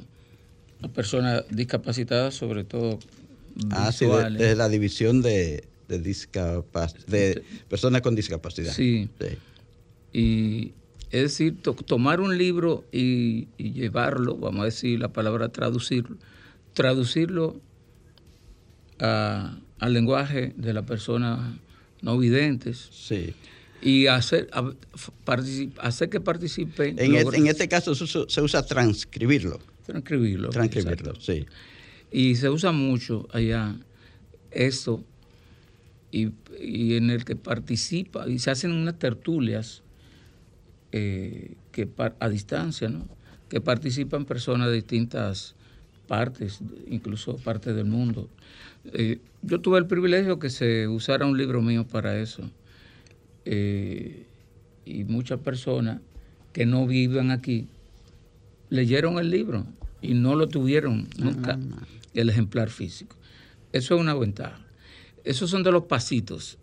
a 0.83 0.87
personas 0.87 1.43
discapacitadas, 1.49 2.33
sobre 2.33 2.63
todo 2.63 2.97
Ah, 3.71 3.91
sí, 3.91 4.05
de, 4.05 4.55
la 4.55 4.69
división 4.69 5.21
de, 5.21 5.65
de, 5.89 5.97
de 7.07 7.43
personas 7.67 8.01
con 8.01 8.15
discapacidad. 8.15 8.71
Sí. 8.71 9.09
Y 10.13 10.73
es 11.11 11.23
decir, 11.23 11.57
tomar 11.61 12.21
un 12.21 12.37
libro 12.37 12.85
y, 12.91 13.47
llevarlo, 13.57 14.37
vamos 14.37 14.61
a 14.61 14.65
decir 14.65 14.99
la 14.99 15.11
palabra 15.11 15.49
traducirlo, 15.49 16.17
traducirlo 16.73 17.59
al 18.99 19.93
lenguaje 19.93 20.53
de 20.55 20.73
las 20.73 20.85
personas 20.85 21.57
no 22.01 22.17
videntes. 22.17 22.89
Sí 22.91 23.33
y 23.83 24.07
hacer, 24.07 24.49
hacer 25.79 26.09
que 26.09 26.21
participen. 26.21 26.97
En, 26.97 27.15
este, 27.15 27.37
en 27.37 27.47
este 27.47 27.67
caso 27.67 27.93
se 27.95 28.41
usa 28.41 28.65
transcribirlo. 28.65 29.59
Transcribirlo. 29.85 30.49
Transcribirlo, 30.49 31.19
sí. 31.19 31.45
Y 32.11 32.35
se 32.35 32.49
usa 32.49 32.71
mucho 32.71 33.27
allá 33.33 33.75
esto, 34.51 35.03
y, 36.11 36.29
en 36.95 37.09
el 37.09 37.25
que 37.25 37.35
participa, 37.35 38.29
y 38.29 38.39
se 38.39 38.51
hacen 38.51 38.71
unas 38.71 38.97
tertulias 38.99 39.81
eh, 40.93 41.55
que 41.71 41.89
a 42.19 42.29
distancia, 42.29 42.87
¿no? 42.87 43.07
que 43.49 43.59
participan 43.59 44.25
personas 44.25 44.67
de 44.67 44.75
distintas 44.75 45.55
partes, 46.07 46.59
incluso 46.87 47.37
partes 47.37 47.75
del 47.75 47.85
mundo. 47.85 48.29
Eh, 48.93 49.19
yo 49.41 49.59
tuve 49.59 49.79
el 49.79 49.87
privilegio 49.87 50.37
que 50.37 50.51
se 50.51 50.87
usara 50.87 51.25
un 51.25 51.35
libro 51.35 51.63
mío 51.63 51.87
para 51.87 52.19
eso 52.19 52.43
eh, 53.45 54.27
y 54.85 55.03
muchas 55.05 55.39
personas 55.39 55.99
que 56.51 56.67
no 56.67 56.85
viven 56.85 57.31
aquí 57.31 57.67
leyeron 58.69 59.17
el 59.17 59.31
libro 59.31 59.65
y 59.99 60.13
no 60.13 60.35
lo 60.35 60.47
tuvieron 60.47 61.07
nunca, 61.17 61.57
el 62.13 62.29
ejemplar 62.29 62.69
físico. 62.69 63.15
Eso 63.71 63.95
es 63.95 64.01
una 64.01 64.13
ventaja. 64.13 64.59
Esos 65.23 65.49
son 65.49 65.63
de 65.63 65.71
los 65.71 65.85
pasitos. 65.85 66.59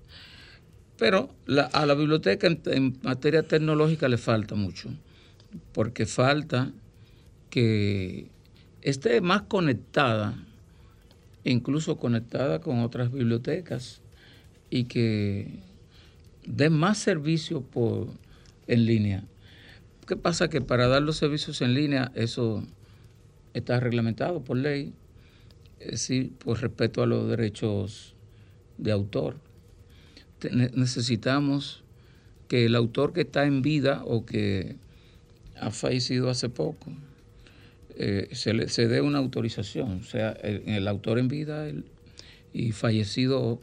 Pero 1.00 1.30
a 1.72 1.86
la 1.86 1.94
biblioteca 1.94 2.46
en, 2.46 2.98
materia 3.02 3.42
tecnológica 3.42 4.06
le 4.06 4.18
falta 4.18 4.54
mucho, 4.54 4.90
porque 5.72 6.04
falta 6.04 6.72
que 7.48 8.28
esté 8.82 9.22
más 9.22 9.40
conectada, 9.44 10.36
incluso 11.42 11.96
conectada 11.96 12.60
con 12.60 12.80
otras 12.80 13.10
bibliotecas, 13.10 14.02
y 14.68 14.84
que 14.84 15.60
den 16.44 16.74
más 16.74 16.98
servicios 16.98 17.62
por, 17.72 18.08
en 18.66 18.84
línea. 18.84 19.24
¿Qué 20.06 20.16
pasa? 20.16 20.50
Que 20.50 20.60
para 20.60 20.86
dar 20.86 21.00
los 21.00 21.16
servicios 21.16 21.62
en 21.62 21.72
línea, 21.72 22.12
eso 22.14 22.62
está 23.54 23.80
reglamentado 23.80 24.44
por 24.44 24.58
ley, 24.58 24.92
es 25.78 25.92
decir, 25.92 26.32
por 26.44 26.60
respeto 26.60 27.02
a 27.02 27.06
los 27.06 27.26
derechos 27.26 28.14
de 28.76 28.92
autor. 28.92 29.48
Necesitamos 30.50 31.82
que 32.48 32.66
el 32.66 32.74
autor 32.74 33.12
que 33.12 33.22
está 33.22 33.44
en 33.44 33.62
vida 33.62 34.02
o 34.04 34.26
que 34.26 34.76
ha 35.58 35.70
fallecido 35.70 36.30
hace 36.30 36.48
poco, 36.48 36.92
eh, 37.96 38.28
se, 38.32 38.54
le, 38.54 38.68
se 38.68 38.88
dé 38.88 39.00
una 39.00 39.18
autorización, 39.18 40.00
o 40.00 40.04
sea, 40.04 40.30
el, 40.30 40.62
el 40.66 40.88
autor 40.88 41.18
en 41.18 41.28
vida 41.28 41.68
y 42.52 42.72
fallecido 42.72 43.60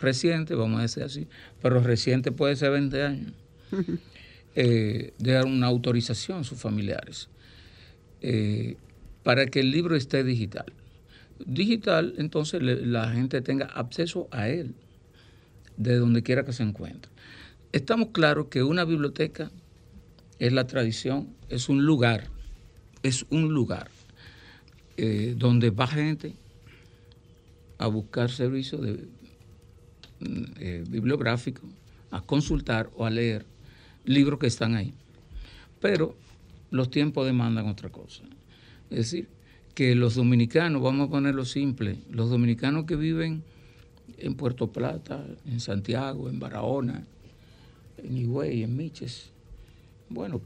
reciente, 0.00 0.54
vamos 0.54 0.78
a 0.78 0.82
decir 0.82 1.02
así, 1.02 1.26
pero 1.62 1.80
reciente 1.80 2.32
puede 2.32 2.56
ser 2.56 2.72
20 2.72 3.02
años, 3.02 3.32
eh, 4.54 5.12
de 5.18 5.32
dar 5.32 5.46
una 5.46 5.66
autorización 5.66 6.40
a 6.40 6.44
sus 6.44 6.60
familiares 6.60 7.28
eh, 8.22 8.76
para 9.22 9.46
que 9.46 9.60
el 9.60 9.70
libro 9.70 9.96
esté 9.96 10.24
digital. 10.24 10.66
Digital, 11.44 12.14
entonces 12.16 12.62
la 12.62 13.10
gente 13.10 13.42
tenga 13.42 13.66
acceso 13.66 14.28
a 14.30 14.48
él, 14.48 14.74
de 15.76 15.96
donde 15.96 16.22
quiera 16.22 16.44
que 16.44 16.52
se 16.52 16.62
encuentre. 16.62 17.10
Estamos 17.72 18.08
claros 18.12 18.46
que 18.46 18.62
una 18.62 18.84
biblioteca 18.84 19.50
es 20.38 20.52
la 20.52 20.66
tradición, 20.66 21.28
es 21.48 21.68
un 21.68 21.84
lugar, 21.84 22.28
es 23.02 23.26
un 23.30 23.52
lugar 23.52 23.90
eh, 24.96 25.34
donde 25.36 25.70
va 25.70 25.86
gente 25.86 26.34
a 27.78 27.86
buscar 27.86 28.30
servicios 28.30 28.80
de 28.80 29.08
eh, 30.58 30.84
bibliográfico, 30.88 31.62
a 32.10 32.22
consultar 32.22 32.90
o 32.96 33.04
a 33.04 33.10
leer 33.10 33.44
libros 34.04 34.38
que 34.38 34.46
están 34.46 34.74
ahí. 34.74 34.94
Pero 35.80 36.16
los 36.70 36.90
tiempos 36.90 37.26
demandan 37.26 37.66
otra 37.68 37.90
cosa. 37.90 38.22
Es 38.90 38.96
decir, 39.10 39.28
que 39.74 39.94
los 39.94 40.14
dominicanos, 40.14 40.80
vamos 40.80 41.08
a 41.08 41.10
ponerlo 41.10 41.44
simple, 41.44 41.98
los 42.10 42.30
dominicanos 42.30 42.86
que 42.86 42.96
viven 42.96 43.42
en 44.18 44.34
Puerto 44.34 44.72
Plata, 44.72 45.24
en 45.46 45.60
Santiago, 45.60 46.28
en 46.28 46.38
Barahona, 46.38 47.04
en 47.98 48.16
Higüey, 48.16 48.62
en 48.62 48.76
Miches, 48.76 49.30
bueno, 50.08 50.40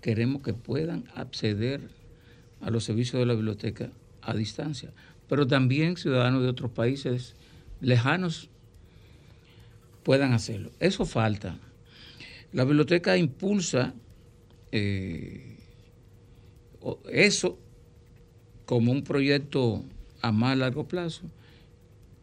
queremos 0.00 0.42
que 0.42 0.52
puedan 0.52 1.04
acceder 1.14 1.80
a 2.60 2.70
los 2.70 2.84
servicios 2.84 3.20
de 3.20 3.26
la 3.26 3.34
biblioteca 3.34 3.90
a 4.22 4.34
distancia, 4.34 4.90
pero 5.28 5.46
también 5.46 5.96
ciudadanos 5.96 6.42
de 6.42 6.48
otros 6.48 6.70
países 6.70 7.34
lejanos 7.80 8.48
puedan 10.02 10.32
hacerlo. 10.32 10.70
Eso 10.80 11.06
falta. 11.06 11.58
La 12.52 12.64
biblioteca 12.64 13.16
impulsa 13.16 13.94
eh, 14.70 15.56
eso 17.10 17.58
como 18.66 18.92
un 18.92 19.02
proyecto 19.04 19.84
a 20.20 20.32
más 20.32 20.56
largo 20.56 20.86
plazo 20.86 21.22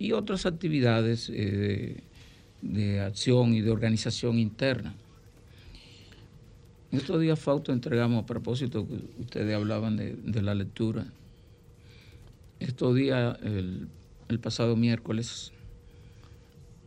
y 0.02 0.14
otras 0.14 0.48
actividades 0.48 1.30
eh, 1.32 2.02
de, 2.64 3.02
acción 3.02 3.54
y 3.54 3.62
de 3.62 3.70
organización 3.70 4.40
interna. 4.40 4.96
En 6.92 6.98
estos 6.98 7.22
días, 7.22 7.40
Fausto, 7.40 7.72
entregamos, 7.72 8.24
a 8.24 8.26
propósito 8.26 8.88
que 8.88 8.96
ustedes 9.22 9.56
hablaban 9.56 9.98
de, 9.98 10.42
la 10.42 10.56
lectura, 10.56 11.06
estos 12.60 12.96
días, 12.96 13.38
el, 13.44 13.90
el 14.28 14.40
pasado 14.40 14.76
miércoles, 14.76 15.52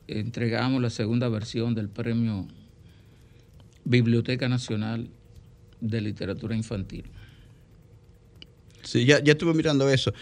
entregamos 0.09 0.83
la 0.83 0.91
segunda 0.91 1.29
versión 1.29 1.77
del 1.77 1.89
premio 1.89 2.49
Biblioteca 3.85 4.49
Nacional 4.49 5.09
de 5.81 6.01
Literatura 6.01 6.57
Infantil. 6.57 7.05
Sí, 8.85 9.05
ya, 9.05 9.23
ya 9.23 9.33
estuve 9.33 9.55
mirando 9.55 9.89
eso. 9.89 10.13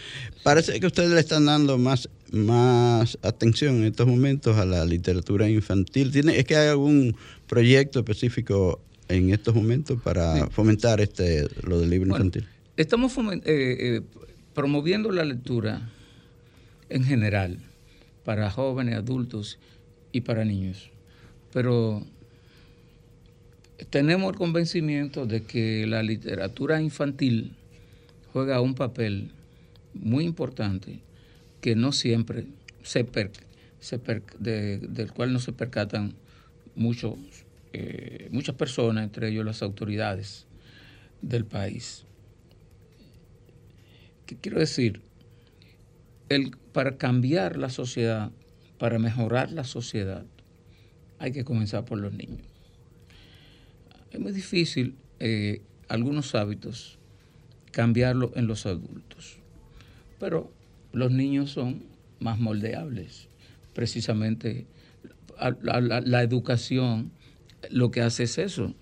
Parece 0.43 0.79
que 0.79 0.87
ustedes 0.87 1.11
le 1.11 1.19
están 1.19 1.45
dando 1.45 1.77
más, 1.77 2.09
más 2.31 3.17
atención 3.21 3.77
en 3.77 3.85
estos 3.85 4.07
momentos 4.07 4.57
a 4.57 4.65
la 4.65 4.85
literatura 4.85 5.49
infantil. 5.49 6.11
¿Tiene, 6.11 6.37
¿Es 6.37 6.45
que 6.45 6.55
hay 6.55 6.69
algún 6.69 7.15
proyecto 7.47 7.99
específico 7.99 8.81
en 9.09 9.31
estos 9.31 9.53
momentos 9.53 10.01
para 10.01 10.47
fomentar 10.49 11.01
este 11.01 11.47
lo 11.63 11.79
del 11.79 11.89
libro 11.89 12.09
infantil? 12.09 12.47
Estamos 12.77 13.15
eh, 13.17 13.41
eh, 13.45 14.01
promoviendo 14.53 15.11
la 15.11 15.25
lectura 15.25 15.89
en 16.89 17.03
general 17.03 17.59
para 18.23 18.49
jóvenes, 18.49 18.95
adultos 18.95 19.59
y 20.11 20.21
para 20.21 20.45
niños. 20.45 20.89
Pero 21.51 22.03
tenemos 23.89 24.31
el 24.31 24.37
convencimiento 24.37 25.25
de 25.25 25.43
que 25.43 25.85
la 25.87 26.01
literatura 26.03 26.81
infantil 26.81 27.55
juega 28.33 28.59
un 28.61 28.73
papel 28.73 29.29
muy 29.93 30.25
importante 30.25 31.01
que 31.61 31.75
no 31.75 31.91
siempre 31.91 32.47
se, 32.81 33.07
del 34.39 35.13
cual 35.13 35.31
no 35.31 35.39
se 35.39 35.53
percatan 35.53 36.15
muchos, 36.75 37.13
eh, 37.73 38.27
muchas 38.31 38.55
personas, 38.55 39.03
entre 39.03 39.29
ellos 39.29 39.45
las 39.45 39.61
autoridades 39.61 40.47
del 41.21 41.45
país. 41.45 42.05
¿Qué 44.25 44.35
quiero 44.37 44.59
decir? 44.59 45.01
El, 46.27 46.57
para 46.73 46.97
cambiar 46.97 47.57
la 47.57 47.69
sociedad, 47.69 48.31
para 48.79 48.97
mejorar 48.97 49.51
la 49.51 49.63
sociedad, 49.63 50.25
hay 51.19 51.31
que 51.31 51.43
comenzar 51.43 51.85
por 51.85 51.99
los 51.99 52.13
niños. 52.13 52.47
Es 54.11 54.19
muy 54.19 54.31
difícil 54.31 54.95
eh, 55.19 55.61
algunos 55.87 56.33
hábitos 56.33 56.97
cambiarlo 57.73 58.31
en 58.35 58.47
los 58.47 58.65
adultos. 58.65 59.37
Pero 60.19 60.49
los 60.93 61.11
niños 61.11 61.51
son 61.51 61.83
más 62.19 62.39
moldeables. 62.39 63.27
Precisamente 63.73 64.67
la, 65.61 66.23
educación 66.23 67.11
lo 67.69 67.91
que 67.91 68.01
hace 68.01 68.23
es 68.23 68.37
eso. 68.37 68.73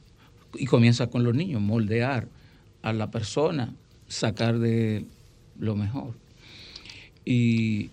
Y 0.53 0.65
comienza 0.65 1.07
con 1.07 1.23
los 1.23 1.33
niños, 1.33 1.61
moldear 1.61 2.27
a 2.81 2.91
la 2.91 3.09
persona, 3.09 3.73
sacar 4.07 4.59
de 4.59 5.05
lo 5.57 5.75
mejor. 5.77 6.15
Y, 7.23 7.91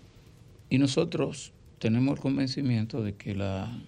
y 0.69 0.79
nosotros 0.79 1.53
tenemos 1.79 2.17
el 2.17 2.21
convencimiento 2.21 3.03
de 3.05 3.15
que 3.15 3.37
la 3.37 3.81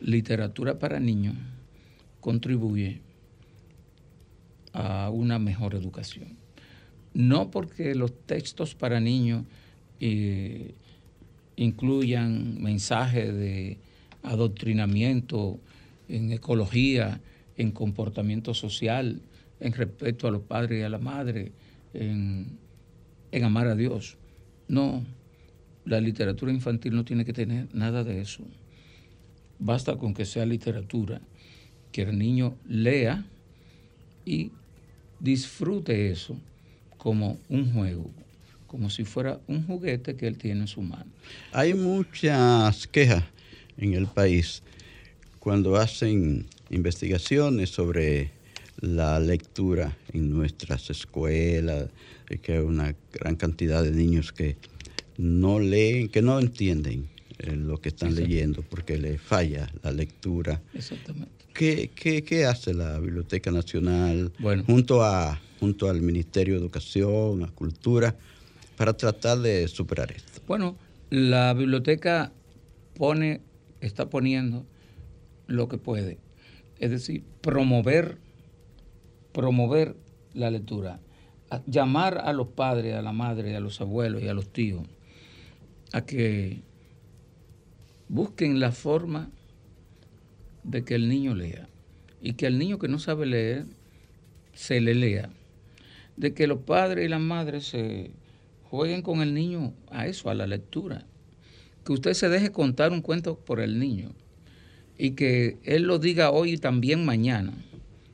literatura 0.00 0.78
para 0.78 0.98
niños 1.00 1.36
contribuye 2.20 3.02
a 4.74 5.08
una 5.10 5.38
mejor 5.38 5.74
educación. 5.74 6.36
No 7.14 7.50
porque 7.50 7.94
los 7.94 8.12
textos 8.26 8.74
para 8.74 9.00
niños 9.00 9.44
eh, 10.00 10.74
incluyan 11.56 12.60
mensajes 12.60 13.32
de 13.32 13.78
adoctrinamiento 14.22 15.60
en 16.08 16.32
ecología, 16.32 17.20
en 17.56 17.70
comportamiento 17.70 18.52
social, 18.52 19.22
en 19.60 19.72
respeto 19.72 20.26
a 20.26 20.32
los 20.32 20.42
padres 20.42 20.80
y 20.80 20.82
a 20.82 20.88
la 20.88 20.98
madre, 20.98 21.52
en, 21.94 22.58
en 23.30 23.44
amar 23.44 23.68
a 23.68 23.76
Dios. 23.76 24.16
No, 24.66 25.04
la 25.84 26.00
literatura 26.00 26.52
infantil 26.52 26.96
no 26.96 27.04
tiene 27.04 27.24
que 27.24 27.32
tener 27.32 27.72
nada 27.72 28.02
de 28.02 28.20
eso. 28.20 28.42
Basta 29.60 29.96
con 29.96 30.14
que 30.14 30.24
sea 30.24 30.44
literatura, 30.44 31.20
que 31.92 32.02
el 32.02 32.18
niño 32.18 32.56
lea 32.66 33.24
y 34.24 34.50
disfrute 35.24 36.10
eso 36.10 36.36
como 36.98 37.38
un 37.48 37.72
juego, 37.72 38.10
como 38.66 38.90
si 38.90 39.04
fuera 39.04 39.40
un 39.46 39.66
juguete 39.66 40.16
que 40.16 40.26
él 40.26 40.36
tiene 40.36 40.60
en 40.60 40.68
su 40.68 40.82
mano. 40.82 41.10
Hay 41.52 41.72
muchas 41.72 42.86
quejas 42.86 43.24
en 43.78 43.94
el 43.94 44.06
país 44.06 44.62
cuando 45.40 45.76
hacen 45.76 46.46
investigaciones 46.70 47.70
sobre 47.70 48.30
la 48.80 49.18
lectura 49.18 49.96
en 50.12 50.30
nuestras 50.30 50.90
escuelas, 50.90 51.88
que 52.42 52.52
hay 52.52 52.58
una 52.58 52.94
gran 53.12 53.36
cantidad 53.36 53.82
de 53.82 53.92
niños 53.92 54.32
que 54.32 54.56
no 55.16 55.58
leen, 55.58 56.08
que 56.08 56.20
no 56.20 56.38
entienden 56.38 57.08
eh, 57.38 57.56
lo 57.56 57.80
que 57.80 57.90
están 57.90 58.14
leyendo 58.14 58.62
porque 58.62 58.98
les 58.98 59.20
falla 59.20 59.70
la 59.82 59.90
lectura. 59.90 60.60
Exactamente. 60.74 61.43
¿Qué, 61.54 62.46
hace 62.46 62.74
la 62.74 62.98
Biblioteca 62.98 63.50
Nacional 63.50 64.32
junto, 64.66 65.02
a, 65.02 65.40
junto 65.60 65.88
al 65.88 66.02
Ministerio 66.02 66.54
de 66.54 66.60
Educación, 66.60 67.44
a 67.44 67.48
Cultura, 67.48 68.16
para 68.76 68.92
tratar 68.94 69.38
de 69.38 69.66
superar 69.68 70.10
esto? 70.12 70.42
Bueno, 70.46 70.76
la 71.10 71.54
biblioteca 71.54 72.32
pone, 72.96 73.40
está 73.80 74.10
poniendo 74.10 74.66
lo 75.46 75.68
que 75.68 75.78
puede. 75.78 76.18
Es 76.78 76.90
decir, 76.90 77.22
promover, 77.40 78.18
promover 79.32 79.96
la 80.34 80.50
lectura. 80.50 81.00
llamar 81.66 82.18
a 82.18 82.32
los 82.32 82.48
padres, 82.48 82.94
a 82.94 83.02
la 83.02 83.12
madre, 83.12 83.54
a 83.54 83.60
los 83.60 83.80
abuelos 83.80 84.22
y 84.22 84.28
a 84.28 84.34
los 84.34 84.52
tíos 84.52 84.82
a 85.94 86.04
que 86.04 86.60
busquen 88.08 88.58
la 88.58 88.72
forma 88.72 89.30
de 90.64 90.84
que 90.84 90.94
el 90.94 91.08
niño 91.08 91.34
lea 91.34 91.68
y 92.20 92.32
que 92.32 92.46
al 92.46 92.58
niño 92.58 92.78
que 92.78 92.88
no 92.88 92.98
sabe 92.98 93.26
leer 93.26 93.66
se 94.54 94.80
le 94.80 94.94
lea. 94.94 95.30
De 96.16 96.32
que 96.32 96.46
los 96.46 96.60
padres 96.60 97.04
y 97.04 97.08
las 97.08 97.20
madres 97.20 97.66
se 97.66 98.12
jueguen 98.70 99.02
con 99.02 99.20
el 99.20 99.34
niño 99.34 99.74
a 99.90 100.06
eso, 100.06 100.30
a 100.30 100.34
la 100.34 100.46
lectura. 100.46 101.04
Que 101.84 101.92
usted 101.92 102.14
se 102.14 102.28
deje 102.28 102.50
contar 102.50 102.92
un 102.92 103.02
cuento 103.02 103.38
por 103.38 103.60
el 103.60 103.78
niño 103.78 104.12
y 104.96 105.10
que 105.10 105.58
él 105.64 105.82
lo 105.82 105.98
diga 105.98 106.30
hoy 106.30 106.52
y 106.52 106.58
también 106.58 107.04
mañana. 107.04 107.52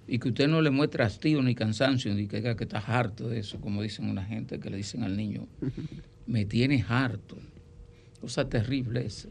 Y 0.08 0.18
que 0.18 0.28
usted 0.28 0.48
no 0.48 0.60
le 0.60 0.70
muestre 0.70 1.04
hastío 1.04 1.40
ni 1.40 1.54
cansancio, 1.54 2.12
ni 2.12 2.26
que, 2.26 2.42
que 2.42 2.64
está 2.64 2.78
harto 2.78 3.28
de 3.28 3.38
eso, 3.38 3.60
como 3.60 3.80
dicen 3.80 4.08
una 4.08 4.24
gente 4.24 4.58
que 4.58 4.70
le 4.70 4.78
dicen 4.78 5.04
al 5.04 5.16
niño, 5.16 5.46
me 6.26 6.44
tiene 6.46 6.84
harto. 6.88 7.36
Cosa 8.20 8.48
terrible 8.48 9.06
esa. 9.06 9.28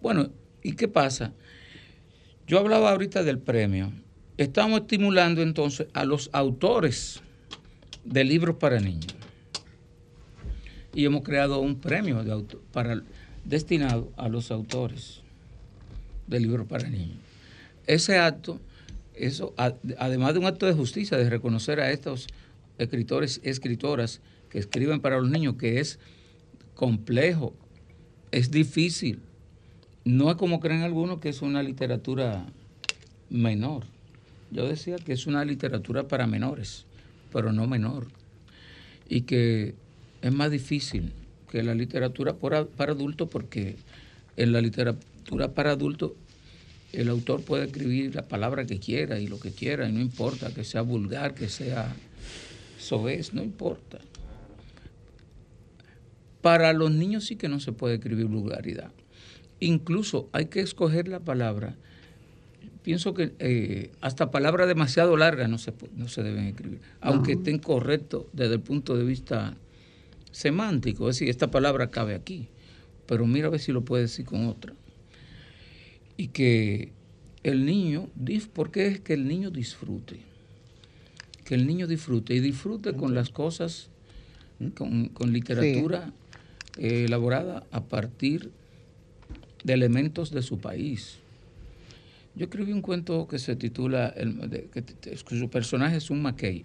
Bueno, 0.00 0.30
¿y 0.62 0.74
qué 0.74 0.86
pasa? 0.86 1.32
Yo 2.48 2.58
hablaba 2.58 2.90
ahorita 2.92 3.24
del 3.24 3.38
premio. 3.38 3.92
Estamos 4.38 4.80
estimulando 4.80 5.42
entonces 5.42 5.86
a 5.92 6.06
los 6.06 6.30
autores 6.32 7.20
de 8.06 8.24
libros 8.24 8.56
para 8.56 8.80
niños. 8.80 9.14
Y 10.94 11.04
hemos 11.04 11.22
creado 11.24 11.60
un 11.60 11.78
premio 11.78 12.24
de 12.24 12.56
para, 12.72 13.02
destinado 13.44 14.10
a 14.16 14.30
los 14.30 14.50
autores 14.50 15.20
de 16.26 16.40
libros 16.40 16.66
para 16.66 16.88
niños. 16.88 17.18
Ese 17.86 18.16
acto, 18.16 18.58
eso, 19.14 19.52
además 19.98 20.32
de 20.32 20.40
un 20.40 20.46
acto 20.46 20.64
de 20.64 20.72
justicia, 20.72 21.18
de 21.18 21.28
reconocer 21.28 21.80
a 21.80 21.90
estos 21.90 22.28
escritores 22.78 23.42
y 23.44 23.50
escritoras 23.50 24.22
que 24.48 24.58
escriben 24.58 25.00
para 25.00 25.18
los 25.18 25.28
niños, 25.28 25.56
que 25.56 25.80
es 25.80 25.98
complejo, 26.74 27.52
es 28.30 28.50
difícil, 28.50 29.20
no 30.08 30.30
es 30.30 30.36
como 30.36 30.58
creen 30.58 30.80
algunos 30.80 31.18
que 31.18 31.28
es 31.28 31.42
una 31.42 31.62
literatura 31.62 32.46
menor. 33.28 33.84
yo 34.50 34.66
decía 34.66 34.96
que 34.96 35.12
es 35.12 35.26
una 35.26 35.44
literatura 35.44 36.08
para 36.08 36.26
menores, 36.26 36.86
pero 37.30 37.52
no 37.52 37.66
menor. 37.66 38.06
Y 39.06 39.22
que 39.22 39.74
es 40.22 40.32
más 40.32 40.50
difícil 40.50 41.12
que 41.50 41.62
la 41.62 41.74
literatura 41.74 42.38
para 42.38 42.92
adultos 42.92 43.28
porque 43.28 43.76
en 44.38 44.52
la 44.52 44.62
literatura 44.62 45.52
para 45.52 45.72
adultos 45.72 46.12
el 46.94 47.10
autor 47.10 47.42
puede 47.42 47.66
escribir 47.66 48.14
la 48.14 48.26
palabra 48.26 48.64
que 48.64 48.78
quiera 48.80 49.20
y 49.20 49.26
lo 49.26 49.38
que 49.38 49.52
quiera, 49.52 49.90
y 49.90 49.92
no 49.92 50.00
importa 50.00 50.54
que 50.54 50.64
sea 50.64 50.80
vulgar, 50.80 51.34
que 51.34 51.50
sea 51.50 51.94
soez, 52.78 53.34
no 53.34 53.42
importa. 53.42 53.98
Para 56.40 56.72
los 56.72 56.90
niños 56.92 57.26
sí 57.26 57.36
que 57.36 57.50
no 57.50 57.60
se 57.60 57.72
puede 57.72 57.96
escribir 57.96 58.24
vulgaridad. 58.24 58.90
Incluso 59.60 60.28
hay 60.32 60.46
que 60.46 60.60
escoger 60.60 61.08
la 61.08 61.20
palabra. 61.20 61.76
Pienso 62.82 63.12
que 63.12 63.32
eh, 63.38 63.90
hasta 64.00 64.30
palabras 64.30 64.68
demasiado 64.68 65.16
largas 65.16 65.48
no 65.48 65.58
se, 65.58 65.74
no 65.96 66.08
se 66.08 66.22
deben 66.22 66.46
escribir, 66.46 66.80
aunque 67.00 67.32
estén 67.32 67.58
correctos 67.58 68.26
desde 68.32 68.54
el 68.54 68.60
punto 68.60 68.96
de 68.96 69.04
vista 69.04 69.56
semántico. 70.30 71.08
Es 71.08 71.16
decir, 71.16 71.28
esta 71.28 71.50
palabra 71.50 71.90
cabe 71.90 72.14
aquí, 72.14 72.48
pero 73.06 73.26
mira 73.26 73.48
a 73.48 73.50
ver 73.50 73.60
si 73.60 73.72
lo 73.72 73.84
puede 73.84 74.04
decir 74.04 74.24
con 74.24 74.46
otra 74.46 74.74
y 76.18 76.28
que 76.28 76.92
el 77.44 77.64
niño, 77.64 78.10
¿por 78.52 78.70
qué 78.70 78.88
es 78.88 79.00
que 79.00 79.14
el 79.14 79.26
niño 79.26 79.50
disfrute? 79.50 80.18
Que 81.44 81.54
el 81.54 81.66
niño 81.66 81.86
disfrute 81.86 82.34
y 82.34 82.40
disfrute 82.40 82.92
con 82.92 83.14
las 83.14 83.30
cosas, 83.30 83.88
con, 84.74 85.32
literatura 85.32 86.12
eh, 86.76 87.04
elaborada 87.06 87.64
a 87.70 87.84
partir 87.84 88.42
de 88.42 88.50
elementos 89.66 90.30
de 90.30 90.42
su 90.42 90.58
país. 90.58 91.18
Yo 92.34 92.44
escribí 92.44 92.72
un 92.72 92.82
cuento 92.82 93.26
que 93.26 93.38
se 93.38 93.56
titula, 93.56 94.08
el, 94.08 94.70
que, 94.70 95.16
su 95.16 95.50
personaje 95.50 95.96
es 95.96 96.10
un 96.10 96.22
Mackay. 96.22 96.64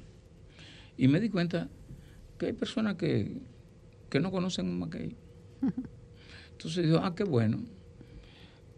Y 0.97 1.07
me 1.07 1.19
di 1.19 1.29
cuenta 1.29 1.69
que 2.37 2.47
hay 2.47 2.53
personas 2.53 2.95
que, 2.95 3.31
que 4.09 4.19
no 4.19 4.31
conocen 4.31 4.67
un 4.67 4.79
Mackay. 4.79 5.15
Entonces 6.51 6.85
digo, 6.85 6.99
ah, 7.03 7.15
qué 7.15 7.23
bueno 7.23 7.59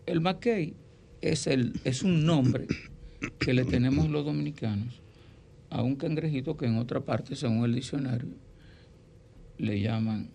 el 0.05 0.22
mackay 0.22 0.74
es, 1.22 1.47
el, 1.47 1.80
es 1.84 2.03
un 2.03 2.26
nombre 2.26 2.68
que 3.39 3.53
le 3.53 3.66
tenemos 3.66 4.09
los 4.09 4.26
dominicanos 4.26 5.01
a 5.70 5.82
un 5.82 5.95
cangrejito 5.95 6.57
que 6.57 6.68
en 6.68 6.78
otra 6.78 7.01
parte, 7.01 7.36
según 7.36 7.66
el 7.66 7.74
diccionario, 7.74 8.30
le 9.57 9.82
llaman 9.82 10.30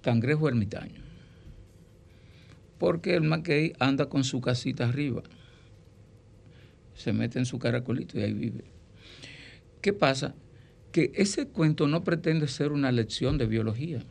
cangrejo 0.00 0.48
ermitaño. 0.48 1.01
Porque 2.82 3.14
el 3.14 3.22
mackay 3.22 3.74
anda 3.78 4.08
con 4.08 4.24
su 4.24 4.40
casita 4.40 4.88
arriba, 4.88 5.22
se 6.96 7.12
mete 7.12 7.38
en 7.38 7.46
su 7.46 7.60
caracolito 7.60 8.18
y 8.18 8.22
ahí 8.22 8.32
vive. 8.32 8.64
¿Qué 9.80 9.92
pasa? 9.92 10.34
Que 10.90 11.12
ese 11.14 11.46
cuento 11.46 11.86
no 11.86 12.02
pretende 12.02 12.48
ser 12.48 12.72
una 12.72 12.90
lección 12.90 13.38
de 13.38 13.46
biología 13.46 14.04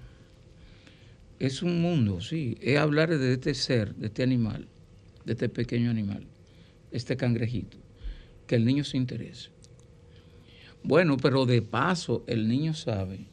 es 1.37 1.63
un 1.63 1.81
mundo, 1.81 2.21
sí. 2.21 2.57
Es 2.61 2.77
hablar 2.77 3.09
de 3.09 3.33
este 3.33 3.53
ser, 3.55 3.93
de 3.95 4.07
este 4.07 4.23
animal, 4.23 4.69
de 5.25 5.33
este 5.33 5.49
pequeño 5.49 5.91
animal, 5.91 6.25
este 6.91 7.17
cangrejito, 7.17 7.77
que 8.47 8.55
el 8.55 8.63
niño 8.63 8.85
se 8.85 8.95
interese. 8.95 9.49
Bueno, 10.81 11.17
pero 11.17 11.45
de 11.45 11.61
paso 11.61 12.23
el 12.25 12.47
niño 12.47 12.73
sabe 12.73 13.25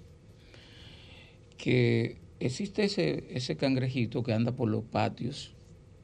que 1.56 2.18
existe 2.40 2.84
ese, 2.84 3.24
ese 3.30 3.56
cangrejito 3.56 4.22
que 4.22 4.32
anda 4.32 4.52
por 4.52 4.68
los 4.68 4.84
patios, 4.84 5.54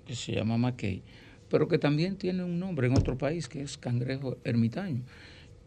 que 0.06 0.14
se 0.14 0.32
llama 0.32 0.58
mackay, 0.58 1.02
pero 1.48 1.68
que 1.68 1.78
también 1.78 2.16
tiene 2.16 2.44
un 2.44 2.58
nombre 2.58 2.86
en 2.86 2.96
otro 2.96 3.16
país, 3.16 3.48
que 3.48 3.62
es 3.62 3.78
cangrejo 3.78 4.36
ermitaño. 4.44 5.02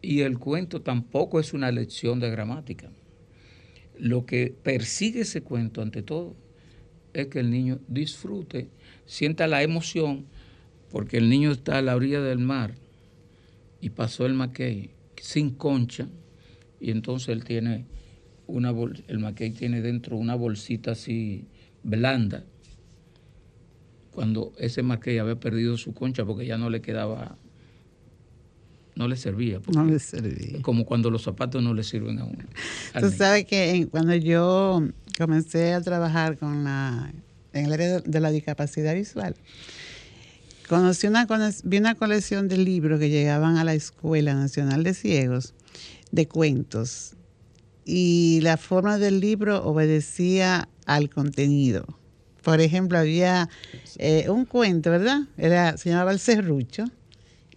Y 0.01 0.21
el 0.21 0.37
cuento 0.37 0.81
tampoco 0.81 1.39
es 1.39 1.53
una 1.53 1.71
lección 1.71 2.19
de 2.19 2.29
gramática 2.29 2.89
lo 3.99 4.25
que 4.25 4.53
persigue 4.63 5.21
ese 5.21 5.41
cuento 5.41 5.81
ante 5.81 6.01
todo 6.01 6.35
es 7.13 7.27
que 7.27 7.39
el 7.39 7.49
niño 7.49 7.79
disfrute, 7.87 8.69
sienta 9.05 9.47
la 9.47 9.63
emoción, 9.63 10.25
porque 10.91 11.17
el 11.17 11.29
niño 11.29 11.51
está 11.51 11.79
a 11.79 11.81
la 11.81 11.95
orilla 11.95 12.21
del 12.21 12.39
mar 12.39 12.75
y 13.81 13.89
pasó 13.89 14.25
el 14.25 14.33
maquey 14.33 14.91
sin 15.19 15.51
concha, 15.51 16.07
y 16.79 16.91
entonces 16.91 17.29
él 17.29 17.43
tiene 17.43 17.85
una 18.47 18.73
el 19.07 19.19
maquey 19.19 19.51
tiene 19.51 19.81
dentro 19.81 20.17
una 20.17 20.35
bolsita 20.35 20.91
así 20.91 21.45
blanda, 21.83 22.43
cuando 24.11 24.53
ese 24.57 24.81
maquey 24.81 25.19
había 25.19 25.39
perdido 25.39 25.77
su 25.77 25.93
concha 25.93 26.25
porque 26.25 26.45
ya 26.45 26.57
no 26.57 26.69
le 26.69 26.81
quedaba 26.81 27.37
no 28.97 29.07
le 29.07 29.15
servía. 29.15 29.59
No 29.73 29.85
le 29.85 29.99
servía. 29.99 30.59
Como 30.63 30.85
cuando 30.85 31.11
los 31.11 31.21
zapatos 31.21 31.61
no 31.61 31.73
le 31.75 31.83
sirven 31.83 32.17
a 32.17 32.25
uno. 32.25 32.43
Tú 32.99 33.11
sabes 33.11 33.45
que 33.45 33.87
cuando 33.91 34.15
yo 34.15 34.81
comencé 35.17 35.73
a 35.73 35.81
trabajar 35.81 36.37
con 36.37 36.63
la, 36.63 37.13
en 37.53 37.65
el 37.65 37.73
área 37.73 37.99
de 37.99 38.19
la 38.19 38.31
discapacidad 38.31 38.95
visual, 38.95 39.35
conocí 40.67 41.05
una, 41.05 41.27
vi 41.63 41.77
una 41.77 41.93
colección 41.93 42.47
de 42.47 42.57
libros 42.57 42.99
que 42.99 43.09
llegaban 43.09 43.57
a 43.57 43.63
la 43.63 43.75
Escuela 43.75 44.33
Nacional 44.33 44.83
de 44.83 44.95
Ciegos 44.95 45.53
de 46.11 46.27
cuentos 46.27 47.13
y 47.87 48.41
la 48.41 48.57
forma 48.57 48.97
del 48.97 49.21
libro 49.21 49.63
obedecía 49.63 50.67
al 50.85 51.09
contenido. 51.09 51.85
Por 52.43 52.61
ejemplo, 52.61 52.99
había 52.99 53.49
eh, 53.97 54.29
un 54.29 54.45
cuento, 54.45 54.91
¿verdad? 54.91 55.21
Era, 55.37 55.77
se 55.77 55.89
llamaba 55.89 56.11
El 56.11 56.19
Cerrucho 56.19 56.85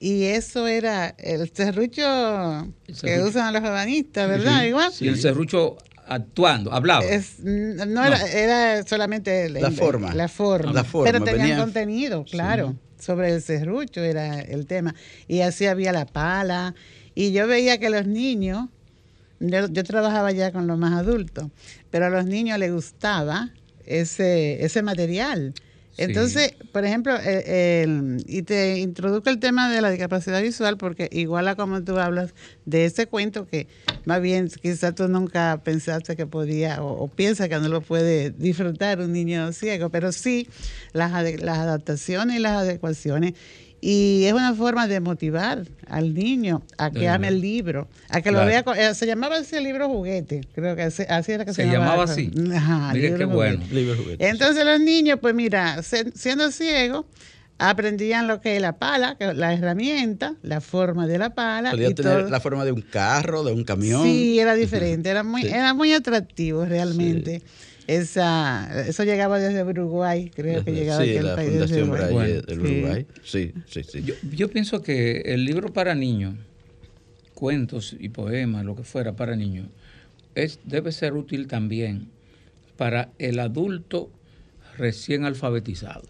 y 0.00 0.24
eso 0.24 0.66
era 0.66 1.14
el 1.18 1.50
serrucho, 1.52 2.72
que 3.02 3.20
usan 3.20 3.52
los 3.52 3.62
ebanistas, 3.62 4.28
¿verdad? 4.30 4.64
Igual. 4.64 4.90
Sí, 4.90 5.06
el 5.06 5.20
serrucho 5.20 5.76
actuando, 6.08 6.72
hablaba. 6.72 7.04
no, 7.42 8.04
Era, 8.04 8.82
solamente 8.86 9.50
la, 9.50 9.70
forma. 9.70 10.14
La 10.14 10.28
forma. 10.28 10.84
Pero 11.04 11.22
tenía 11.22 11.58
contenido, 11.58 12.24
claro. 12.24 12.76
Sobre 12.98 13.34
el 13.34 13.42
serrucho 13.42 14.00
era 14.00 14.40
el 14.40 14.66
tema. 14.66 14.94
Y 15.28 15.42
así 15.42 15.66
había 15.66 15.92
la 15.92 16.06
pala. 16.06 16.74
Y 17.14 17.32
yo 17.32 17.46
veía 17.46 17.78
que 17.78 17.90
los 17.90 18.06
niños, 18.06 18.70
yo, 19.40 19.68
yo 19.68 19.84
trabajaba 19.84 20.30
ya 20.32 20.52
con 20.52 20.66
los 20.66 20.78
más 20.78 20.92
adultos, 20.92 21.48
pero 21.90 22.06
a 22.06 22.10
los 22.10 22.26
niños 22.26 22.58
les 22.58 22.72
gustaba 22.72 23.50
ese, 23.86 24.64
ese 24.64 24.82
material. 24.82 25.54
Entonces, 25.96 26.54
por 26.72 26.84
ejemplo, 26.84 27.14
eh, 27.22 28.16
y 28.26 28.42
te 28.42 28.78
introduzco 28.78 29.28
el 29.28 29.38
tema 29.38 29.70
de 29.70 29.82
la 29.82 29.90
discapacidad 29.90 30.40
visual 30.40 30.78
porque 30.78 31.10
igual 31.12 31.46
a 31.48 31.56
como 31.56 31.82
tú 31.82 31.98
hablas 31.98 32.32
de 32.64 32.86
ese 32.86 33.06
cuento 33.06 33.46
que 33.46 33.66
más 34.06 34.22
bien 34.22 34.48
quizás 34.48 34.94
tú 34.94 35.08
nunca 35.08 35.60
pensaste 35.62 36.16
que 36.16 36.26
podía 36.26 36.82
o, 36.82 37.04
o 37.04 37.08
piensas 37.08 37.48
que 37.48 37.58
no 37.58 37.68
lo 37.68 37.82
puede 37.82 38.30
disfrutar 38.30 39.00
un 39.00 39.12
niño 39.12 39.52
ciego, 39.52 39.90
pero 39.90 40.12
sí 40.12 40.48
las, 40.92 41.12
las 41.12 41.58
adaptaciones 41.58 42.36
y 42.36 42.38
las 42.38 42.62
adecuaciones 42.62 43.34
y 43.80 44.24
es 44.24 44.32
una 44.32 44.54
forma 44.54 44.86
de 44.86 45.00
motivar 45.00 45.64
al 45.88 46.12
niño 46.14 46.62
a 46.76 46.90
que 46.90 47.08
ame 47.08 47.28
el 47.28 47.40
libro, 47.40 47.88
a 48.08 48.20
que 48.20 48.30
lo 48.30 48.44
vea. 48.44 48.64
Eh, 48.76 48.94
se 48.94 49.06
llamaba 49.06 49.36
así 49.38 49.56
el 49.56 49.64
libro 49.64 49.88
juguete, 49.88 50.42
creo 50.54 50.76
que 50.76 50.82
así 50.82 51.32
era 51.32 51.44
que 51.44 51.54
se, 51.54 51.64
se 51.64 51.70
llamaba. 51.70 52.04
así. 52.04 52.30
Ajá, 52.54 52.92
Mire 52.92 53.14
qué 53.14 53.24
bueno. 53.24 53.62
Entonces 54.18 54.64
los 54.64 54.80
niños, 54.80 55.18
pues 55.20 55.34
mira, 55.34 55.82
siendo 55.82 56.50
ciegos, 56.50 57.06
aprendían 57.58 58.26
lo 58.26 58.40
que 58.40 58.56
es 58.56 58.62
la 58.62 58.72
pala, 58.78 59.16
la 59.34 59.54
herramienta, 59.54 60.34
la 60.42 60.60
forma 60.60 61.06
de 61.06 61.18
la 61.18 61.34
pala. 61.34 61.70
Podía 61.70 61.94
tener 61.94 62.30
la 62.30 62.40
forma 62.40 62.64
de 62.64 62.72
un 62.72 62.82
carro, 62.82 63.44
de 63.44 63.52
un 63.52 63.64
camión. 63.64 64.02
Sí, 64.02 64.38
era 64.38 64.54
diferente, 64.54 65.08
era 65.10 65.22
muy, 65.22 65.46
era 65.46 65.74
muy 65.74 65.92
atractivo 65.92 66.64
realmente. 66.64 67.42
Esa, 67.90 68.86
eso 68.86 69.02
llegaba 69.02 69.40
desde 69.40 69.64
Uruguay, 69.64 70.30
creo 70.32 70.64
que 70.64 70.70
llegaba 70.70 71.02
sí, 71.02 71.18
la 71.18 71.34
país 71.34 71.50
Fundación 71.50 71.90
Uruguay. 71.90 72.40
del 72.46 72.60
Uruguay. 72.60 73.06
Sí, 73.24 73.52
sí, 73.66 73.82
sí. 73.82 74.04
Yo, 74.30 74.48
pienso 74.48 74.80
que 74.80 75.22
el 75.22 75.44
libro 75.44 75.72
para 75.72 75.96
niños, 75.96 76.36
cuentos 77.34 77.96
y 77.98 78.10
poemas, 78.10 78.64
lo 78.64 78.76
que 78.76 78.84
fuera 78.84 79.16
para 79.16 79.34
niños, 79.34 79.66
es, 80.36 80.60
debe 80.62 80.92
ser 80.92 81.14
útil 81.14 81.48
también 81.48 82.06
para 82.76 83.10
el 83.18 83.40
adulto 83.40 84.08
recién 84.78 85.24
alfabetizado. 85.24 86.04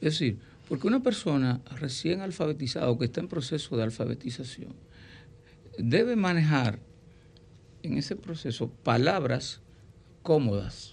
Es 0.00 0.14
decir, 0.14 0.38
porque 0.68 0.88
una 0.88 1.00
persona 1.00 1.60
recién 1.76 2.22
alfabetizada 2.22 2.90
o 2.90 2.98
que 2.98 3.04
está 3.04 3.20
en 3.20 3.28
proceso 3.28 3.76
de 3.76 3.84
alfabetización 3.84 4.74
debe 5.78 6.16
manejar 6.16 6.80
en 7.84 7.98
ese 7.98 8.16
proceso 8.16 8.68
palabras 8.82 9.60
cómodas. 10.28 10.92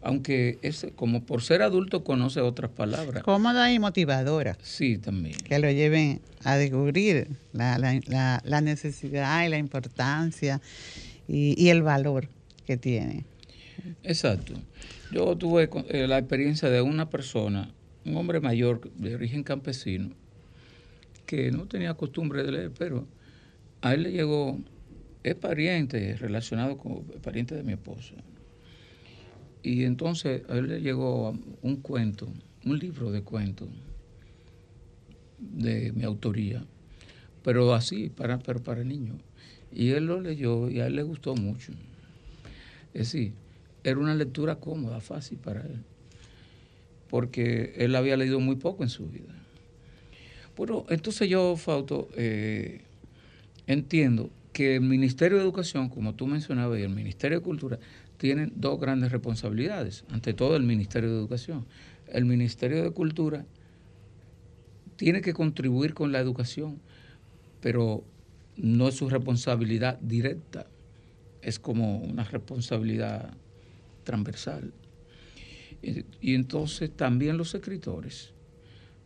Aunque 0.00 0.58
es 0.62 0.86
como 0.96 1.26
por 1.26 1.42
ser 1.42 1.60
adulto 1.60 2.02
conoce 2.02 2.40
otras 2.40 2.70
palabras. 2.70 3.22
Cómoda 3.22 3.70
y 3.70 3.78
motivadora. 3.78 4.56
Sí, 4.62 4.96
también. 4.96 5.36
Que 5.36 5.58
lo 5.58 5.70
lleven 5.70 6.22
a 6.44 6.56
descubrir 6.56 7.28
la, 7.52 7.76
necesidad 8.62 9.44
y 9.44 9.50
la 9.50 9.58
importancia 9.58 10.62
y, 11.28 11.68
el 11.68 11.82
valor 11.82 12.30
que 12.64 12.78
tiene. 12.78 13.26
Exacto. 14.02 14.54
Yo 15.12 15.36
tuve 15.36 15.68
eh, 15.90 16.06
la 16.06 16.16
experiencia 16.16 16.70
de 16.70 16.80
una 16.80 17.10
persona, 17.10 17.70
un 18.06 18.16
hombre 18.16 18.40
mayor 18.40 18.90
de 18.94 19.14
origen 19.14 19.42
campesino, 19.42 20.14
que 21.26 21.50
no 21.50 21.66
tenía 21.66 21.92
costumbre 21.92 22.44
de 22.44 22.52
leer, 22.52 22.72
pero 22.78 23.06
a 23.82 23.92
él 23.92 24.04
le 24.04 24.12
llegó, 24.12 24.58
es 25.22 25.34
pariente, 25.34 26.16
relacionado 26.16 26.78
con 26.78 27.02
pariente 27.20 27.54
de 27.54 27.62
mi 27.62 27.74
esposa. 27.74 28.14
Y 29.62 29.84
entonces 29.84 30.42
a 30.48 30.56
él 30.56 30.68
le 30.68 30.80
llegó 30.80 31.36
un 31.62 31.76
cuento, 31.76 32.28
un 32.64 32.78
libro 32.78 33.10
de 33.10 33.22
cuentos 33.22 33.68
de 35.38 35.92
mi 35.92 36.04
autoría, 36.04 36.64
pero 37.42 37.74
así, 37.74 38.08
para, 38.08 38.38
pero 38.38 38.62
para 38.62 38.84
niños. 38.84 39.16
Y 39.72 39.90
él 39.90 40.06
lo 40.06 40.20
leyó 40.20 40.68
y 40.70 40.80
a 40.80 40.86
él 40.86 40.96
le 40.96 41.02
gustó 41.02 41.34
mucho. 41.34 41.72
Es 42.94 43.12
decir, 43.12 43.32
era 43.84 43.98
una 43.98 44.14
lectura 44.14 44.56
cómoda, 44.56 45.00
fácil 45.00 45.38
para 45.38 45.62
él, 45.62 45.82
porque 47.08 47.74
él 47.76 47.94
había 47.94 48.16
leído 48.16 48.40
muy 48.40 48.56
poco 48.56 48.82
en 48.82 48.88
su 48.88 49.08
vida. 49.08 49.34
Bueno, 50.56 50.84
entonces 50.88 51.28
yo, 51.28 51.56
Fausto, 51.56 52.08
eh, 52.16 52.80
entiendo 53.66 54.30
que 54.52 54.76
el 54.76 54.80
Ministerio 54.80 55.36
de 55.36 55.44
Educación, 55.44 55.88
como 55.88 56.14
tú 56.14 56.26
mencionabas, 56.26 56.80
y 56.80 56.82
el 56.82 56.90
Ministerio 56.90 57.38
de 57.38 57.44
Cultura 57.44 57.78
tienen 58.18 58.52
dos 58.56 58.78
grandes 58.78 59.12
responsabilidades. 59.12 60.04
Ante 60.10 60.34
todo, 60.34 60.56
el 60.56 60.64
Ministerio 60.64 61.10
de 61.10 61.16
Educación. 61.16 61.66
El 62.08 62.24
Ministerio 62.24 62.82
de 62.82 62.90
Cultura 62.90 63.46
tiene 64.96 65.20
que 65.22 65.32
contribuir 65.32 65.94
con 65.94 66.10
la 66.12 66.18
educación, 66.18 66.80
pero 67.60 68.04
no 68.56 68.88
es 68.88 68.96
su 68.96 69.08
responsabilidad 69.08 69.98
directa, 70.00 70.66
es 71.40 71.60
como 71.60 71.98
una 71.98 72.24
responsabilidad 72.24 73.34
transversal. 74.02 74.72
Y, 75.80 76.34
entonces 76.34 76.90
también 76.90 77.38
los 77.38 77.54
escritores, 77.54 78.32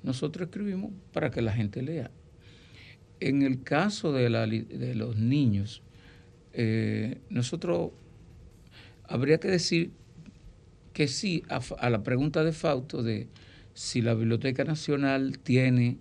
nosotros 0.03 0.49
escribimos 0.49 0.93
para 1.13 1.31
que 1.31 1.43
la 1.43 1.53
gente 1.53 1.83
lea. 1.83 2.11
En 3.21 3.43
el 3.43 3.63
caso 3.63 4.13
de, 4.13 4.31
de 4.31 4.95
los 4.95 5.17
niños, 5.17 5.83
eh, 6.55 7.21
nosotros 7.29 7.91
habría 9.13 9.39
que 9.39 9.49
decir 9.49 9.91
que 10.95 11.07
sí 11.07 11.43
a, 11.49 11.61
a, 11.79 11.91
la 11.91 12.03
pregunta 12.03 12.45
de 12.45 12.53
Fausto 12.53 13.03
de 13.03 13.29
si 13.75 14.01
la 14.01 14.15
Biblioteca 14.15 14.65
Nacional 14.65 15.39
tiene 15.39 15.99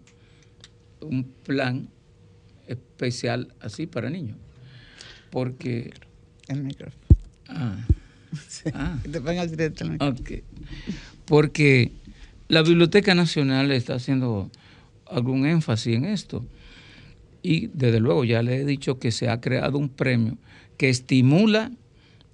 un 1.01 1.25
plan 1.25 1.89
especial 2.67 3.53
así 3.59 3.85
para 3.85 4.09
niños. 4.09 4.37
Porque... 5.29 5.91
El 6.47 6.63
micrófono. 6.63 7.03
Ah. 7.49 7.85
ah. 8.73 8.97
Te 9.03 9.47
directo 9.47 9.83
el 9.83 9.91
micrófono. 9.91 10.39
Porque 11.25 11.91
la 12.47 12.61
Biblioteca 12.61 13.13
Nacional 13.13 13.71
está 13.71 13.95
haciendo 13.95 14.49
algún 15.05 15.45
énfasis 15.45 15.95
en 15.97 16.05
esto. 16.05 16.45
Y 17.43 17.67
desde 17.67 17.99
luego 17.99 18.23
ya 18.23 18.41
le 18.41 18.61
he 18.61 18.65
dicho 18.65 18.99
que 18.99 19.11
se 19.11 19.27
ha 19.27 19.41
creado 19.41 19.77
un 19.77 19.89
premio 19.89 20.37
que 20.77 20.89
estimula 20.89 21.71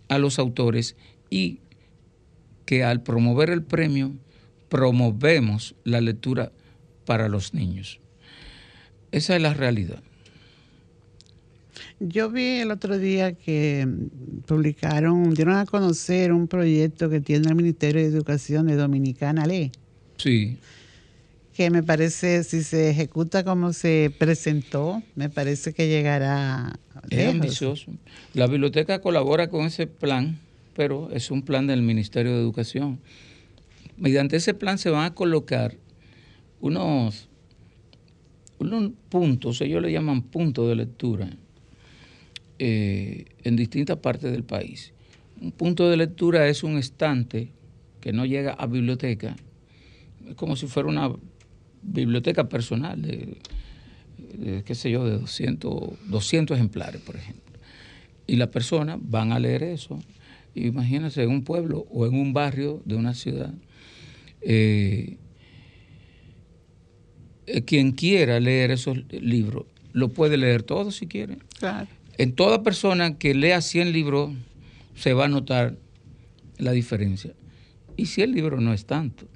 a 0.07 0.17
los 0.17 0.39
autores 0.39 0.95
y 1.29 1.59
que 2.65 2.83
al 2.83 3.01
promover 3.01 3.49
el 3.49 3.63
premio 3.63 4.13
promovemos 4.69 5.75
la 5.83 6.01
lectura 6.01 6.51
para 7.05 7.29
los 7.29 7.53
niños. 7.53 7.99
Esa 9.11 9.35
es 9.35 9.41
la 9.41 9.53
realidad. 9.53 10.01
Yo 11.99 12.29
vi 12.29 12.59
el 12.59 12.71
otro 12.71 12.99
día 12.99 13.33
que 13.33 13.87
publicaron, 14.45 15.33
dieron 15.33 15.55
a 15.55 15.65
conocer 15.65 16.31
un 16.31 16.47
proyecto 16.47 17.09
que 17.09 17.21
tiene 17.21 17.47
el 17.47 17.55
Ministerio 17.55 18.01
de 18.01 18.07
Educación 18.07 18.67
de 18.67 18.75
Dominicana 18.75 19.45
Ley. 19.45 19.71
Sí. 20.17 20.57
Que 21.57 21.71
me 21.71 21.81
parece, 21.81 22.43
si 22.43 22.61
se 22.61 22.91
ejecuta 22.91 23.43
como 23.43 23.73
se 23.73 24.13
presentó, 24.15 25.01
me 25.15 25.27
parece 25.27 25.73
que 25.73 25.87
llegará. 25.87 26.79
Es 27.09 27.27
ambicioso. 27.29 27.91
La 28.35 28.45
biblioteca 28.45 29.01
colabora 29.01 29.49
con 29.49 29.65
ese 29.65 29.87
plan, 29.87 30.39
pero 30.75 31.09
es 31.11 31.31
un 31.31 31.41
plan 31.41 31.65
del 31.65 31.81
Ministerio 31.81 32.33
de 32.33 32.41
Educación. 32.41 32.99
Mediante 33.97 34.35
ese 34.35 34.53
plan 34.53 34.77
se 34.77 34.91
van 34.91 35.05
a 35.05 35.15
colocar 35.15 35.73
unos, 36.61 37.27
unos 38.59 38.91
puntos, 39.09 39.59
ellos 39.61 39.81
le 39.81 39.91
llaman 39.91 40.21
puntos 40.21 40.69
de 40.69 40.75
lectura 40.75 41.27
eh, 42.59 43.25
en 43.43 43.55
distintas 43.55 43.97
partes 43.97 44.31
del 44.31 44.43
país. 44.43 44.93
Un 45.41 45.51
punto 45.51 45.89
de 45.89 45.97
lectura 45.97 46.47
es 46.49 46.61
un 46.61 46.77
estante 46.77 47.49
que 47.99 48.13
no 48.13 48.27
llega 48.27 48.53
a 48.53 48.67
biblioteca, 48.67 49.35
es 50.29 50.35
como 50.35 50.55
si 50.55 50.67
fuera 50.67 50.87
una 50.87 51.09
biblioteca 51.87 52.47
personal 52.47 53.01
de, 53.01 53.37
qué 54.63 54.75
sé 54.75 54.91
yo, 54.91 55.05
de 55.05 55.17
200, 55.17 56.09
200 56.09 56.55
ejemplares, 56.55 57.01
por 57.01 57.15
ejemplo. 57.15 57.43
Y 58.27 58.35
las 58.35 58.49
personas 58.49 58.99
van 59.01 59.31
a 59.31 59.39
leer 59.39 59.63
eso. 59.63 59.99
Imagínense 60.53 61.23
en 61.23 61.29
un 61.29 61.43
pueblo 61.43 61.87
o 61.89 62.05
en 62.05 62.13
un 62.13 62.33
barrio 62.33 62.81
de 62.85 62.95
una 62.95 63.13
ciudad. 63.13 63.53
Eh, 64.41 65.17
eh, 67.47 67.61
quien 67.61 67.93
quiera 67.93 68.39
leer 68.39 68.71
esos 68.71 68.97
libros, 69.11 69.65
lo 69.93 70.09
puede 70.09 70.37
leer 70.37 70.63
todo 70.63 70.91
si 70.91 71.07
quiere. 71.07 71.37
Claro 71.57 71.87
en 72.17 72.33
toda 72.33 72.63
persona 72.63 73.17
que 73.17 73.33
lea 73.33 73.61
100 73.61 73.91
libros 73.93 74.31
se 74.95 75.13
va 75.13 75.25
a 75.25 75.27
notar 75.27 75.77
la 76.57 76.71
diferencia. 76.71 77.33
Y 77.95 78.07
si 78.07 78.21
el 78.21 78.31
libro 78.31 78.59
no 78.59 78.73
es 78.73 78.85
tanto. 78.85 79.27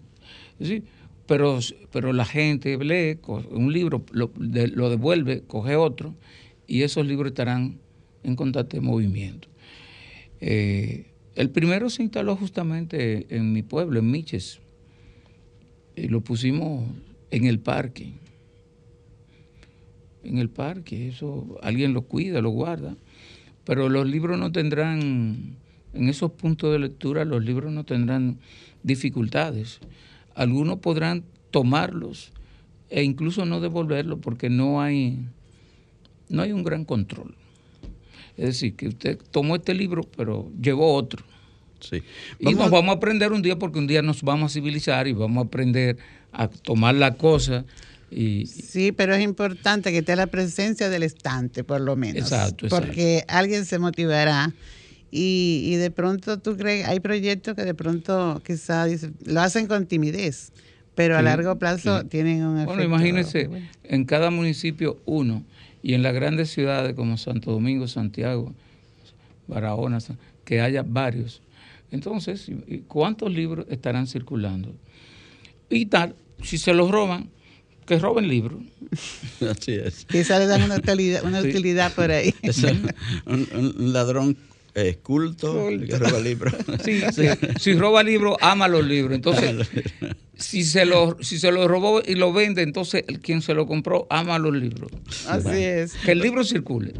¿sí? 0.60 0.84
Pero, 1.32 1.60
pero 1.94 2.12
la 2.12 2.26
gente 2.26 2.78
lee 2.78 3.18
un 3.52 3.72
libro, 3.72 4.04
lo, 4.12 4.28
devuelve, 4.90 5.44
coge 5.48 5.78
otro, 5.78 6.14
y 6.68 6.82
esos 6.82 7.08
libros 7.08 7.30
estarán 7.30 7.80
en 8.24 8.36
constante 8.36 8.82
movimiento. 8.82 9.48
Eh, 10.42 11.06
el 11.36 11.50
primero 11.50 11.90
se 11.90 12.04
instaló 12.04 12.36
justamente 12.36 13.28
en 13.30 13.54
mi 13.54 13.64
pueblo, 13.64 14.00
en 14.00 14.12
Miches. 14.12 14.60
Y 15.96 16.10
lo 16.10 16.20
pusimos 16.20 16.84
en 17.30 17.46
el 17.46 17.60
parque 17.60 18.12
en 20.26 20.38
el 20.38 20.50
parque, 20.50 21.08
eso 21.08 21.58
alguien 21.64 21.94
lo 21.94 22.02
cuida, 22.02 22.42
lo 22.42 22.50
guarda, 22.50 22.98
pero 23.64 23.88
los 23.88 24.06
libros 24.06 24.38
no 24.38 24.52
tendrán, 24.52 25.56
en 25.94 26.10
esos 26.10 26.34
puntos 26.34 26.74
de 26.74 26.80
lectura 26.80 27.24
los 27.24 27.42
libros 27.42 27.72
no 27.72 27.86
tendrán 27.86 28.38
dificultades. 28.84 29.80
Algunos 30.36 30.80
podrán 30.80 31.24
tomarlos 31.52 32.32
e 32.90 33.04
incluso 33.04 33.46
no 33.46 33.60
devolverlos 33.60 34.20
porque 34.22 34.50
no 34.50 34.82
hay, 34.82 35.20
no 36.30 36.42
hay 36.42 36.52
un 36.52 36.64
gran 36.64 36.86
control. 36.86 37.36
Es 38.38 38.46
decir, 38.46 38.76
que 38.76 38.88
usted 38.88 39.20
tomó 39.32 39.56
este 39.56 39.74
libro, 39.74 40.04
pero 40.16 40.52
llevó 40.62 40.94
otro. 40.94 41.26
Sí. 41.80 42.04
y 42.38 42.54
nos 42.54 42.70
vamos 42.70 42.94
a 42.94 42.98
aprender 42.98 43.32
un 43.32 43.42
día 43.42 43.58
porque 43.58 43.80
un 43.80 43.88
día 43.88 44.04
nos 44.04 44.22
vamos 44.22 44.52
a 44.52 44.54
civilizar 44.54 45.08
y 45.08 45.14
vamos 45.14 45.44
a 45.44 45.48
aprender 45.48 45.98
a 46.32 46.48
tomar 46.48 46.94
la 46.94 47.16
cosa 47.16 47.66
sí, 48.46 48.92
pero 48.92 49.14
es 49.16 49.22
importante 49.22 49.92
que 49.92 50.00
esté 50.00 50.16
la 50.16 50.28
presencia 50.28 50.90
del 50.90 51.04
estante, 51.04 51.64
por 51.64 51.82
lo 51.82 51.96
menos. 51.96 52.24
Exacto, 52.24 52.68
Porque 52.70 53.24
alguien 53.28 53.66
se 53.66 53.80
motivará 53.80 54.54
y, 55.12 55.76
de 55.76 55.92
pronto 55.92 56.40
tú 56.40 56.56
crees, 56.56 56.88
hay 56.88 57.00
proyectos 57.00 57.56
que 57.56 57.64
de 57.64 57.74
pronto 57.74 58.42
quizás 58.46 59.08
lo 59.26 59.42
hacen 59.42 59.68
con 59.68 59.86
timidez, 59.86 60.54
pero 60.96 61.18
a 61.18 61.22
largo 61.22 61.58
plazo 61.58 62.06
tienen 62.06 62.46
un 62.46 62.58
efecto. 62.58 62.76
Bueno, 62.76 62.84
imagínense, 62.84 63.50
en 63.84 64.06
cada 64.06 64.32
municipio 64.32 65.00
uno, 65.06 65.44
y 65.84 65.94
en 65.94 66.04
las 66.04 66.14
grandes 66.14 66.52
ciudades 66.52 66.94
como 66.94 67.18
Santo 67.18 67.52
Domingo, 67.52 67.88
Santiago, 67.88 68.54
Barahona, 69.48 70.00
que 70.46 70.62
haya 70.62 70.84
varios. 70.84 71.42
Entonces, 71.92 72.50
¿cuántos 72.88 73.34
libros 73.34 73.66
estarán 73.70 74.08
circulando? 74.08 74.74
Y 75.70 75.88
tal, 75.88 76.16
si 76.44 76.58
se 76.58 76.74
los 76.74 76.92
roban, 76.92 77.30
que 77.86 77.98
roben 78.00 78.28
libros. 78.28 78.62
Así 79.50 79.74
es. 79.74 80.06
Quizá 80.06 80.40
le 80.40 80.46
dan 80.46 80.64
una 80.64 80.76
utilidad, 80.78 81.24
una 81.26 81.42
utilidad 81.42 81.94
por 81.94 82.12
ahí. 82.12 82.34
un, 83.26 83.94
ladrón 83.94 84.38
eh, 84.74 85.00
culto, 85.02 85.68
que 85.68 85.98
roba 85.98 86.20
libros. 86.20 86.54
Sí, 86.84 87.02
sí. 87.14 87.28
Si 87.60 87.74
roba 87.74 88.04
libros, 88.04 88.38
ama 88.42 88.68
los 88.68 88.86
libros. 88.86 89.16
Entonces, 89.16 89.68
si 90.36 90.64
se 90.64 90.86
lo, 90.86 91.18
si 91.22 91.40
se 91.40 91.52
lo 91.52 91.68
robó 91.68 92.02
y 92.06 92.16
lo 92.16 92.32
vende, 92.32 92.62
entonces 92.62 93.04
el 93.08 93.20
quien 93.20 93.42
se 93.42 93.54
lo 93.54 93.68
compró 93.68 94.08
ama 94.10 94.40
los 94.40 94.56
libros. 94.56 94.92
Así 95.28 95.64
es. 95.64 95.94
Que 95.94 96.14
el 96.14 96.20
libro 96.20 96.44
circule. 96.44 96.94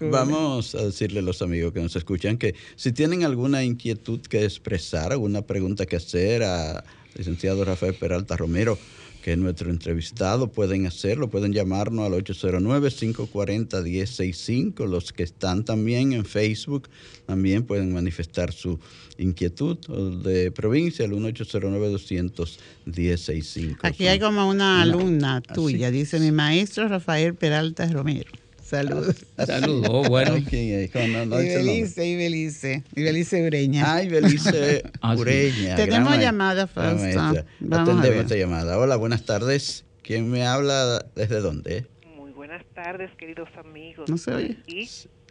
vamos 0.00 0.74
a 0.74 0.84
decirle 0.84 1.20
a 1.20 1.22
los 1.22 1.42
amigos 1.42 1.72
que 1.72 1.80
nos 1.80 1.96
escuchan 1.96 2.36
que 2.36 2.54
si 2.76 2.92
tienen 2.92 3.24
alguna 3.24 3.64
inquietud 3.64 4.20
que 4.20 4.44
expresar, 4.44 5.12
alguna 5.12 5.42
pregunta 5.42 5.86
que 5.86 5.96
hacer 5.96 6.42
a 6.42 6.84
licenciado 7.16 7.64
Rafael 7.64 7.94
Peralta 7.94 8.36
Romero, 8.36 8.78
que 9.26 9.32
es 9.32 9.38
nuestro 9.38 9.70
entrevistado, 9.72 10.52
pueden 10.52 10.86
hacerlo, 10.86 11.28
pueden 11.28 11.52
llamarnos 11.52 12.06
al 12.06 12.12
809-540-1065. 12.22 14.86
Los 14.86 15.12
que 15.12 15.24
están 15.24 15.64
también 15.64 16.12
en 16.12 16.24
Facebook 16.24 16.88
también 17.26 17.64
pueden 17.64 17.92
manifestar 17.92 18.52
su 18.52 18.78
inquietud 19.18 19.78
de 20.22 20.52
provincia, 20.52 21.06
al 21.06 21.10
1809-200-1065. 21.10 23.78
Aquí 23.82 24.06
hay 24.06 24.20
como 24.20 24.48
una 24.48 24.82
alumna 24.82 25.40
tuya, 25.40 25.90
dice 25.90 26.20
mi 26.20 26.30
maestro 26.30 26.86
Rafael 26.86 27.34
Peralta 27.34 27.88
Romero. 27.88 28.30
Saludos. 28.66 29.24
Saludos, 29.46 29.88
oh, 29.92 30.02
bueno. 30.08 30.38
¿Quién 30.48 30.90
No, 31.30 31.40
y 31.40 31.46
Belice, 31.46 32.04
y 32.04 32.16
Belice, 32.16 32.82
y 32.96 33.02
Belice 33.04 33.46
Ureña. 33.46 33.94
Ay, 33.94 34.08
Belice 34.08 34.82
ah, 35.00 35.14
Ureña. 35.16 35.76
Tenemos 35.76 36.18
llamada, 36.18 36.66
Fausto. 36.66 37.44
Atendemos 37.70 38.24
esta 38.24 38.34
llamada. 38.34 38.76
Hola, 38.76 38.96
buenas 38.96 39.24
tardes. 39.24 39.84
¿Quién 40.02 40.28
me 40.28 40.44
habla? 40.44 41.06
¿Desde 41.14 41.40
dónde? 41.40 41.86
Muy 42.16 42.32
buenas 42.32 42.64
tardes, 42.74 43.12
queridos 43.16 43.48
amigos. 43.56 44.10
No 44.10 44.18
se 44.18 44.34
oye. 44.34 44.56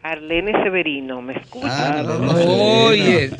Arlene 0.02 0.52
Severino, 0.62 1.20
¿me 1.20 1.34
escucha? 1.34 2.00
Ah, 2.00 2.34
oye, 2.46 3.30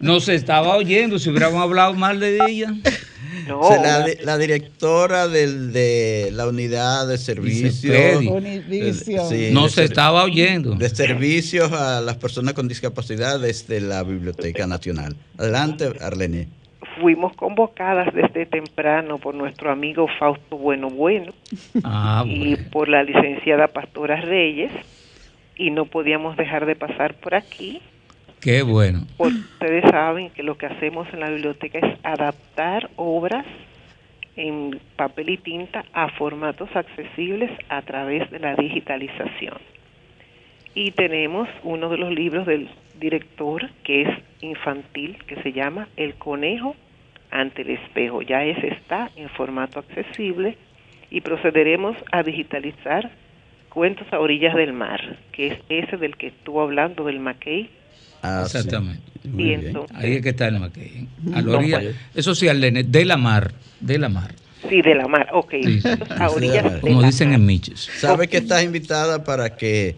nos 0.00 0.28
estaba 0.28 0.74
oyendo, 0.76 1.20
si 1.20 1.30
hubiéramos 1.30 1.62
hablado 1.62 1.94
mal 1.94 2.18
de 2.18 2.38
ella. 2.48 2.74
No, 3.46 3.60
la, 4.24 4.38
directora 4.38 5.28
del, 5.28 5.72
de 5.72 6.30
la 6.32 6.48
unidad 6.48 7.06
de 7.06 7.18
servicios. 7.18 8.22
no 9.52 9.68
se 9.68 9.84
estaba 9.84 10.24
oyendo. 10.24 10.74
De 10.74 10.88
servicios 10.88 11.72
a 11.72 12.00
las 12.00 12.16
personas 12.16 12.54
con 12.54 12.68
discapacidad 12.68 13.40
desde 13.40 13.80
la 13.80 14.02
Biblioteca 14.02 14.66
Nacional. 14.66 15.16
Adelante, 15.38 15.92
Arlene. 16.00 16.48
Fuimos 17.00 17.34
convocadas 17.34 18.14
desde 18.14 18.46
temprano 18.46 19.18
por 19.18 19.34
nuestro 19.34 19.70
amigo 19.70 20.06
Fausto 20.18 20.56
Bueno 20.56 20.90
Bueno 20.90 21.32
ah, 21.82 22.24
y 22.26 22.56
por 22.56 22.88
la 22.88 23.02
licenciada 23.02 23.68
Pastora 23.68 24.20
Reyes 24.20 24.70
y 25.56 25.70
no 25.70 25.86
podíamos 25.86 26.36
dejar 26.36 26.66
de 26.66 26.76
pasar 26.76 27.14
por 27.14 27.34
aquí 27.34 27.80
Qué 28.44 28.62
bueno. 28.62 29.06
ustedes 29.16 29.84
saben 29.90 30.28
que 30.28 30.42
lo 30.42 30.58
que 30.58 30.66
hacemos 30.66 31.08
en 31.14 31.20
la 31.20 31.30
biblioteca 31.30 31.78
es 31.78 31.98
adaptar 32.02 32.90
obras 32.96 33.46
en 34.36 34.78
papel 34.96 35.30
y 35.30 35.38
tinta 35.38 35.86
a 35.94 36.10
formatos 36.10 36.68
accesibles 36.76 37.50
a 37.70 37.80
través 37.80 38.30
de 38.30 38.40
la 38.40 38.54
digitalización. 38.54 39.56
Y 40.74 40.90
tenemos 40.90 41.48
uno 41.62 41.88
de 41.88 41.96
los 41.96 42.12
libros 42.12 42.46
del 42.46 42.68
director 43.00 43.70
que 43.82 44.02
es 44.02 44.08
infantil, 44.42 45.16
que 45.26 45.42
se 45.42 45.54
llama 45.54 45.88
El 45.96 46.16
conejo 46.16 46.76
ante 47.30 47.62
el 47.62 47.70
espejo. 47.70 48.20
Ya 48.20 48.44
ese 48.44 48.68
está 48.74 49.10
en 49.16 49.30
formato 49.30 49.78
accesible 49.78 50.58
y 51.08 51.22
procederemos 51.22 51.96
a 52.12 52.22
digitalizar 52.22 53.10
Cuentos 53.70 54.06
a 54.12 54.20
orillas 54.20 54.54
del 54.54 54.74
mar, 54.74 55.16
que 55.32 55.46
es 55.46 55.58
ese 55.70 55.96
del 55.96 56.18
que 56.18 56.26
estuvo 56.26 56.60
hablando 56.60 57.04
del 57.04 57.18
Mackey 57.18 57.70
Ah, 58.24 58.42
Exactamente. 58.46 59.02
Ahí 59.94 60.14
es 60.14 60.22
que 60.22 60.30
está 60.30 60.48
el 60.48 60.58
Mackey. 60.58 61.08
A 61.34 61.42
la 61.42 61.58
orilla, 61.58 61.82
eso 62.14 62.34
sí, 62.34 62.48
Arlene, 62.48 62.84
de 62.84 63.04
la 63.04 63.18
mar, 63.18 63.52
de 63.80 63.98
la 63.98 64.08
mar. 64.08 64.34
Sí, 64.66 64.80
de 64.80 64.94
la 64.94 65.06
mar, 65.06 65.28
ok. 65.32 65.54
Como 66.80 67.02
dicen 67.02 67.34
en 67.34 67.44
Miches. 67.44 67.90
¿Sabes 67.98 68.28
que 68.28 68.38
estás 68.38 68.64
invitada 68.64 69.24
para 69.24 69.56
que 69.56 69.96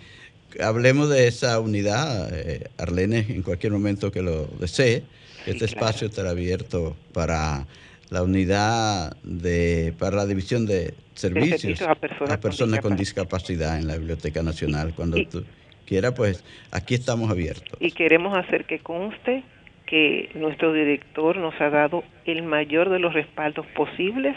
hablemos 0.60 1.08
de 1.08 1.28
esa 1.28 1.60
unidad, 1.60 2.30
eh, 2.32 2.68
Arlene, 2.78 3.26
en 3.28 3.42
cualquier 3.42 3.72
momento 3.72 4.10
que 4.10 4.22
lo 4.22 4.46
desee? 4.58 5.04
este 5.46 5.64
espacio 5.64 6.08
estará 6.08 6.30
abierto 6.30 6.96
para 7.12 7.66
la 8.10 8.22
unidad 8.24 9.16
de, 9.22 9.94
para 9.96 10.16
la 10.16 10.26
división 10.26 10.66
de 10.66 10.94
servicios, 11.14 11.80
a 11.82 11.94
personas, 12.40 12.80
con, 12.80 12.96
discapacidad. 12.96 13.78
en 13.78 13.86
la 13.86 13.96
Biblioteca 13.96 14.42
Nacional. 14.42 14.92
Cuando 14.94 15.24
tú 15.26 15.44
quiera, 15.86 16.14
pues 16.14 16.44
aquí 16.70 16.94
estamos 16.94 17.30
abiertos. 17.30 17.78
Y 17.80 17.92
queremos 17.92 18.36
hacer 18.36 18.64
que 18.64 18.80
conste 18.80 19.42
que 19.86 20.30
nuestro 20.34 20.72
director 20.72 21.36
nos 21.38 21.58
ha 21.60 21.70
dado 21.70 22.04
el 22.24 22.42
mayor 22.42 22.90
de 22.90 22.98
los 22.98 23.14
respaldos 23.14 23.66
posibles. 23.68 24.36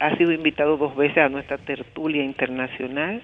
Ha 0.00 0.16
sido 0.16 0.32
invitado 0.32 0.76
dos 0.76 0.96
veces 0.96 1.18
a 1.18 1.28
nuestra 1.28 1.58
tertulia 1.58 2.24
internacional 2.24 3.22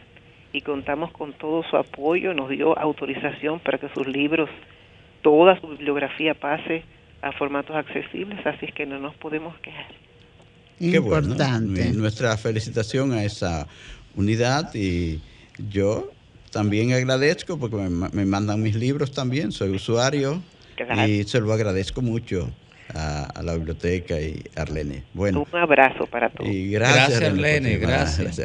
y 0.53 0.61
contamos 0.63 1.13
con 1.13 1.33
todo 1.33 1.63
su 1.63 1.77
apoyo. 1.77 2.35
Nos 2.35 2.51
dio 2.51 2.79
autorización 2.79 3.61
para 3.61 3.79
que 3.79 3.89
sus 3.95 4.07
libros, 4.07 4.51
toda 5.23 5.59
su 5.61 5.69
bibliografía 5.69 6.35
pase 6.35 6.83
a 7.23 7.33
formatos 7.33 7.77
accesibles, 7.77 8.45
así 8.47 8.67
es 8.67 8.75
que 8.75 8.87
no 8.87 8.99
nos 8.99 9.15
podemos 9.15 9.57
quejar. 9.59 9.87
Importante. 10.81 11.93
Nuestra 11.93 12.37
felicitación 12.37 13.13
a 13.13 13.25
esa 13.25 13.69
unidad 14.17 14.75
y 14.75 15.21
yo 15.69 16.11
también 16.51 16.93
agradezco 16.93 17.59
porque 17.59 17.77
me, 17.77 18.25
mandan 18.27 18.63
mis 18.63 18.75
libros 18.75 19.13
también, 19.13 19.53
soy 19.53 19.71
usuario 19.71 20.43
y 21.07 21.25
se 21.25 21.41
lo 21.41 21.53
agradezco 21.53 22.03
mucho 22.03 22.51
a, 22.95 23.43
la 23.43 23.55
biblioteca 23.55 24.21
y 24.21 24.43
a 24.57 24.63
Arlene. 24.63 25.05
Bueno, 25.15 25.47
un 25.51 25.59
abrazo 25.59 26.07
para 26.07 26.31
todos. 26.31 26.51
Y 26.51 26.71
gracias, 26.71 27.23
Arlene, 27.23 27.77
gracias. 27.79 28.41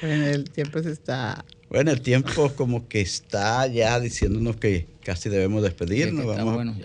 Bueno, 0.00 0.26
el 0.26 0.50
tiempo 0.50 0.82
se 0.82 0.90
está... 0.90 1.44
Bueno, 1.68 1.90
el 1.90 2.02
tiempo 2.02 2.52
como 2.54 2.86
que 2.88 3.00
está 3.00 3.66
ya 3.66 3.98
diciéndonos 3.98 4.56
que 4.56 4.86
casi 5.04 5.30
debemos 5.30 5.62
despedirnos. 5.62 6.26
vamos, 6.26 6.76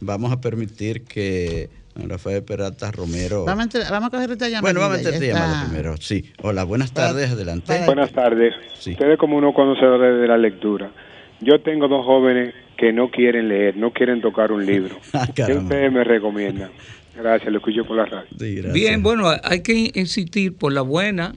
vamos 0.00 0.32
a 0.32 0.40
permitir 0.40 1.02
que 1.02 1.68
Rafael 2.04 2.42
Peralta 2.42 2.90
Romero. 2.90 3.44
Vamos 3.44 3.74
a, 3.74 4.10
coger 4.10 4.30
esta 4.30 4.48
llamada. 4.48 4.60
Bueno, 4.60 4.80
vamos 4.80 4.98
a 4.98 5.10
esta 5.10 5.24
llamada 5.24 5.66
primero. 5.66 5.96
Sí. 5.96 6.24
Hola, 6.42 6.64
buenas 6.64 6.92
tardes, 6.92 7.30
adelante. 7.30 7.82
Buenas 7.86 8.12
tardes. 8.12 8.54
Ustedes 8.74 9.18
como 9.18 9.36
unos 9.36 9.54
conocedores 9.54 10.20
de 10.20 10.28
la 10.28 10.38
lectura. 10.38 10.90
Yo 11.40 11.60
tengo 11.60 11.88
dos 11.88 12.04
jóvenes 12.04 12.54
que 12.76 12.92
no 12.92 13.10
quieren 13.10 13.48
leer, 13.48 13.76
no 13.76 13.92
quieren 13.92 14.20
tocar 14.20 14.52
un 14.52 14.64
libro. 14.64 14.96
Ah, 15.12 15.26
¿Qué 15.34 15.54
ustedes 15.54 15.90
me 15.92 16.04
recomiendan? 16.04 16.70
Gracias, 17.16 17.50
lo 17.50 17.58
escucho 17.58 17.84
por 17.86 17.96
la 17.96 18.04
radio. 18.04 18.72
Bien, 18.72 19.02
bueno, 19.02 19.30
hay 19.42 19.62
que 19.62 19.90
insistir 19.94 20.54
por 20.54 20.72
la 20.72 20.82
buena, 20.82 21.34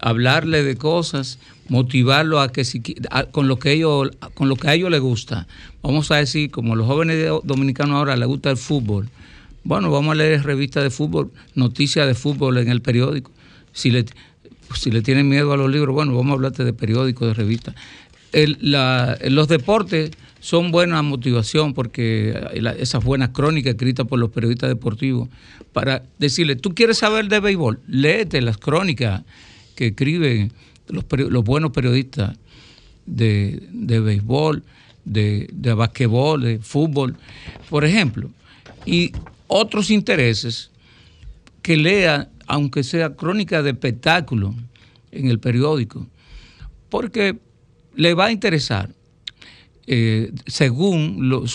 hablarle 0.00 0.62
de 0.62 0.76
cosas, 0.76 1.38
motivarlo 1.68 2.40
a 2.40 2.50
que 2.50 2.64
si, 2.64 2.82
con 3.30 3.46
lo 3.46 3.58
que 3.58 3.72
ellos 3.72 4.10
con 4.32 4.48
lo 4.48 4.56
que 4.56 4.68
a 4.68 4.74
ellos 4.74 4.90
les 4.90 5.00
gusta. 5.00 5.46
Vamos 5.82 6.10
a 6.10 6.16
decir, 6.16 6.50
como 6.50 6.76
los 6.76 6.86
jóvenes 6.86 7.28
dominicanos 7.44 7.96
ahora 7.96 8.16
les 8.16 8.26
gusta 8.26 8.50
el 8.50 8.56
fútbol, 8.56 9.10
bueno, 9.64 9.90
vamos 9.90 10.12
a 10.12 10.14
leer 10.14 10.44
revistas 10.44 10.82
de 10.82 10.90
fútbol, 10.90 11.32
noticias 11.54 12.06
de 12.06 12.14
fútbol 12.14 12.58
en 12.58 12.68
el 12.68 12.82
periódico. 12.82 13.32
Si 13.72 13.90
le, 13.90 14.04
si 14.74 14.90
le 14.90 15.02
tienen 15.02 15.28
miedo 15.28 15.52
a 15.52 15.56
los 15.56 15.70
libros, 15.70 15.94
bueno, 15.94 16.14
vamos 16.14 16.30
a 16.30 16.34
hablarte 16.34 16.64
de 16.64 16.72
periódicos, 16.74 17.28
de 17.28 17.34
revistas. 17.34 17.74
los 18.32 19.48
deportes 19.48 20.10
son 20.40 20.70
buena 20.70 21.00
motivación 21.00 21.72
porque 21.72 22.38
esas 22.78 23.02
buenas 23.02 23.30
crónicas 23.30 23.72
escritas 23.72 24.06
por 24.06 24.18
los 24.18 24.30
periodistas 24.30 24.68
deportivos 24.68 25.30
para 25.72 26.02
decirle, 26.18 26.56
tú 26.56 26.74
quieres 26.74 26.98
saber 26.98 27.28
de 27.28 27.40
béisbol, 27.40 27.80
léete 27.88 28.42
las 28.42 28.58
crónicas 28.58 29.22
que 29.74 29.88
escriben 29.88 30.52
los, 30.88 31.04
los 31.10 31.42
buenos 31.42 31.70
periodistas 31.70 32.36
de, 33.06 33.62
de 33.72 34.00
béisbol, 34.00 34.62
de, 35.06 35.48
de 35.52 35.72
basquetbol, 35.72 36.42
de 36.42 36.58
fútbol, 36.58 37.16
por 37.70 37.84
ejemplo. 37.86 38.30
Y 38.84 39.12
otros 39.56 39.92
intereses, 39.92 40.72
que 41.62 41.76
lea, 41.76 42.28
aunque 42.48 42.82
sea 42.82 43.14
crónica 43.14 43.62
de 43.62 43.70
espectáculo 43.70 44.52
en 45.12 45.28
el 45.28 45.38
periódico, 45.38 46.08
porque 46.88 47.38
le 47.94 48.14
va 48.14 48.26
a 48.26 48.32
interesar 48.32 48.90
eh, 49.86 50.32
según 50.46 51.46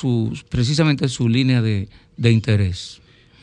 precisamente 0.48 1.10
su 1.10 1.28
línea 1.28 1.62
de 1.62 2.32
interés. 2.32 3.02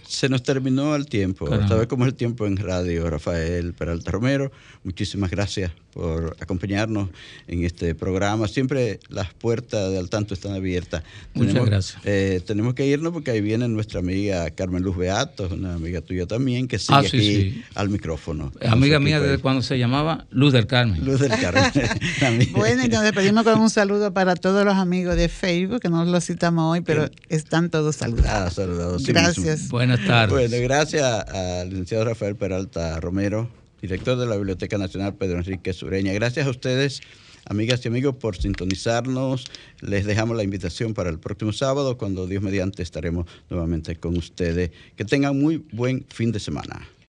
Se 0.08 0.30
nos 0.30 0.42
terminó 0.42 0.96
el 0.96 1.04
tiempo. 1.04 1.46
Sabes 1.68 1.86
cómo 1.86 2.04
es 2.04 2.12
el 2.12 2.16
tiempo 2.16 2.46
en 2.46 2.56
radio, 2.56 3.10
Rafael 3.10 3.74
Peralta 3.74 4.10
Romero. 4.10 4.50
Muchísimas 4.84 5.30
gracias 5.30 5.70
por 5.96 6.36
acompañarnos 6.40 7.08
en 7.48 7.64
este 7.64 7.94
programa. 7.94 8.46
Siempre 8.48 9.00
las 9.08 9.32
puertas 9.32 9.90
de 9.90 9.98
al 9.98 10.10
tanto 10.10 10.34
están 10.34 10.52
abiertas. 10.52 11.02
Muchas 11.32 11.64
gracias. 11.64 11.98
Eh, 12.04 12.42
tenemos 12.46 12.74
que 12.74 12.86
irnos 12.86 13.14
porque 13.14 13.30
ahí 13.30 13.40
viene 13.40 13.66
nuestra 13.66 14.00
amiga 14.00 14.50
Carmen 14.50 14.82
Luz 14.82 14.96
Beato, 14.96 15.48
una 15.50 15.74
amiga 15.74 16.02
tuya 16.02 16.26
también, 16.26 16.68
que 16.68 16.78
sigue 16.78 16.94
ah, 16.94 17.00
aquí 17.00 17.64
al 17.74 17.88
micrófono. 17.88 18.52
Amiga 18.68 19.00
mía 19.00 19.20
desde 19.20 19.38
cuando 19.38 19.62
se 19.62 19.78
llamaba 19.78 20.26
Luz 20.30 20.52
del 20.52 20.66
Carmen. 20.66 21.02
Luz 21.02 21.20
del 21.20 21.30
Carmen. 21.30 21.72
bueno, 22.52 22.84
y 22.84 22.88
nos 22.88 23.02
despedimos 23.02 23.44
con 23.44 23.58
un 23.58 23.70
saludo 23.70 24.12
para 24.12 24.36
todos 24.36 24.66
los 24.66 24.74
amigos 24.74 25.16
de 25.16 25.30
Facebook, 25.30 25.80
que 25.80 25.88
no 25.88 26.04
los 26.04 26.26
citamos 26.26 26.72
hoy, 26.72 26.82
pero 26.82 27.08
están 27.30 27.70
todos 27.70 27.96
saludados. 27.96 28.48
Ah, 28.48 28.50
saludados. 28.50 29.06
gracias. 29.06 29.68
Buenas 29.68 30.04
tardes. 30.06 30.50
Bueno, 30.50 30.62
gracias 30.62 31.02
al 31.02 31.70
licenciado 31.70 32.04
Rafael 32.04 32.36
Peralta 32.36 33.00
Romero 33.00 33.48
director 33.80 34.18
de 34.18 34.26
la 34.26 34.36
Biblioteca 34.36 34.78
Nacional 34.78 35.14
Pedro 35.14 35.38
Enrique 35.38 35.72
Sureña. 35.72 36.12
Gracias 36.12 36.46
a 36.46 36.50
ustedes, 36.50 37.00
amigas 37.44 37.84
y 37.84 37.88
amigos, 37.88 38.16
por 38.16 38.36
sintonizarnos. 38.36 39.44
Les 39.80 40.04
dejamos 40.04 40.36
la 40.36 40.42
invitación 40.42 40.94
para 40.94 41.10
el 41.10 41.18
próximo 41.18 41.52
sábado, 41.52 41.96
cuando 41.98 42.26
Dios 42.26 42.42
mediante 42.42 42.82
estaremos 42.82 43.26
nuevamente 43.50 43.96
con 43.96 44.16
ustedes. 44.16 44.70
Que 44.96 45.04
tengan 45.04 45.38
muy 45.38 45.64
buen 45.72 46.04
fin 46.08 46.32
de 46.32 46.40
semana. 46.40 46.88